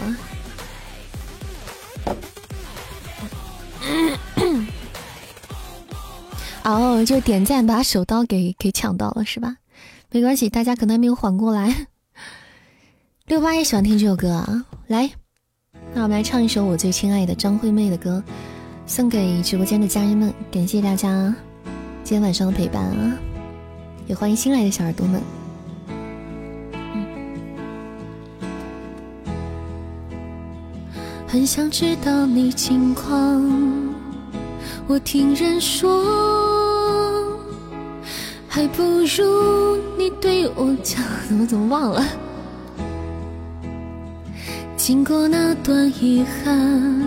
[6.64, 9.56] 哦，就点赞把手刀给给抢到了是吧？
[10.10, 11.88] 没关系，大家可能还没有缓过来。
[13.26, 15.10] 六八也喜欢听这首歌啊，来，
[15.94, 18.23] 那我们来唱一首我最亲爱的张惠妹的歌，
[18.86, 21.35] 送给直播间的家人们，感谢大家
[22.02, 23.12] 今天晚上的陪伴啊，
[24.06, 25.20] 也欢迎新来的小耳朵们。
[31.28, 33.94] 很想知道你近况，
[34.86, 36.02] 我听人说，
[38.48, 42.02] 还不如你对我讲，怎么怎么忘了。
[44.84, 47.00] 经过那段遗憾，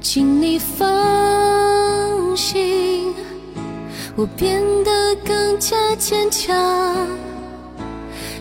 [0.00, 0.86] 请你放
[2.36, 3.12] 心，
[4.14, 4.92] 我变得
[5.26, 6.56] 更加坚强。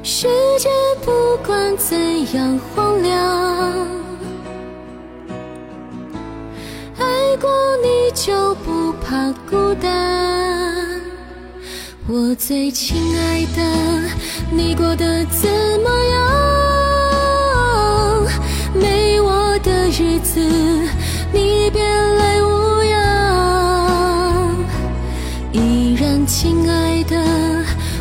[0.03, 0.27] 世
[0.59, 0.69] 界
[1.03, 1.97] 不管怎
[2.35, 3.87] 样荒凉，
[6.99, 7.49] 爱过
[7.81, 11.01] 你就不怕孤单。
[12.07, 13.63] 我最亲爱的，
[14.51, 15.49] 你过得怎
[15.83, 16.58] 么样？
[18.73, 20.39] 没我的日子，
[21.33, 24.55] 你别来无恙。
[25.51, 27.17] 依然亲爱的，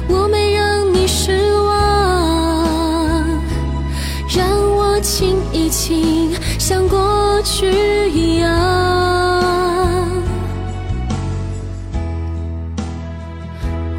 [0.09, 3.25] 我没让你失望。
[4.29, 4.47] 让
[4.77, 8.49] 我亲一亲，像过去一样。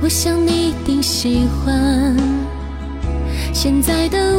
[0.02, 2.16] 我想你一定喜欢
[3.54, 4.39] 现在的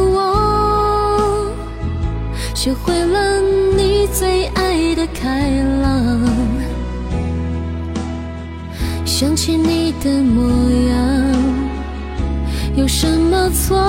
[2.63, 3.41] 学会了
[3.75, 5.49] 你最爱的开
[5.81, 6.21] 朗。
[9.03, 10.47] 想起你的模
[10.87, 10.95] 样，
[12.75, 13.79] 有什么错？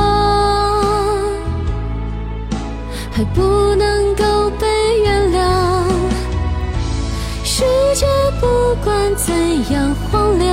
[3.10, 4.66] 还不能够被
[5.02, 5.84] 原谅。
[7.44, 8.06] 世界
[8.40, 9.34] 不管怎
[9.70, 10.48] 样荒凉，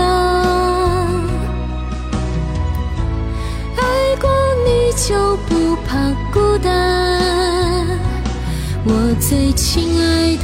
[3.78, 3.82] 爱
[4.20, 4.30] 过
[4.66, 5.38] 你就
[9.30, 10.39] 最亲爱的，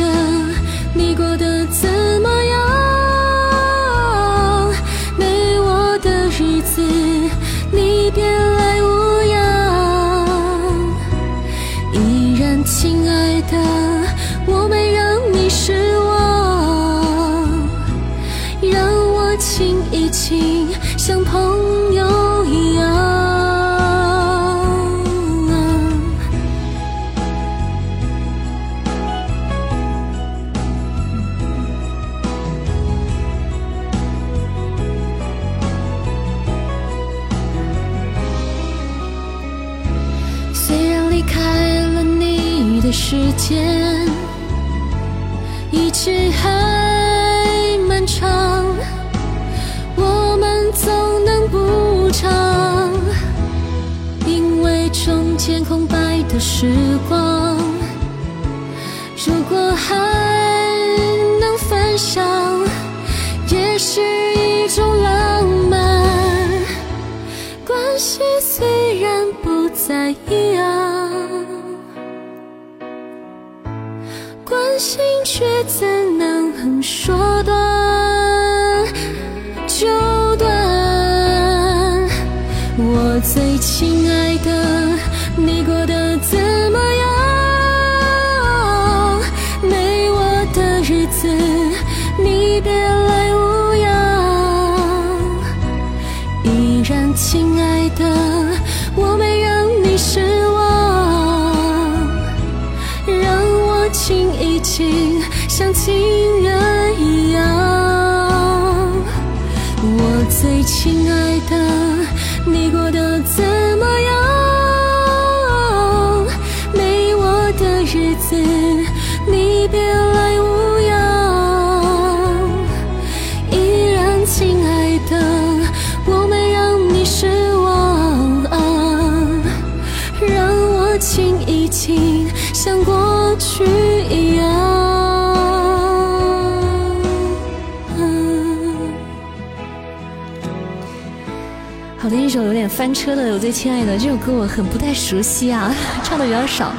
[142.68, 145.74] 翻车的《我最亲爱的》，这首歌我很不太熟悉啊，
[146.04, 146.74] 唱的比较少，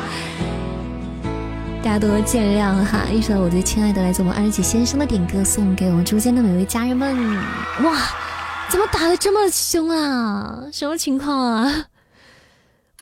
[1.83, 3.05] 大家多多见谅哈。
[3.13, 7.15] 一首《我最亲爱的》来自我们二姐先生的点歌，送给我们直播间的每位家人们。
[7.85, 7.97] 哇，
[8.69, 10.65] 怎么打的这么凶啊？
[10.73, 11.87] 什么情况啊？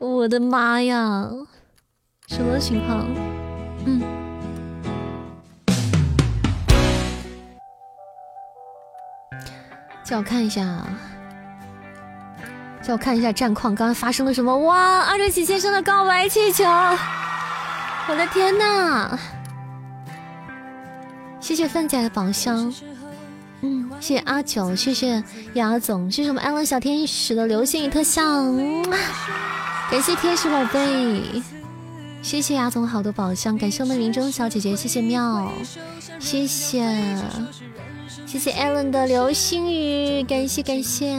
[0.01, 1.28] 我的妈呀！
[2.28, 3.06] 什么情况？
[3.86, 4.02] 嗯。
[10.05, 10.86] 叫我看一下啊。
[12.86, 14.55] 叫我看一下战况，刚刚发生了什么？
[14.59, 16.65] 哇，二十几先生的告白气球，
[18.09, 19.19] 我的天呐！
[21.40, 22.73] 谢谢范仔的宝箱，
[23.62, 25.24] 嗯，谢谢阿九，谢谢
[25.55, 28.23] 雅总，谢谢我们安乐小天使的流星雨特效，
[29.90, 31.23] 感谢天使宝贝，
[32.20, 35.51] 谢谢雅总好多宝箱，感谢我们林中小姐姐，谢谢妙，
[36.19, 37.16] 谢谢
[38.27, 41.16] 谢谢 Allen 的流星雨，感谢感谢。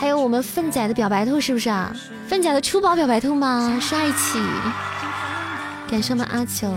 [0.00, 1.94] 还有我们粪仔的表白兔是不是啊？
[2.26, 3.78] 粪仔的初宝表白兔吗？
[3.78, 4.40] 帅气！
[5.90, 6.74] 感谢我们阿九，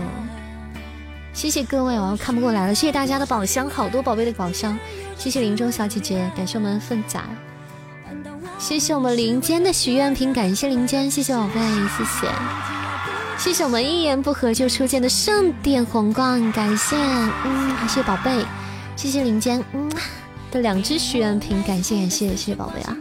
[1.32, 4.78] 谢谢各位，我要看不过来了，谢谢大家的宝箱，好多宝贝的宝箱，
[5.16, 7.18] 谢谢林中小姐姐，感谢我们粪仔，
[8.58, 11.60] 谢谢我们林间的许愿瓶，感谢林间，谢谢宝贝，
[11.96, 12.28] 谢谢，
[13.38, 18.44] 谢谢我们一言不合就出现的盛典红光，感谢，嗯，谢谢宝贝，
[18.96, 19.90] 谢谢林间，嗯。
[20.54, 22.96] 的两只许愿瓶，感谢感谢谢谢宝贝啊，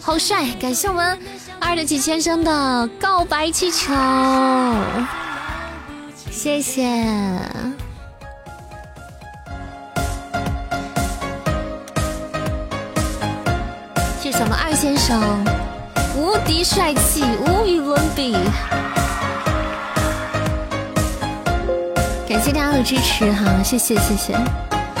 [0.00, 0.44] 好帅！
[0.60, 1.16] 感谢我们
[1.60, 3.94] 二的几先生的告白气球，
[6.28, 6.82] 谢谢。
[14.20, 15.22] 谢谢我们二先生，
[16.16, 18.32] 无敌帅气，无与伦比。
[22.28, 24.36] 感谢大家的支持哈，谢谢谢谢。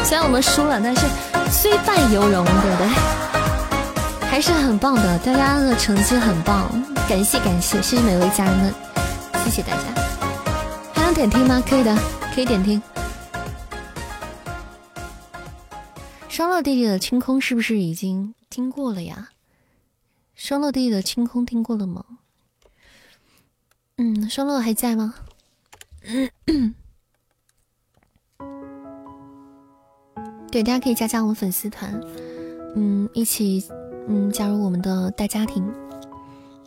[0.04, 1.06] 虽然我们输了，但是
[1.50, 2.86] 虽败犹荣，对不对？
[4.28, 6.70] 还是很棒的，大家的成绩很棒，
[7.08, 8.74] 感谢感谢，谢谢每位家人们，
[9.44, 9.82] 谢谢大家。
[10.94, 11.62] 还能点听吗？
[11.66, 11.96] 可以的，
[12.34, 12.80] 可以点听。
[16.28, 19.28] 双落弟弟的清空是不是已经听过了呀？
[20.34, 22.04] 双落弟弟的清空听过了吗？
[23.98, 25.14] 嗯，双落还在吗？
[30.52, 31.98] 对，大家可以加加我们粉丝团，
[32.76, 33.64] 嗯，一起
[34.06, 35.64] 嗯加入我们的大家庭，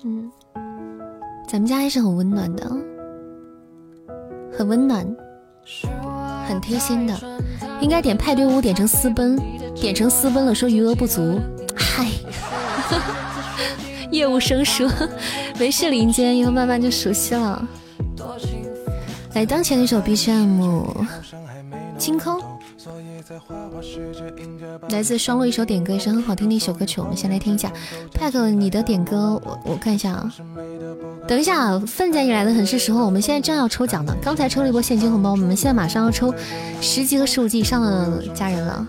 [0.04, 0.32] 嗯，
[1.48, 2.68] 咱们家还是很温暖的，
[4.52, 5.06] 很温暖，
[6.48, 7.14] 很贴心的。
[7.80, 9.40] 应该点派对屋，点成私奔，
[9.76, 11.40] 点成私奔了，说余额不足，
[11.76, 12.08] 嗨，
[14.10, 14.90] 业务生疏，
[15.60, 17.64] 没事，林间以后慢慢就熟悉了。
[19.36, 21.06] 来，当前的一首 BGM，
[22.00, 22.42] 清空。
[24.90, 27.02] 来自双鹿一首点歌，也是很好听的一首歌曲。
[27.02, 27.72] 我们先来听一下
[28.14, 30.32] ，Pack，你的点歌，我我看一下啊。
[31.28, 33.04] 等一下，奋姐你来的很是时候。
[33.06, 36.34] 我们现在正要抽奖呢，刚才抽了一波现金红包，我们现在马上要抽
[36.82, 38.88] 十级和十五级以上的家人了。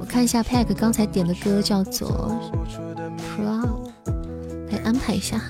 [0.00, 2.34] 我看一下 Pack 刚才点的歌叫做
[3.18, 3.90] Pro，
[4.70, 5.40] 来安排一下。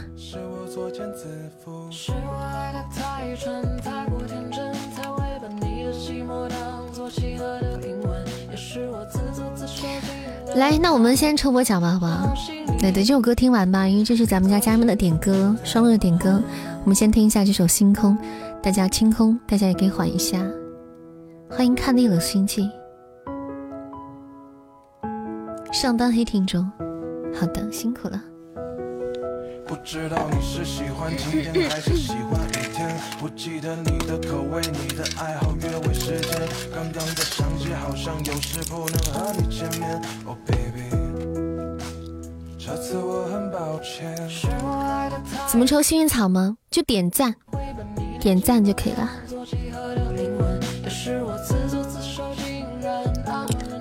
[10.54, 12.32] 来，那我们先抽波奖吧，好不好？
[12.78, 16.40] 对对，这首歌听完吧，因为这是咱们家家人们的点歌，双乐的点歌。
[16.84, 18.16] 我们先听一下这首《星空》，
[18.62, 20.40] 大家清空，大家也可以缓一下。
[21.50, 22.70] 欢迎看腻了心悸，
[25.72, 26.70] 上班黑听众，
[27.34, 28.22] 好的，辛苦了。
[29.66, 32.40] 不知道你是喜欢晴天还是喜欢
[32.84, 36.30] 天，不记得你的口味，你的爱好，约会时间。
[36.74, 40.00] 刚刚的想起好像有事不能和你见面。
[40.26, 40.90] Oh baby，
[42.58, 44.14] 这次我很抱歉。
[45.48, 46.58] 怎么抽幸运草吗？
[46.70, 47.34] 就点赞，
[48.20, 49.10] 点赞就可以了。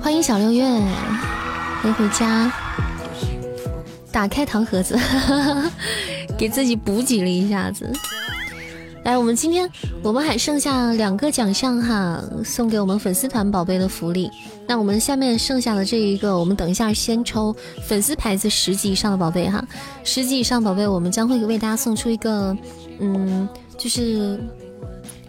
[0.02, 2.52] 欢迎小六月，欢迎回家。
[4.12, 4.98] 打开糖盒子，
[6.38, 7.92] 给自己补给了一下子。
[9.04, 9.70] 来，我们今天
[10.02, 14.32] 我们还剩下两个奖项哈，送给我们粉丝团宝贝的福利。
[14.66, 17.56] 那我们下面剩下的这一个，我们等一下先抽
[17.86, 19.66] 粉丝牌子十级以上的宝贝哈，
[20.04, 22.56] 十级以上宝贝，我们将会为大家送出一个，
[23.00, 23.48] 嗯，
[23.78, 24.40] 就是。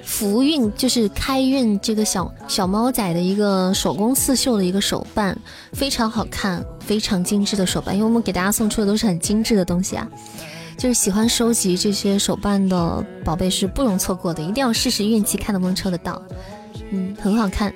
[0.07, 5.35] 福运就是开运，这个小小猫仔的一个手工刺绣的一个手办，
[5.73, 7.95] 非常好看，非常精致的手办。
[7.95, 10.07] 因为我们给大家送出的都是很精致的东西啊，
[10.77, 16.21] 就是喜欢收集这些手办的宝贝是不容错过的，一定要试试运气，看能不能抽得到。
[16.91, 17.75] 嗯，很好看。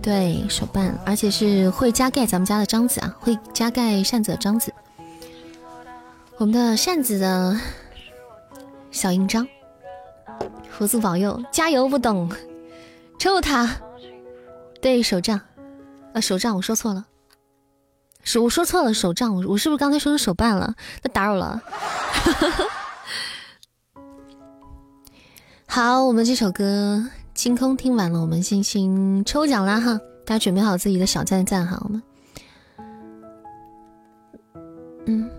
[0.00, 4.72] 对手办，而且是会加盖咱们家的章子啊，会加盖扇子的章子。
[6.38, 7.58] 我们的扇子的
[8.90, 9.46] 小印章。
[10.70, 11.88] 佛祖保佑，加油！
[11.88, 12.30] 不懂，
[13.18, 13.68] 抽他。
[14.80, 15.40] 对手杖，
[16.12, 17.04] 呃，手杖，我说错了，
[18.24, 20.74] 手我说错了，手杖，我我是不是刚才说成手办了？
[21.02, 21.62] 那打扰了。
[25.66, 27.04] 好，我们这首歌
[27.34, 29.98] 《清空》听完了，我们进行抽奖啦哈！
[30.26, 32.02] 大家准备好自己的小赞赞哈，我们，
[35.06, 35.30] 嗯，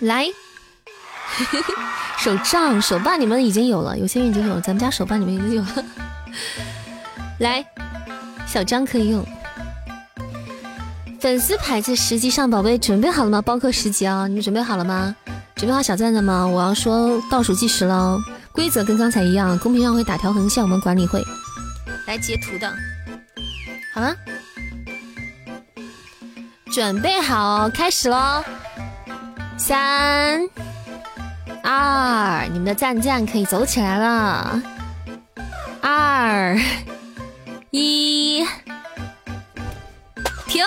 [0.00, 0.26] 来。
[2.18, 5.84] 手杖、手办你们已经有了，有些人已经有了，咱们家手办你们已经有了。
[7.40, 7.64] 来，
[8.46, 9.26] 小张可以用。
[11.22, 13.40] 粉丝牌子十级上宝贝准备好了吗？
[13.40, 15.14] 包括十级啊，你们准备好了吗？
[15.54, 16.44] 准备好小赞赞吗？
[16.44, 18.20] 我要说倒数计时喽。
[18.50, 21.24] 规则跟刚才一样，公屏上会打条横线，我们管理会
[22.08, 22.68] 来截图的。
[23.94, 24.16] 好了，
[26.72, 28.42] 准备好，开始喽，
[29.56, 30.40] 三。
[31.62, 34.60] 二，你们的赞赞可以走起来了。
[35.80, 36.58] 二，
[37.70, 38.44] 一，
[40.48, 40.64] 停！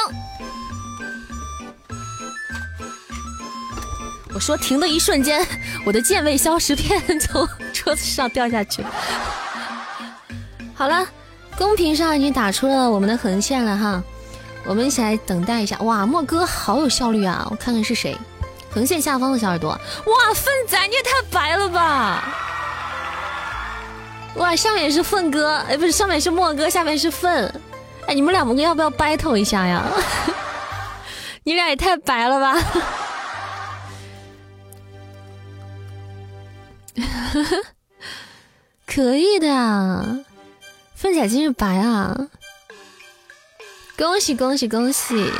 [4.35, 5.47] 我说停的一瞬间，
[5.85, 8.83] 我的健胃消食片从桌子上掉下去。
[10.73, 11.07] 好了，
[11.57, 14.03] 公屏上已经打出了我们的横线了哈，
[14.65, 15.77] 我们一起来等待一下。
[15.77, 17.47] 哇，莫哥好有效率啊！
[17.49, 18.17] 我看看是谁。
[18.73, 22.35] 横线下方的小耳朵，哇，粪仔你也太白了吧！
[24.35, 27.49] 哇，上面是粪哥，哎，不是，上面是莫哥，下面是粪，
[28.05, 29.81] 哎，你们两个要不要 battle 一下呀？
[31.45, 32.61] 你俩也太白了吧！
[38.87, 40.19] 可以的啊，
[40.95, 42.15] 粪仔今日白啊！
[43.97, 45.31] 恭喜恭喜恭喜！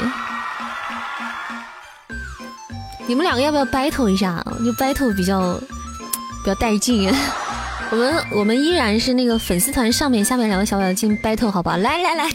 [3.07, 4.43] 你们两个要不要 battle 一下？
[4.63, 5.53] 就 battle 比较
[6.43, 7.13] 比较带劲。
[7.91, 11.77] 我们我们依然是那个粉丝团上面下面两个小表情 battle 好吧？
[11.77, 12.29] 来来来，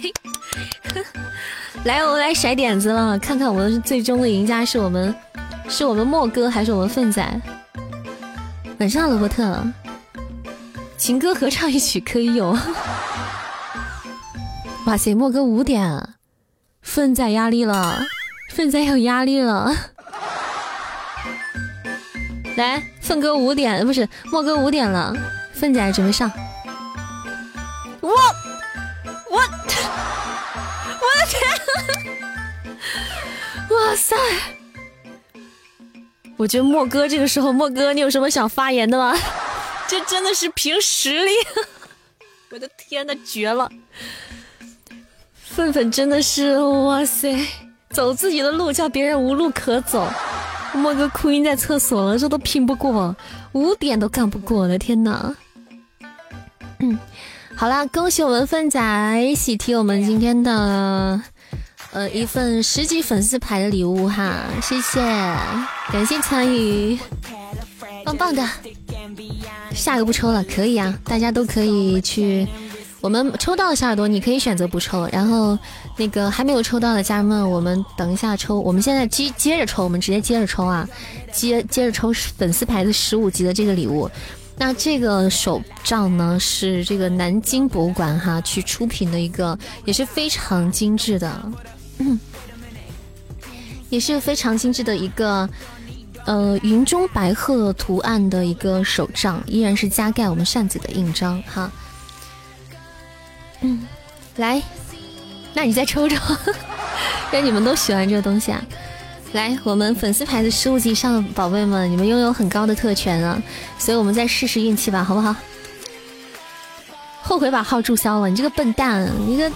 [1.84, 5.14] 来 我们来甩点子了，看看我们最终的赢家是我们
[5.68, 7.40] 是我们莫哥还是我们粪仔？
[8.80, 9.62] 晚上罗伯特，
[10.96, 12.56] 情歌合唱一曲可以有。
[14.86, 16.14] 哇塞，莫哥五点，
[16.80, 18.00] 粪仔压力了，
[18.54, 19.70] 粪仔有压力了。
[22.56, 25.14] 来，粪哥五点不是莫哥五点了。
[25.52, 26.32] 粪仔准备上，
[28.00, 28.16] 我我
[29.30, 29.58] 我的
[31.28, 31.42] 天！
[33.68, 34.16] 哇塞！
[36.40, 39.14] 我觉得莫哥这个时候，莫哥你有什么想发言的吗？
[39.86, 41.30] 这真的是凭实力！
[42.48, 43.70] 我的天呐，绝了！
[45.34, 47.46] 粪粪真的是哇塞，
[47.90, 50.10] 走自己的路，叫别人无路可走。
[50.72, 53.14] 莫哥哭晕在厕所了，这都拼不过，
[53.52, 55.36] 五点都干不过了，天呐！
[56.78, 56.98] 嗯，
[57.54, 61.20] 好啦，恭喜我们粪仔喜提我们今天的
[61.92, 65.00] 呃一份十级粉丝牌的礼物哈，谢谢，
[65.92, 66.96] 感谢参与，
[68.04, 68.48] 棒棒的，
[69.74, 72.46] 下个不抽了，可以啊，大家都可以去，
[73.00, 75.58] 我们抽到的小耳朵你可以选择不抽，然后
[75.96, 80.88] 那个还没有抽到的家人们，我们等一下抽，我们现在接接着抽，我们直接接着抽啊，
[81.32, 84.08] 接接着抽粉丝牌的十五级的这个礼物。
[84.56, 91.50] 那这个手账呢，是这个南京博物馆哈去出品的一个，也是非常精致的，
[93.90, 95.48] 也是非常精致的一个，
[96.24, 101.70] 呃，云中白鹤图案的一个手杖，依然是加盖我们扇子的印章哈。
[103.60, 103.86] 嗯，
[104.36, 104.62] 来，
[105.54, 106.16] 那你再抽抽，
[107.30, 108.62] 让你们都喜欢这个东西啊。
[109.32, 113.40] 来，我们粉丝牌的十五级以上的宝贝们，你们拥有很高的特权啊，
[113.78, 115.34] 所以我们再试试运气吧，好不好？
[117.22, 119.52] 后悔把号注销了，你这个笨蛋，你个，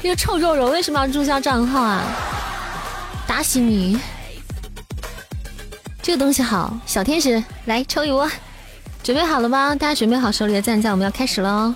[0.00, 2.02] 这个臭肉肉，为什么要注销账号啊？
[3.26, 3.98] 打死你！
[6.00, 8.26] 这个东西好，小天使来抽一窝，
[9.02, 9.74] 准备好了吗？
[9.74, 11.74] 大家准备好手里的赞赞，我们要开始喽！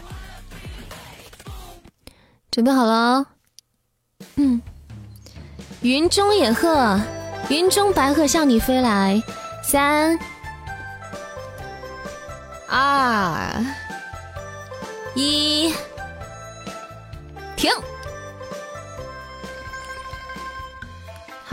[2.51, 3.27] 准备好了，
[4.37, 4.63] 嗯。
[5.83, 7.01] 云中野鹤，
[7.49, 9.21] 云中白鹤向你飞来，
[9.65, 10.17] 三、
[12.69, 13.65] 二、
[15.17, 15.75] 一，
[17.57, 17.71] 停！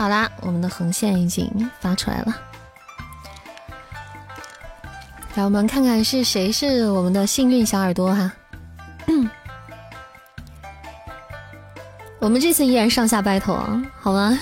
[0.00, 2.34] 好啦，我们的横线已经发出来了，
[5.34, 8.32] 来我们看看是谁是我们的幸运小耳朵哈。
[12.18, 14.38] 我们这次依然上下 battle 啊，好吗？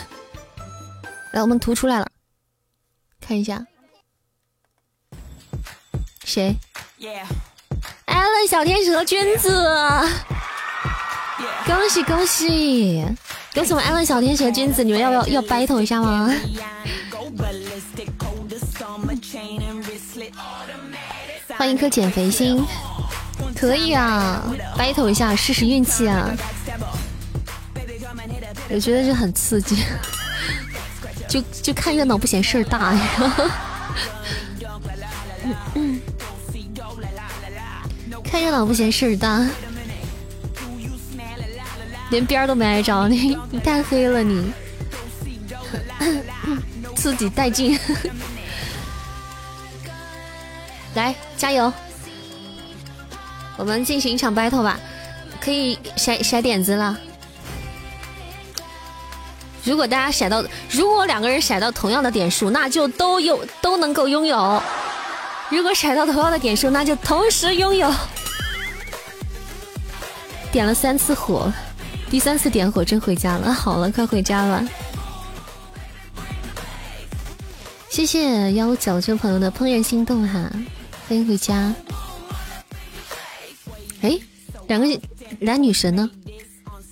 [1.33, 2.07] 来，我们图出来了，
[3.21, 3.67] 看一下，
[6.25, 6.55] 谁？
[8.05, 9.51] 艾伦小天使和君子，
[11.67, 13.05] 恭喜恭喜！
[13.55, 16.33] 恭喜我们艾伦小天使和君子，你们要不要要 battle 一下吗？
[21.57, 22.65] 欢迎一颗减肥心，
[23.57, 24.43] 可以啊
[24.77, 26.31] ，battle 一下试试运气啊！
[28.71, 29.83] 我觉得这很刺激，
[31.29, 33.51] 就就看热闹不嫌事儿大呀！
[38.23, 39.45] 看热闹不嫌事儿大，
[42.11, 44.51] 连边儿都没挨着你，你 太黑了你，
[46.97, 47.79] 自己带劲！
[50.95, 51.71] 来加油，
[53.57, 54.81] 我们进行一场 battle 吧，
[55.41, 56.99] 可以甩甩点子了。
[59.65, 64.63] 如果大家甩到，如果两个人甩到同样的点数，那就都有都能够拥有；
[65.51, 67.93] 如果甩到同样的点数，那就同时拥有。
[70.51, 71.53] 点了三次火，
[72.11, 73.53] 第三次点火真回家了。
[73.53, 74.67] 好了，快回家吧。
[77.91, 80.51] 谢谢幺九这朋友的怦然心动哈，
[81.09, 81.75] 欢迎回家。
[84.01, 84.19] 哎，
[84.69, 85.01] 两个
[85.41, 86.09] 俩女神呢？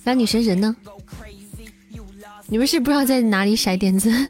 [0.03, 0.75] 俩女神人呢？
[2.45, 4.11] 你们是不知道在哪里甩点子，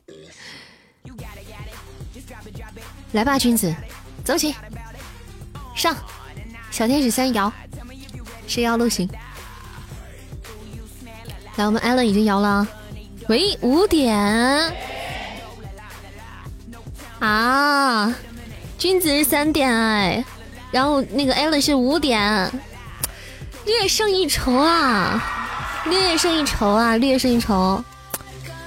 [3.12, 3.76] 来吧，君子，
[4.24, 4.56] 走起，
[5.76, 5.96] 上，
[6.72, 7.52] 小天使三摇，
[8.48, 9.10] 谁摇都行。
[11.58, 12.68] 来，我们艾伦已经摇了，
[13.28, 14.16] 喂，五点。
[17.20, 18.14] 啊，
[18.78, 20.24] 君子是三点哎，
[20.72, 22.52] 然后那个艾伦是五点，
[23.66, 25.20] 略胜一筹啊，
[25.86, 27.84] 略胜一筹啊，略胜一筹。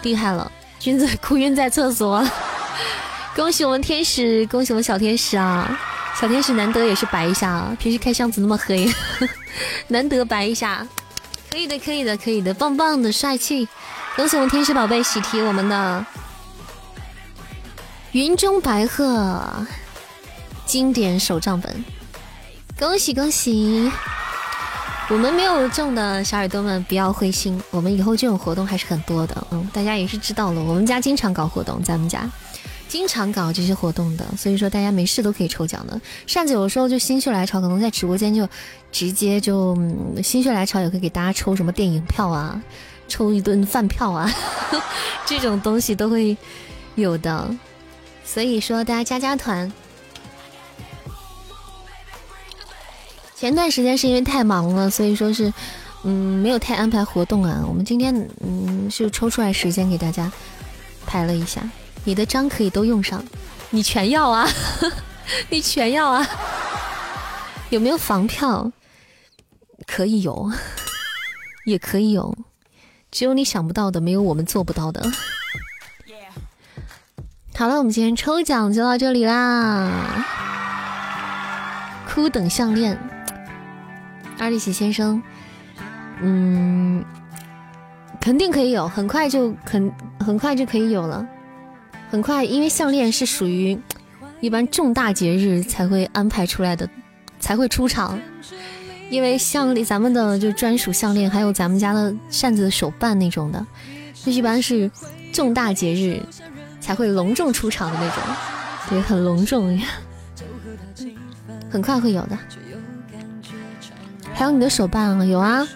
[0.02, 0.50] 厉害了，
[0.80, 2.26] 君子哭晕在厕所。
[3.36, 5.78] 恭喜我们天使，恭喜我们小天使啊！
[6.20, 8.92] 小天使难得也是白一下，平时开箱子那么黑，
[9.86, 10.84] 难得白一下，
[11.50, 13.68] 可以的，可以的，可以的，棒棒的，帅气！
[14.16, 16.04] 恭喜我们天使宝贝喜提我们的
[18.12, 19.66] 云中白鹤
[20.64, 21.84] 经典手账本，
[22.78, 23.90] 恭喜恭喜！
[25.08, 32.30] 我们没有中的小耳朵们不要灰心，我们以后这种活动还是很多的，嗯，大家也是知道了，我们家经常搞活动，咱们家。
[32.90, 36.00] 经常搞这些活动的，所以说大家没事都可以抽奖的。
[36.26, 38.48] 扇子有时候就心血来潮，可能在直播间就
[38.90, 39.76] 直接就
[40.24, 42.60] 心血来潮，也会给大家抽什么电影票啊，
[43.06, 44.28] 抽一顿饭票啊，
[45.24, 46.36] 这种东西都会
[46.96, 47.48] 有的。
[48.24, 49.72] 所以说大家加加团。
[53.36, 55.52] 前段时间是因为太忙了，所以说是
[56.02, 57.64] 嗯没有太安排活动啊。
[57.68, 60.30] 我们今天嗯是抽出来时间给大家
[61.06, 61.62] 排了一下。
[62.04, 63.24] 你的章可以都用上，
[63.70, 64.48] 你全要啊，
[65.50, 66.26] 你全要啊。
[67.68, 68.72] 有没有房票？
[69.86, 70.50] 可以有，
[71.64, 72.36] 也可以有，
[73.10, 75.02] 只有你想不到的，没有我们做不到的。
[77.56, 80.24] 好了，我们今天抽奖就到这里啦。
[82.08, 82.98] 哭等项链，
[84.38, 85.22] 阿里喜先生，
[86.22, 87.04] 嗯，
[88.20, 91.26] 肯定可以有，很快就很很快就可以有了。
[92.10, 93.78] 很快，因为项链是属于
[94.40, 96.88] 一般重大节日才会安排出来的，
[97.38, 98.18] 才会出场。
[99.10, 103.66] 因为项链，咱们的就专属项链，还有咱们家的扇子的手办那种的，
[104.24, 104.90] 就一般是
[105.32, 106.20] 重大节日
[106.80, 108.22] 才会隆重出场的那种，
[108.88, 109.86] 对，很隆重呀。
[111.70, 112.38] 很快会有的。
[114.34, 115.66] 还有你的手办啊，有啊。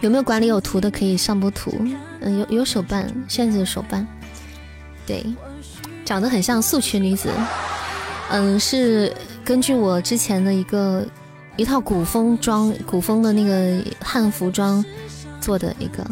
[0.00, 1.74] 有没有管理有图的可以上波图？
[2.20, 4.06] 嗯，有有手办，扇子的手办。
[5.06, 5.24] 对，
[6.04, 7.30] 长得很像素裙女子，
[8.30, 9.14] 嗯，是
[9.44, 11.06] 根据我之前的一个
[11.56, 14.84] 一套古风装、古风的那个汉服装
[15.40, 16.04] 做的一个。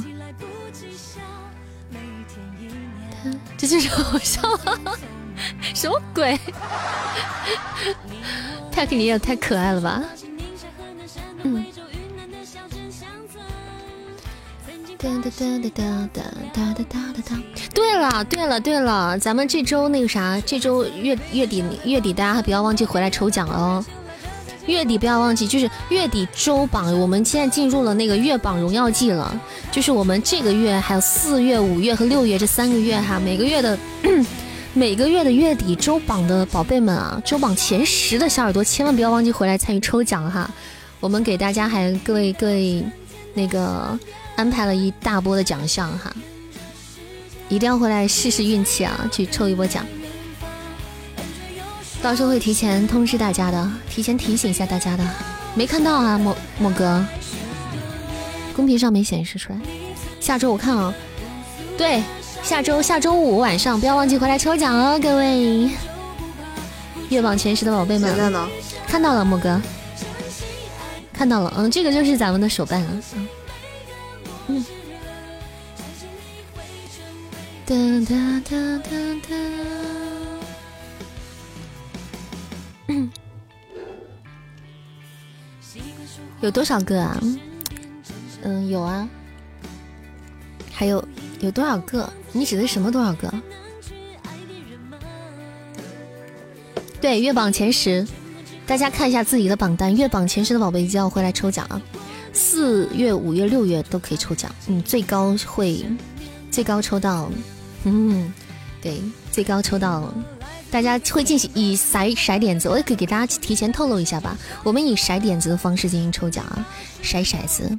[3.57, 4.43] 这就是好笑，
[5.75, 6.39] 什么鬼？
[8.71, 10.03] 泰克你也太可爱了吧！
[17.75, 23.85] 对了对了对了，咱们这周那个啥，这周月月底月底，大家还不要忘记回来抽奖哦。
[24.65, 29.39] 月底不要忘记，就是月底周榜，我们现在进入了那个月榜荣耀季了。
[29.71, 33.79] 就是我们这个月还有四月、五月和六月这三个月哈，每个月的
[34.73, 40.51] 每个月的月底周榜的宝贝们啊，周榜前十的小耳朵千万不要忘记回来参与抽奖哈。
[40.99, 42.83] 我们给大家还各位各位
[43.35, 43.99] 那个。
[44.37, 46.13] 安排了一大波的奖项哈，
[47.49, 49.09] 一定要回来试试运气啊！
[49.13, 49.87] 去抽一波奖，
[52.03, 55.05] 到时候会提前通知大家的，提前提醒一下大家的。
[55.55, 57.05] 没看到啊，莫莫哥，
[58.57, 59.59] 公屏上没显示出来。
[60.21, 60.93] 下周我看啊，
[61.79, 62.03] 对，
[62.43, 65.71] 下周下周五晚上不要忘记回来抽奖哦，各位
[67.09, 68.11] 月榜前十的宝贝们。
[68.89, 69.61] 看到了，莫哥，
[71.13, 73.29] 看到了，嗯，这个就是咱们的手办啊，嗯。
[74.49, 74.65] 嗯。
[77.67, 77.75] 哒
[78.09, 78.91] 哒哒哒
[79.29, 79.35] 哒。
[86.41, 87.19] 有多少个啊？
[88.43, 89.09] 嗯，有啊。
[90.71, 91.03] 还有
[91.41, 92.13] 有多少个？
[92.33, 93.33] 你指的什么多少个？
[97.01, 98.07] 对，月榜前十，
[98.67, 101.81] 大家看一下自己的榜单，月榜前十的宝贝就要回来抽奖啊！
[102.35, 105.87] 四月、五月、六月都可以抽奖，嗯，最高会
[106.51, 107.31] 最高抽到，
[107.85, 108.33] 嗯，
[108.83, 109.01] 对，
[109.31, 110.13] 最高抽到，
[110.71, 116.67] 大家会进行以骰骰点子，我也可以给大家提前透露一下吧，我们以骰点子的方式进行抽奖啊，
[117.03, 117.79] 骰骰子，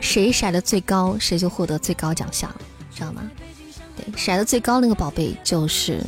[0.00, 2.54] 谁骰的最高，谁就获得最高奖项，
[2.94, 3.22] 知道吗？
[3.96, 6.04] 对，骰的最高那个宝贝就是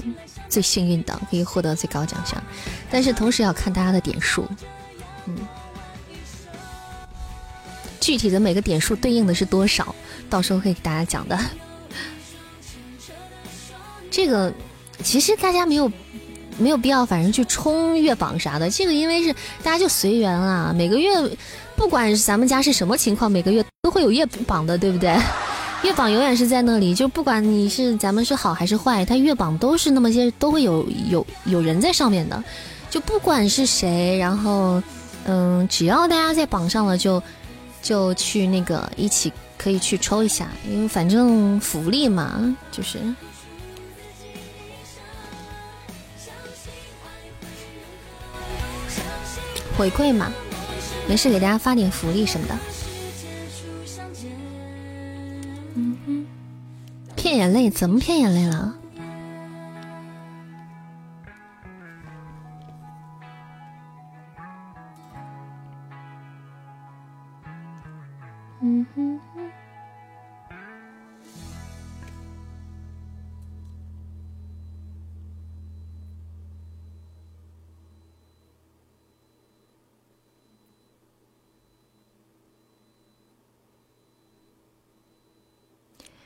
[0.49, 2.43] 最幸运的，可以获得最高奖项，
[2.91, 4.47] 但是同时要看大家的点数，
[5.27, 5.35] 嗯。
[8.03, 9.95] 具体的每个点数对应的是多少，
[10.29, 11.39] 到时候会给大家讲的。
[14.11, 14.53] 这个
[15.05, 15.91] 其实大家没有
[16.59, 18.69] 没有必要，反正去冲月榜啥的。
[18.69, 21.09] 这个因为是大家就随缘啊，每个月
[21.77, 25.17] 不管咱们家是什么情况，每个月都会有月榜的，对不对？
[25.85, 32.43] 月榜永远是在那里，就不管你是咱们是好还是坏，它月榜都是那么些，都会有有有人在上面的。
[32.91, 34.83] 就不管是谁，然后
[35.25, 37.21] 嗯，只要大家在榜上了就。
[37.21, 37.27] 就
[38.15, 42.99] 去那个一起可以去抽一下，因为反正福利嘛，就是
[49.77, 50.33] 回馈嘛，
[51.09, 52.57] 没事给大家发点福利什么的。
[55.75, 56.27] 嗯哼
[57.17, 57.71] 骗眼泪？
[57.71, 58.75] 怎么骗眼泪了？
[68.65, 69.51] 嗯哼哼。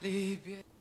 [0.02, 0.75] 离别。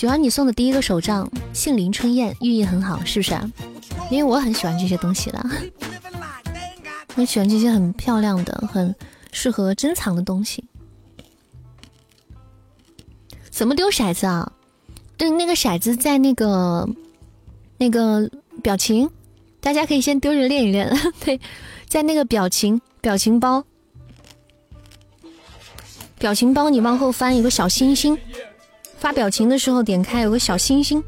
[0.00, 3.52] 喜欢你送的第一个手账，杏林春燕，寓意很好，是不是啊？
[4.10, 5.44] 因为我很喜欢这些东西啦，
[7.16, 8.96] 我喜欢这些很漂亮的、很
[9.30, 10.64] 适合珍藏的东西。
[13.50, 14.50] 怎么丢骰子啊？
[15.18, 16.88] 对，那个骰子在那个
[17.76, 18.26] 那个
[18.62, 19.10] 表情，
[19.60, 20.90] 大家可以先丢着练一练。
[21.22, 21.38] 对，
[21.86, 23.62] 在那个表情表情包。
[26.18, 28.16] 表情包，你往后翻，有个小星星。
[29.00, 31.02] 发表情的时候点开，有个小星星。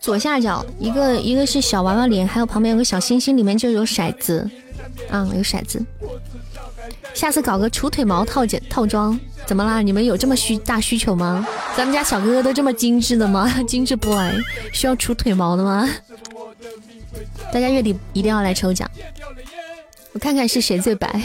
[0.00, 4.48] 左下角一个一个是小娃娃脸，还有旁边有个小星星，里面就有骰子。
[5.08, 5.82] 啊，有骰子。
[7.14, 9.80] 下次搞个除腿毛套件套装，怎么啦？
[9.80, 11.46] 你们有这么需大需求吗？
[11.76, 13.48] 咱们家小哥哥都这么精致的吗？
[13.68, 14.32] 精致 boy
[14.72, 15.88] 需要除腿毛的吗？
[17.52, 18.90] 大家月底一定要来抽奖，
[20.12, 21.20] 我看看是谁最白。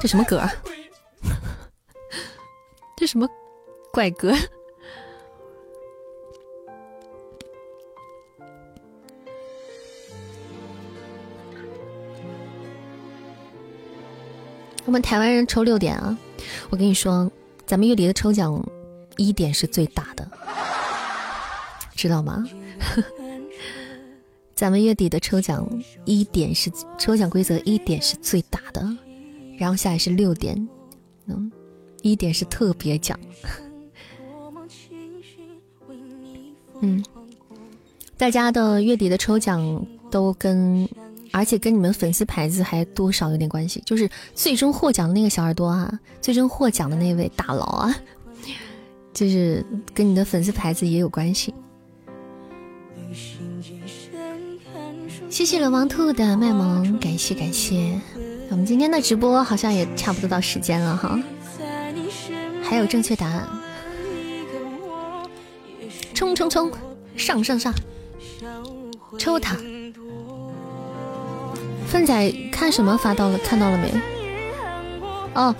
[0.00, 0.42] 这什么歌？
[2.96, 3.28] 这什么
[3.92, 4.34] 怪歌？
[14.84, 16.18] 我们台湾人抽六点啊！
[16.68, 17.30] 我跟你说，
[17.64, 18.60] 咱们月底的抽奖
[19.16, 20.28] 一点是最大的，
[21.94, 22.44] 知道吗？
[24.54, 25.66] 咱们月底的抽奖
[26.04, 28.86] 一点是抽奖规则，一点是最大的，
[29.58, 30.68] 然后下来是六点，
[31.26, 31.50] 嗯，
[32.02, 33.18] 一点是特别奖，
[36.80, 37.02] 嗯，
[38.16, 40.88] 大家的月底的抽奖都跟，
[41.32, 47.96] 而且跟你们粉丝牌子还多少有点关系，就是最终获奖的那个小耳朵啊，最终获奖的那位大佬啊，
[49.12, 51.52] 就是跟你的粉丝牌子也有关系。
[55.32, 57.98] 谢谢流氓兔的卖萌，感谢感谢。
[58.50, 61.18] 我们今天的直播好像也差不多到时间了哈，
[62.62, 63.48] 还有正确答案，
[66.12, 66.70] 冲冲冲，
[67.16, 67.72] 上上上，
[69.18, 69.56] 抽他。
[71.86, 73.38] 粪仔看什么发到了？
[73.38, 73.90] 看到了没？
[75.32, 75.54] 哦，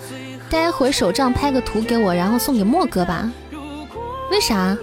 [0.51, 3.27] 待会手账拍个图给我，然后送给莫哥吧。
[4.29, 4.77] 为啥？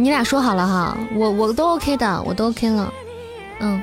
[0.00, 2.92] 你俩说好了哈，我我都 OK 的，我都 OK 了，
[3.58, 3.82] 嗯，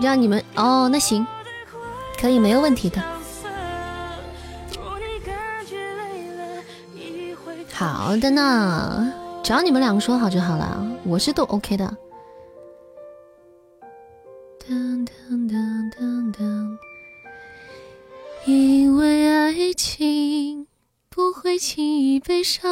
[0.00, 1.26] 让你们哦，那行，
[2.18, 3.02] 可以没有问题的。
[7.70, 9.12] 好的呢，
[9.44, 11.94] 只要你们两个说好就好了，我是都 OK 的。
[14.66, 16.78] 噔噔噔噔噔，
[18.46, 20.66] 因为爱情
[21.10, 22.66] 不会轻易悲伤。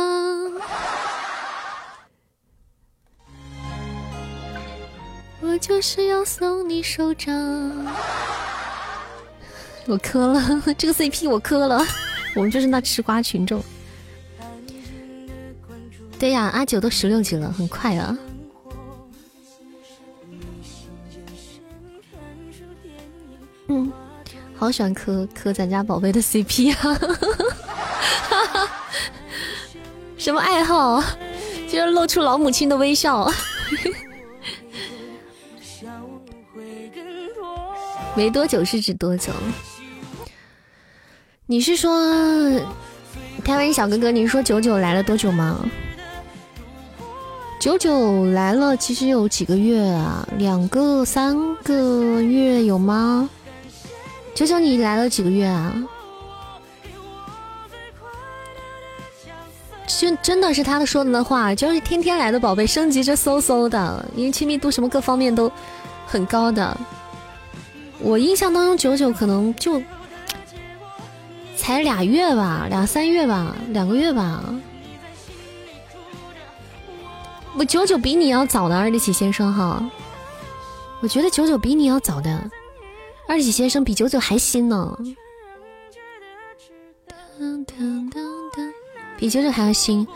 [5.49, 7.33] 我就是要送你手掌，
[9.87, 11.87] 我磕了这个 CP，我磕了，
[12.35, 13.63] 我们就是那吃瓜群众。
[16.19, 18.19] 对呀，阿九都十六级了，很快啊。
[23.69, 23.93] 嗯，
[24.57, 26.99] 好喜欢磕磕咱家宝贝的 CP 啊！
[30.19, 31.03] 什么爱好？
[31.69, 33.31] 居然露出老母亲的微笑。
[38.17, 39.31] 没多久是指多久？
[41.45, 42.01] 你是说
[43.45, 44.11] 台湾小哥哥？
[44.11, 45.61] 你是说九九来了多久吗？
[47.61, 50.27] 九九来了，其实有几个月啊？
[50.39, 53.29] 两个、三个月有吗？
[54.35, 55.75] 九九你来了几个月啊？
[59.87, 65.53] 就真的是他说的那话，就是天天来的宝贝，升级着嗖嗖的，因为亲密度什么各方面都
[66.07, 66.77] 很高的。
[68.07, 69.83] 我印象当中，九九可能就
[71.57, 74.45] 才俩月吧，两三月吧，两个月吧。
[77.57, 79.91] 我九九比你要早的，二里起先生哈，
[81.01, 82.49] 我觉得九九比你要早的，
[83.27, 84.97] 二里起先生比九九还新呢。
[89.19, 90.07] 比九九还要新。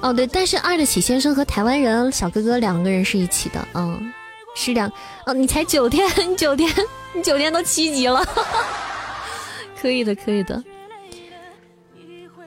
[0.00, 4.12] 哦，对，但是二的起先生和台湾人小哥哥两个人是一起的，嗯，
[4.60, 4.90] 是两，
[5.24, 6.04] 哦，你才九天，
[6.36, 6.68] 九天，
[7.14, 8.20] 你九天都七级了，
[9.80, 10.62] 可以的，可以的。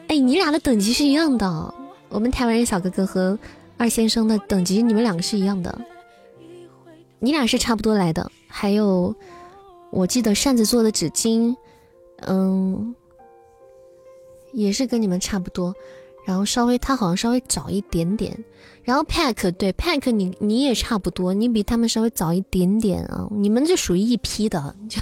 [0.10, 1.74] 哎，你俩的等级是一样的，
[2.10, 3.40] 我们台湾人小哥哥和
[3.78, 5.80] 二先生的等级，你们两个是一样的，
[7.20, 8.30] 你俩是差不多来的。
[8.46, 9.16] 还有，
[9.90, 11.56] 我记得扇子做的纸巾，
[12.28, 12.94] 嗯。
[14.54, 15.74] 也是跟你们差不多，
[16.26, 18.38] 然后稍微他好像稍微早一点点，
[18.84, 25.00] 然后 Pack 对 Pack 你你也差不多，你比他们稍微早一点点啊，你们就属于一批的，就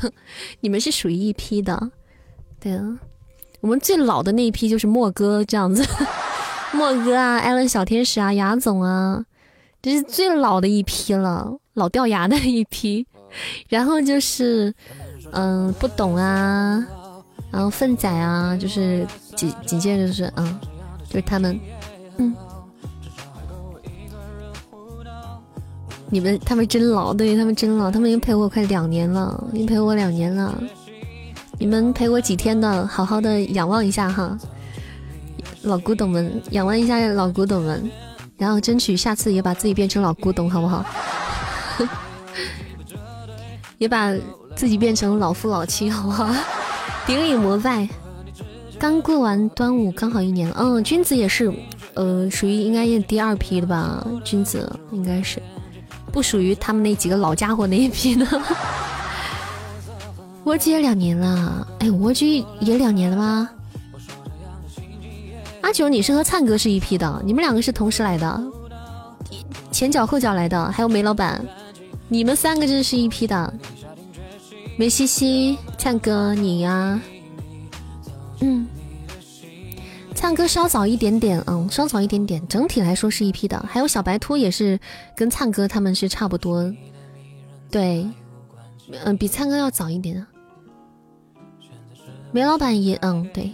[0.61, 1.91] 你们是属于一批的，
[2.59, 2.99] 对啊，
[3.61, 5.85] 我们最老的那一批就是莫哥这样子，
[6.73, 9.25] 莫哥啊，艾伦小天使啊，牙总啊，
[9.81, 13.05] 这是最老的一批了，老掉牙的一批，
[13.67, 14.73] 然后就是
[15.31, 16.87] 嗯不懂啊。
[17.51, 19.03] 然后粪仔啊，就是
[19.35, 20.59] 紧紧接着就是，嗯，
[21.09, 21.59] 就是他们，
[22.17, 22.35] 嗯，
[26.09, 30.55] 你们他们真老，对他们真老，他们已经陪我快两年了，已经陪我两年了。
[31.57, 34.37] 你们陪我几天的，好好的仰望一下哈，
[35.63, 37.91] 老古董们，仰望一下老古董们，
[38.37, 40.85] 然后争取下次也把自己变成老古董，好不好？
[43.77, 44.13] 也把
[44.55, 46.33] 自己变成老夫老妻，好不好？
[47.05, 47.89] 顶礼膜拜，
[48.79, 50.55] 刚过完端午，刚好一年了。
[50.57, 51.53] 嗯，君子也是，
[51.95, 54.07] 呃，属于应该也第二批的吧？
[54.23, 55.41] 君子应该是
[56.13, 58.25] 不属于他们那几个老家伙那一批的。
[60.45, 63.49] 蜗居也两年了，哎，蜗居也两年了吗？
[65.59, 68.41] 阿九，你是和灿哥是一批的，你们两个是同时来的，
[69.71, 71.45] 前脚后脚来的，还有梅老板，
[72.07, 73.53] 你们三个真是一批的。
[74.77, 76.99] 梅西西，灿哥你呀，
[78.41, 78.67] 嗯，
[80.15, 83.63] 灿哥稍早一点点，嗯，稍早一点点，整体来说是一批的。
[83.69, 84.79] 还有小白兔也是
[85.15, 86.73] 跟灿哥他们是差不多，
[87.69, 88.07] 对，
[89.03, 90.25] 嗯，比灿哥要早一点。
[92.31, 93.51] 梅老板也，嗯，对。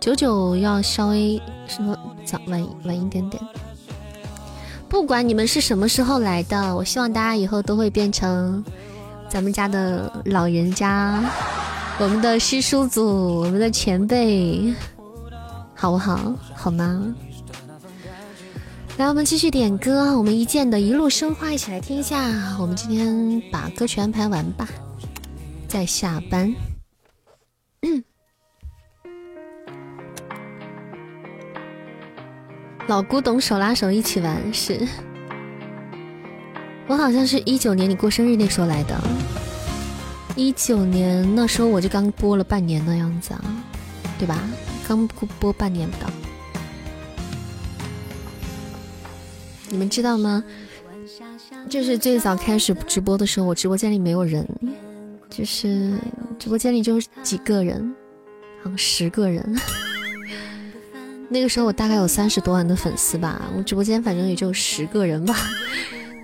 [0.00, 1.94] 九九要稍微什么
[2.24, 3.42] 早晚晚一点点。
[4.88, 8.64] 不管你们是什么时候来的，我希望大家以后都会变成
[9.28, 11.22] 咱们家的老人家，
[11.98, 14.74] 我们的师叔祖，我们的前辈，
[15.74, 16.34] 好不好？
[16.54, 17.14] 好吗？
[18.96, 22.18] 来，我们继续点歌，我们一见的一路生花，一起来听一下。
[22.58, 24.66] 我们今天把歌曲安排完吧，
[25.68, 26.52] 再下班。
[27.82, 28.02] 嗯
[32.88, 34.80] 老古董手拉手一起玩，是
[36.88, 38.98] 我好像是一九年你过生日那时候来的，
[40.34, 43.44] 一九年那时候我就刚播了半年的样子啊，
[44.18, 44.42] 对吧？
[44.88, 45.06] 刚
[45.38, 46.10] 播半年不到，
[49.68, 50.42] 你们知道吗？
[51.68, 54.48] 就是最早开始直播的时候，我直播间里没有人，
[55.28, 55.92] 就是
[56.38, 57.94] 直播间里就几个人，
[58.62, 59.60] 好像十个人。
[61.28, 65.36] 那个时候我大概有三十多万的粉丝吧，我直播间反正也就十个人吧，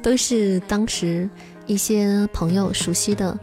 [0.04, 1.26] 都是当时
[1.66, 3.36] 一些朋友熟悉的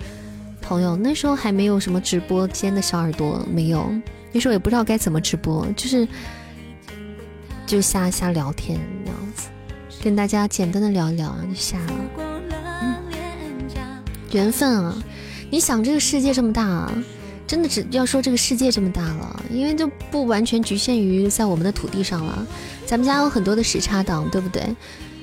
[0.62, 0.96] 朋友。
[0.96, 3.92] 那时候还没有什么直播间的小耳朵，没有。
[4.32, 6.08] 那时候也不知道该怎么直播，就是
[7.66, 9.50] 就瞎瞎聊天那样子，
[10.04, 11.94] 跟大家简单的聊一聊就下了。
[14.32, 15.04] 缘分啊，
[15.50, 16.64] 你想这个世界这么大。
[16.64, 16.94] 啊
[17.48, 22.48] 真的只要说这个世界这么大了，因为就不完全局限于在我们的土地上了。
[22.86, 24.74] 咱们家有很多的时差党，对不对？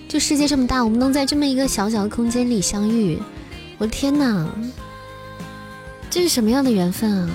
[0.08, 3.18] 就世界这么大，我们能在这么一个小小的空间里相遇，
[3.76, 4.48] 我的天哪，
[6.08, 7.30] 这是什么样的缘分啊？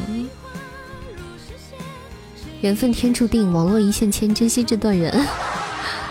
[2.61, 5.13] 缘分天注定，网络一线牵，珍惜这段人。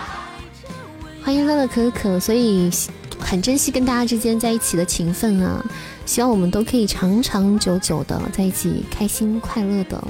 [1.21, 2.71] 欢迎乐乐可可，所以
[3.19, 5.65] 很珍惜跟大家之间在一起的情分啊。
[6.05, 10.01] 希望我们都可以长长久久的在一起，开心快乐的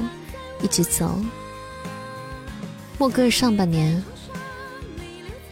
[0.62, 1.20] 一直走。
[3.00, 4.04] 莫哥上半年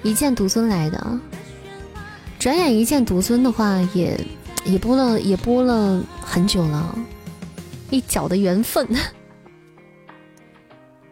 [0.03, 1.19] 一剑独尊来的，
[2.40, 4.19] 转眼一剑独尊的话也
[4.65, 6.98] 也播了也播了很久了，
[7.90, 8.88] 一脚的缘分。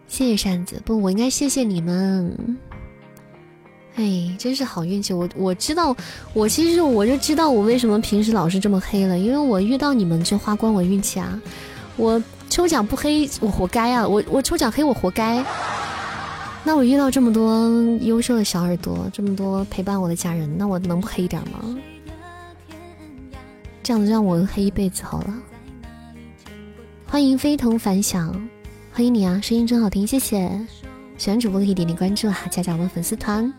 [0.07, 2.57] 谢谢扇子，不，我应该谢谢你们。
[3.95, 5.13] 哎，真是好运气！
[5.13, 5.95] 我我知道，
[6.33, 11.39] 我其实我就知道我为什么平时老是这么黑了，因为我遇到你们就花光我运气啊！
[11.95, 14.07] 我抽奖不黑，我活该啊！
[14.07, 15.45] 我我抽奖黑，我活该。
[16.63, 17.67] 那我遇到这么多
[18.01, 21.77] 优秀的小耳朵，这么多陪伴我的家人，那我能不黑一点吗？
[23.81, 25.33] 这样子让我黑一辈子好了。
[27.07, 28.39] 欢迎飞腾凡响。
[28.91, 30.51] 欢迎你啊，声音真好听，谢谢！
[31.17, 33.51] 喜欢主播可以点点关注哈，加加我们粉丝团。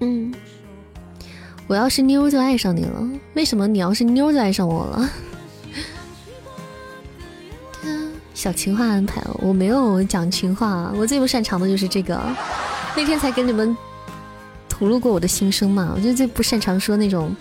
[0.00, 0.32] 嗯，
[1.66, 5.10] 我要是妞就爱上你了，为什么你要是妞就爱上我了？
[8.36, 12.22] 小情话安排了，我没有讲情话，我最不擅长的就是这个。
[12.94, 13.74] 那天才跟你们
[14.68, 17.34] 吐露过我的心声嘛，我就最不擅长说那种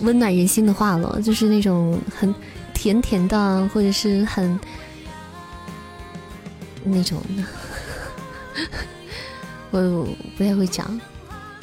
[0.00, 2.32] 温暖人心的话了，就是那种很。
[2.78, 4.60] 甜甜的，或者是很
[6.84, 7.42] 那种的，
[9.72, 10.06] 我
[10.36, 11.00] 不太会讲，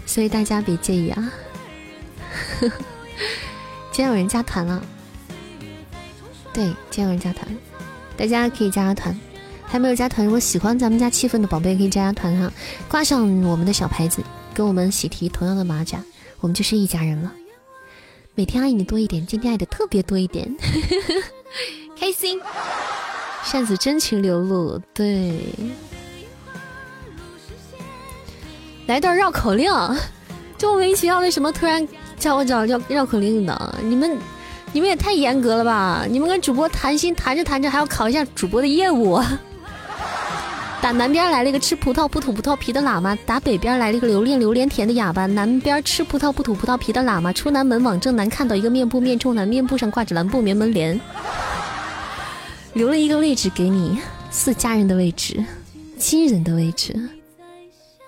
[0.07, 1.31] 所以大家别介意啊。
[3.91, 4.83] 今天有人加团了，
[6.51, 7.47] 对，今天有人加团，
[8.17, 9.19] 大家可以加加团。
[9.65, 12.51] 还没有加团，如果喜欢咱们家气氛的宝贝，可以加加团哈，
[12.87, 14.21] 挂上我们的小牌子，
[14.53, 15.99] 跟我们喜提同样的马甲，
[16.39, 17.33] 我们就是一家人了。
[18.35, 20.55] 每天爱你多一点，今天爱的特别多一点，
[21.99, 22.39] 开心。
[23.43, 25.39] 扇子真情流露，对。
[28.85, 29.71] 来段绕口令，
[30.57, 31.87] 就莫名其妙为什么突然
[32.19, 33.75] 叫我找绕绕口令呢？
[33.83, 34.17] 你们
[34.73, 36.05] 你们也太严格了吧！
[36.09, 39.21] 你们跟主播谈心谈着谈着还要考一下主播的业务。
[40.81, 45.25] 打南边来了一个吃葡萄不吐葡萄皮的喇嘛，打北边来了一个留恋榴莲甜的哑巴。
[45.27, 50.99] 南边吃葡萄不吐葡萄皮的喇嘛，出南门往正南看到一个面部面冲南，面部上挂着蓝布棉门帘。
[52.73, 53.99] 留了一个位置给你，
[54.31, 55.45] 是家人的位置，
[55.97, 56.93] 亲人的位置。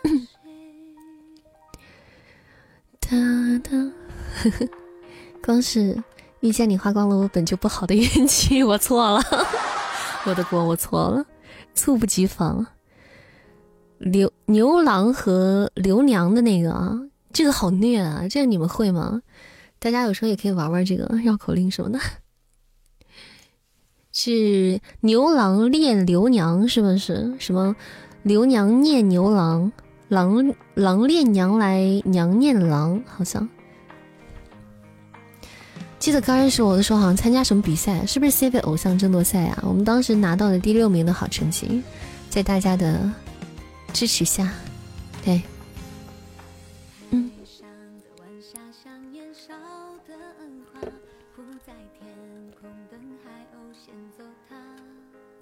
[3.00, 3.10] 哒
[3.64, 3.70] 哒，
[5.42, 6.04] 光是
[6.45, 9.23] 遇见你花光了我本就不好的运气， 我错了，
[10.26, 11.26] 我的锅，我错了。
[11.73, 12.67] 猝不及防，
[13.97, 17.01] 牛牛郎和刘娘的那个啊，
[17.34, 18.27] 这个好虐啊！
[18.30, 19.23] 这个你们会吗？
[19.80, 21.99] 大家有时候也可以玩玩这个绕口令什么的。
[24.11, 27.34] 是牛郎恋刘娘，是不是？
[27.39, 27.76] 什么
[28.22, 29.72] 刘娘念牛郎，
[30.07, 33.49] 郎郎恋娘来，娘念郎，好像。
[36.06, 39.64] 记得刚认识我的时候，好像参加什么比赛，是不是 C 位偶像争夺赛啊？
[39.64, 41.82] 我们当时拿到了第六名的好成绩，
[42.30, 43.11] 在大家的
[43.91, 44.53] 支持下，
[45.23, 45.41] 对，
[47.10, 47.32] 嗯。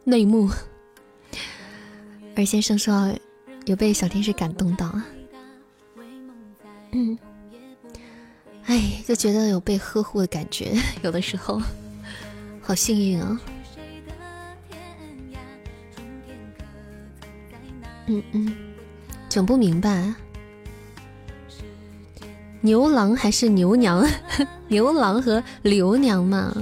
[0.06, 0.50] 内幕，
[2.38, 3.14] 二先生说
[3.66, 5.06] 有被小天使感动到啊，
[6.94, 7.20] 嗯。
[8.66, 10.74] 哎，就觉得有被呵护的感觉，
[11.04, 11.62] 有的时候
[12.62, 13.40] 好幸运啊！
[18.08, 18.56] 嗯嗯，
[19.30, 20.14] 整不明白，
[22.62, 24.06] 牛郎还是牛娘？
[24.70, 26.54] 牛郎和刘娘嘛？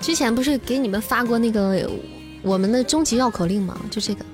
[0.00, 1.88] 之前不是给你们发过那个？
[2.42, 4.24] 我们的终极绕口令嘛，就这个，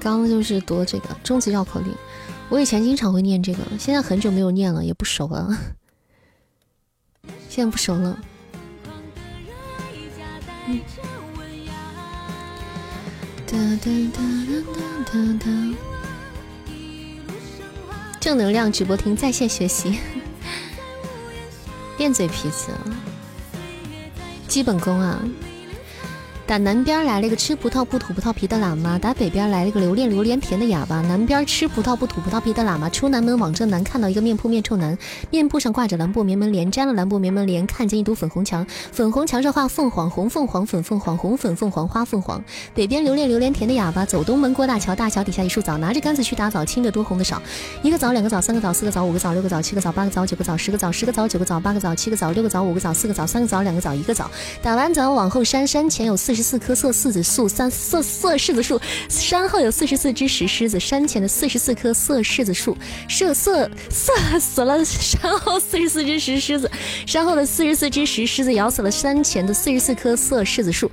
[0.00, 1.94] 刚刚就是读了这个终极绕口令。
[2.48, 5.48] 我以前经常会念这个，现在很久没有念了，也不熟了。
[7.48, 8.18] 现在不熟了。
[18.20, 19.98] 正能量直播厅在线学习，
[21.98, 22.68] 练嘴皮子，
[24.46, 25.20] 基本功啊。
[26.50, 31.00] 打南边来了个吃葡萄不吐葡萄皮的喇嘛，打北边来了个留恋榴莲甜的哑巴。
[31.02, 34.98] 南边吃葡萄不吐葡萄皮的喇嘛，出南门往正南看到一个面铺面冲南，
[35.30, 42.42] 面铺上挂着蓝布棉门帘，沾了蓝布棉门帘，看见一堵粉红墙，粉红墙上画凤凰，红凤凰粉凤凰，红粉凤凰花凤凰。
[42.74, 47.40] 北边留恋榴莲甜的哑巴，走东门过大桥，大桥底下一束枣，拿着杆子去打枣，青的多红的少。
[47.80, 54.28] 一个枣，两个枣，三个枣，四个枣，五个枣，六个枣，七个枣，八个枣，九个枣，十个枣，十个枣，九个枣，八个枣，七个枣，六个枣，五个枣，四个枣，三个枣，两个枣，一个枣。
[54.60, 56.39] 打完枣往后山，山前有四十。
[56.42, 62.76] 四棵色柿子树，三色色柿子树，山后有四十四只石狮子，山前的四十四棵色柿子树，
[63.08, 66.70] 色色色死了山后四十四只石狮子，
[67.06, 70.90] 山后的四十四只石狮子咬死了山前的四十四棵色柿子树。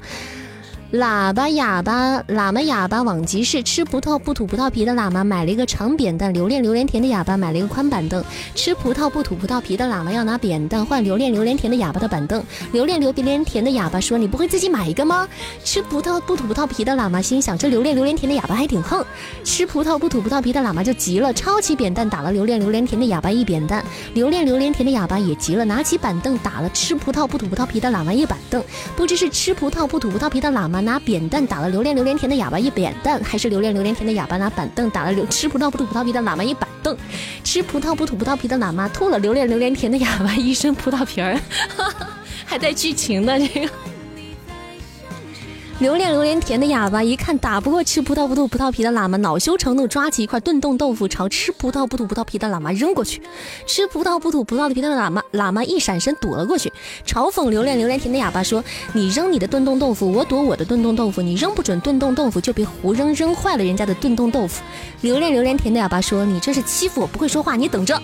[0.93, 8.23] 喇叭哑巴，喇嘛哑巴往集市吃葡萄不吐葡萄皮的喇嘛买了一个长扁担，留恋榴莲甜的哑巴买了一个宽板凳。
[8.55, 12.41] 吃葡萄不吐葡萄皮的喇嘛要拿扁担换留恋榴莲甜的哑巴的板凳。
[12.71, 15.27] 留恋榴莲甜的哑巴说：“你不会自己买一个吗？”
[15.61, 19.05] 吃葡萄不吐葡萄皮的喇嘛心想：“这留恋榴莲甜的哑巴还挺横。”
[19.43, 23.83] 吃葡萄不吐葡萄皮的喇嘛就急了，抄起扁担打了留恋榴莲甜的哑巴一扁担。
[24.13, 28.63] 留恋榴莲甜的哑巴也急了，拿起板凳打了吃葡萄不吐葡萄皮的喇嘛一板凳。
[28.95, 31.57] 不知是吃葡萄不吐葡萄皮的喇嘛拿扁担打。
[31.59, 36.95] 了榴莲榴莲甜的哑巴一扁担，还是榴莲榴莲甜的哑巴拿板凳打了吃葡萄不吐葡萄皮的喇嘛一板凳？
[37.43, 41.39] 吃葡萄不吐葡萄皮的喇嘛吐了榴莲榴莲甜的哑巴一身葡萄皮儿，
[42.45, 43.69] 还带剧情的这个。
[45.79, 53.21] 留恋榴莲甜的哑巴一看打不过吃葡萄不吐葡萄皮的喇嘛，恼羞成怒，抓起一块炖冻豆腐朝吃葡萄不吐葡萄皮的喇嘛扔过去。
[53.67, 56.73] 吃葡萄不吐葡萄皮的喇嘛，喇嘛一闪身躲了过去，
[57.05, 58.63] 嘲讽留恋榴莲甜的哑巴说
[58.93, 61.21] ：“你扔你的炖冻豆腐，我躲我的炖冻豆腐。
[61.21, 64.63] 你扔不准炖冻豆腐，就别胡扔，扔坏了人家的炖冻豆腐。”
[65.01, 68.01] 留恋榴莲甜的哑巴说：“你这是欺负我，不会说话，你等着。”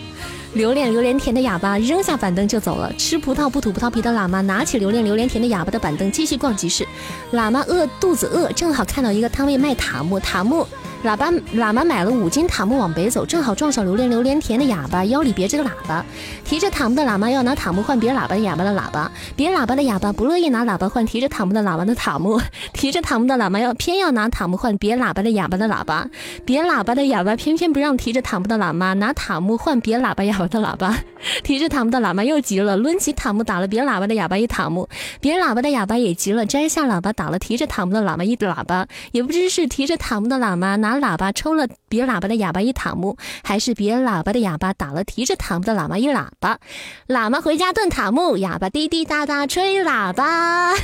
[0.54, 2.94] 留恋榴莲甜的哑巴扔下板凳就走了。
[2.98, 6.88] 吃葡萄不吐葡萄皮的喇嘛拿起留恋榴莲甜的哑巴的板凳继续逛集市。
[7.32, 10.68] 喇嘛饿肚子饿，正好看到一个摊位卖塔木，塔木。
[11.04, 16.04] 喇叭喇嘛买了五斤塔木往北走，正好撞上榴莲榴莲甜的哑巴腰里别着个喇叭，
[16.46, 22.40] 提着塔木的喇嘛要拿塔木换别喇叭的哑巴的喇叭，别喇叭的哑巴不乐意拿喇叭换提着塔木的喇叭的塔木，
[22.72, 26.08] 提着塔木的喇嘛要偏要拿塔木换别喇叭的哑巴的喇叭，
[26.46, 30.98] 别喇叭的哑巴偏偏不让提着塔木的喇嘛拿塔木换别喇叭哑巴的喇叭，
[31.44, 34.88] 提着塔木的喇嘛又急了，抡起塔木打了别喇叭的哑巴一塔木，
[35.20, 40.93] 别喇叭的哑巴也急了，摘下喇叭打了提着塔木的喇嘛一喇叭，也不知是提着塔木的喇嘛拿。
[41.00, 46.60] 喇叭抽了别喇叭的哑巴一塔木，还是别喇叭的哑巴打了提着塔木的喇嘛一喇叭？
[47.08, 50.74] 喇嘛回家炖塔木，哑巴滴滴答答吹喇叭。
[50.74, 50.78] 呵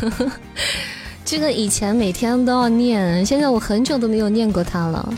[0.00, 0.32] 呵呵
[1.24, 5.12] 这个以前每天都要念，现在我很久都没有念过它了。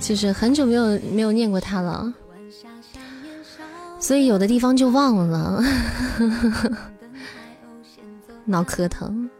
[0.00, 2.12] 就是很久没有没有念过它了，
[4.04, 5.64] 所以有的地方就忘了，
[8.44, 9.30] 脑壳疼。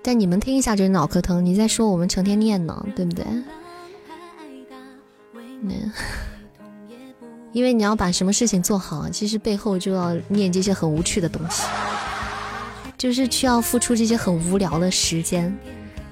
[0.00, 3.26] 但你们听一下就是脑壳疼，你在说我们成天念呢，对不对？
[7.50, 11.64] 因为你要把什么事情做好，其实背后就要念这些很无趣的东西，
[12.96, 15.52] 就是需要付出这些很无聊的时间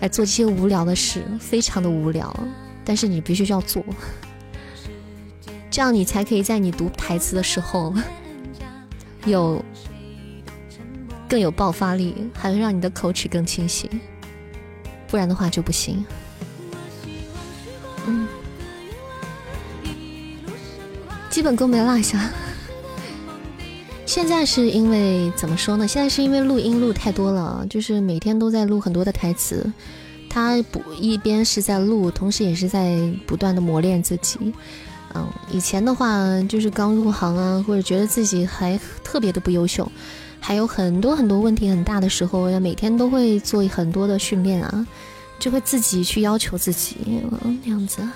[0.01, 2.37] 来做这些无聊的事，非常的无聊。
[2.85, 3.85] 但是你必须要做，
[5.71, 7.95] 这样你才可以在你读台词的时候
[9.27, 9.65] 有
[11.29, 13.89] 更有爆发力，还能让你的口齿更清晰。
[15.07, 16.05] 不然的话就不行。
[18.07, 18.27] 嗯，
[21.31, 22.31] 基本功没落下。
[24.07, 25.87] 现在是因为怎么说呢？
[25.87, 29.71] 现在是因为录音录太多了，就是每天都在录很多的台词。
[30.31, 34.53] 他不一边是在录，同时也是在不断的磨练自己。
[35.51, 39.91] 以前的话就是刚入行啊，或者觉得自己还特别的不优秀，
[40.41, 44.87] 还有很多很多问题很大的时候，要每天都会做很多的训练啊，
[45.39, 46.97] 就会自己去要求自己，
[47.63, 48.07] 那样子。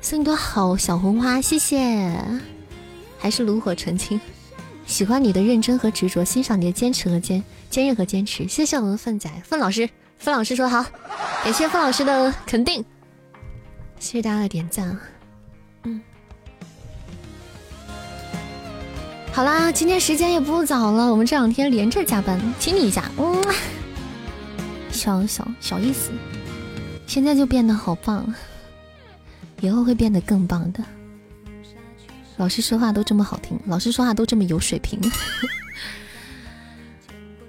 [0.00, 2.12] 送你朵好小红花，谢谢。
[3.18, 4.20] 还是炉火纯青，
[4.84, 8.46] 喜欢你的认真和执着，欣赏你的坚持和坚坚韧和坚持。
[8.46, 9.88] 谢谢我们的奋仔奋老师。
[10.18, 10.84] 范老师说好，
[11.42, 12.84] 感谢范老师的肯定，
[13.98, 14.88] 谢谢大家的点赞。
[14.88, 15.00] 啊，
[19.34, 23.44] 好啦，今天时间也不早了，我们这两天连着加班，亲你一下，嗯，
[24.92, 26.12] 小小小意思，
[27.04, 28.32] 现在就变得好棒，
[29.60, 30.84] 以后会变得更棒的。
[32.36, 35.00] 老师说话都这么好听，老师说话都这么有水平，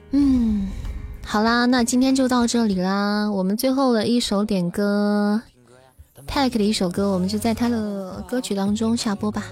[0.10, 0.68] 嗯。
[1.24, 3.30] 好啦，那今天就到这里啦。
[3.30, 5.40] 我们最后的一首点歌
[6.26, 9.44] 泰克的一首歌，我们就在他的歌曲当中下播吧。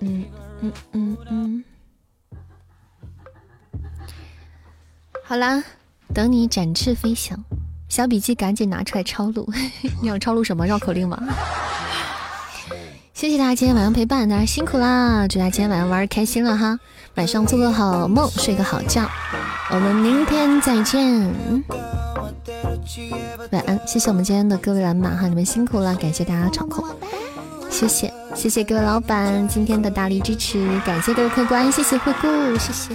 [0.00, 0.24] 嗯
[0.60, 1.64] 嗯嗯嗯。
[5.24, 5.62] 好啦，
[6.14, 7.38] 等你展翅飞翔，
[7.88, 9.48] 小笔记赶紧拿出来抄录。
[10.00, 11.22] 你要抄录什么绕口令吗？
[13.12, 15.26] 谢谢大家今天晚上陪伴，大家辛苦啦！
[15.26, 16.78] 祝大家今天晚上玩开心了哈，
[17.16, 19.10] 晚上做个好梦，睡个好觉，
[19.70, 21.28] 我们明天再见，
[23.50, 23.80] 晚安！
[23.88, 26.86] 谢谢我们今天的各位蓝马哈，你们辛苦了，感谢大家场控，
[27.68, 32.94] 谢谢谢谢各位老板今天的大力支持，感谢各位客官，谢谢惠顾，谢谢。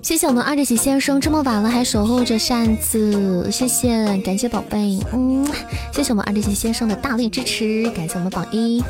[0.00, 5.44] 谢谢我们二十几先生这么晚了还守候着扇子，谢谢，感谢宝贝，嗯，
[5.92, 8.80] 谢谢我们二十几先生的大力支持，感谢我们榜一。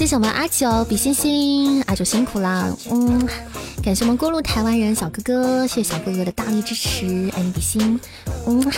[0.00, 3.28] 谢谢我们阿九比心心，阿九辛苦了，嗯，
[3.82, 8.00] 感谢我们过路台湾人小哥哥，谢谢小哥哥的大力支持，爱你比心，
[8.46, 8.72] 嗯，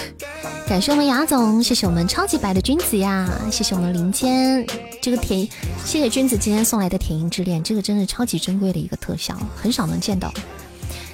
[0.67, 4.67] 感谢我们雅总，谢谢我们超级白的君子呀，谢谢我们林间，
[5.01, 5.49] 这个甜，
[5.85, 10.35] 谢谢君子今天送来的甜音之恋，这个真的超级珍贵的一个特效，很少能见到。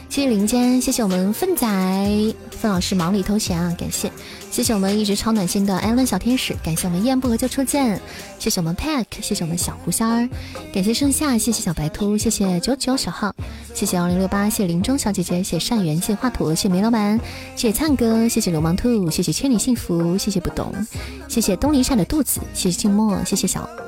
[0.09, 1.67] 谢谢林间，谢谢我们奋仔
[2.51, 4.11] 奋老师忙里偷闲啊，感谢，
[4.51, 8.01] 谢谢我们一直超暖心的艾伦小天使，感谢我们燕不合就初见，
[8.39, 10.29] 谢谢我们 Pack，谢谢我们小狐仙儿，
[10.73, 13.33] 感谢盛夏，谢谢小白兔，谢谢九九小号，
[13.73, 17.21] 谢谢幺零六八，谢谢林中小姐姐，谢善缘，谢谢华佗，谢谢梅老板，
[17.55, 20.73] 谢谢灿哥，谢谢流氓兔，谢谢千里幸福，谢谢不懂，
[21.29, 23.88] 谢谢东篱下的肚子，谢谢静默，谢谢小。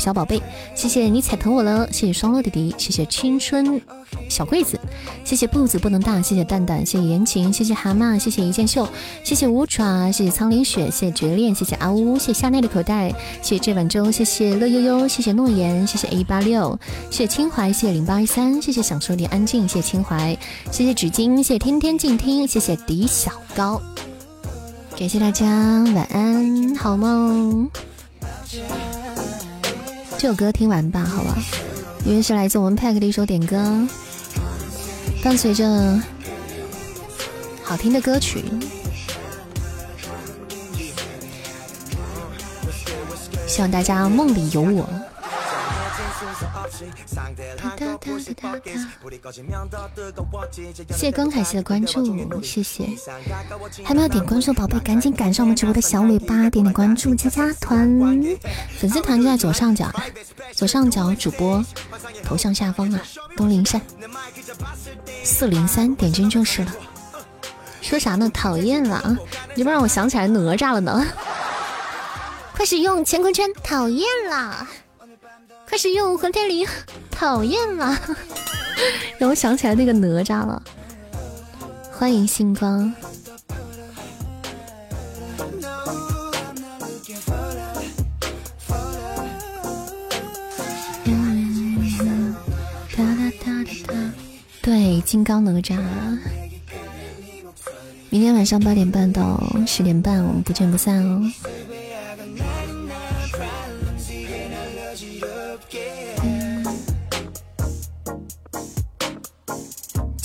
[0.00, 0.42] 小宝贝，
[0.74, 3.80] 谢谢你踩疼我了，谢谢双落弟弟，谢谢青春
[4.28, 4.80] 小桂子，
[5.24, 8.88] 谢谢步子不能大，谢谢蛋蛋，谢谢言情，谢谢蛤蟆，谢谢一件秀，
[9.22, 13.10] 谢谢无爪，谢谢苍林雪，谢谢绝恋，谢谢阿乌，谢谢夏奈的口袋，
[13.42, 16.78] 谢谢这碗粥，谢谢乐悠悠，谢谢诺言，谢谢 A 八六，
[17.10, 20.36] 谢谢清怀，谢谢零八二三，谢谢享受点安静，谢谢清怀，
[20.70, 23.80] 谢谢纸巾，谢谢天天静听，谢谢迪小高，
[24.98, 25.46] 感谢大家，
[25.94, 27.68] 晚安，好梦。
[30.20, 31.34] 这首歌听完吧，好吧，
[32.04, 33.56] 因为是来自我们 Pack 的一首点歌，
[35.24, 35.98] 伴随着
[37.64, 38.44] 好听的歌曲，
[43.48, 44.86] 希望大家梦里有我。
[50.88, 52.88] 谢谢刚凯西的关注，谢谢。
[53.84, 57.88] 还没有点关注的宝贝，赶紧赶上我们直播的小尾巴，点点关注，加加团。
[58.78, 59.92] 粉丝团就在左上角，
[60.52, 61.64] 左上角主播
[62.24, 63.02] 头像下方啊，
[63.36, 63.80] 东林山
[65.22, 66.74] 四零三，点进就是了。
[67.82, 68.30] 说啥呢？
[68.30, 69.18] 讨厌了啊！
[69.54, 71.06] 你不让我想起来哪吒了呢？
[72.54, 73.52] 快使用乾坤圈！
[73.64, 74.66] 讨厌了。
[75.70, 76.68] 开始用混天绫，
[77.12, 77.96] 讨厌了，
[79.18, 80.60] 让我想起来那个哪吒了。
[81.92, 82.92] 欢迎星光。
[94.60, 95.78] 对，金刚哪吒。
[98.08, 101.22] 明天晚上八点半到十点半，我们不见不散哦。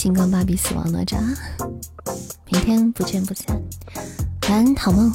[0.05, 1.17] 金刚芭比死亡哪吒，
[2.51, 3.59] 明天不见不散，
[4.47, 5.11] 晚安好梦，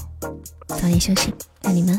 [0.67, 1.97] 早点休息，爱你们。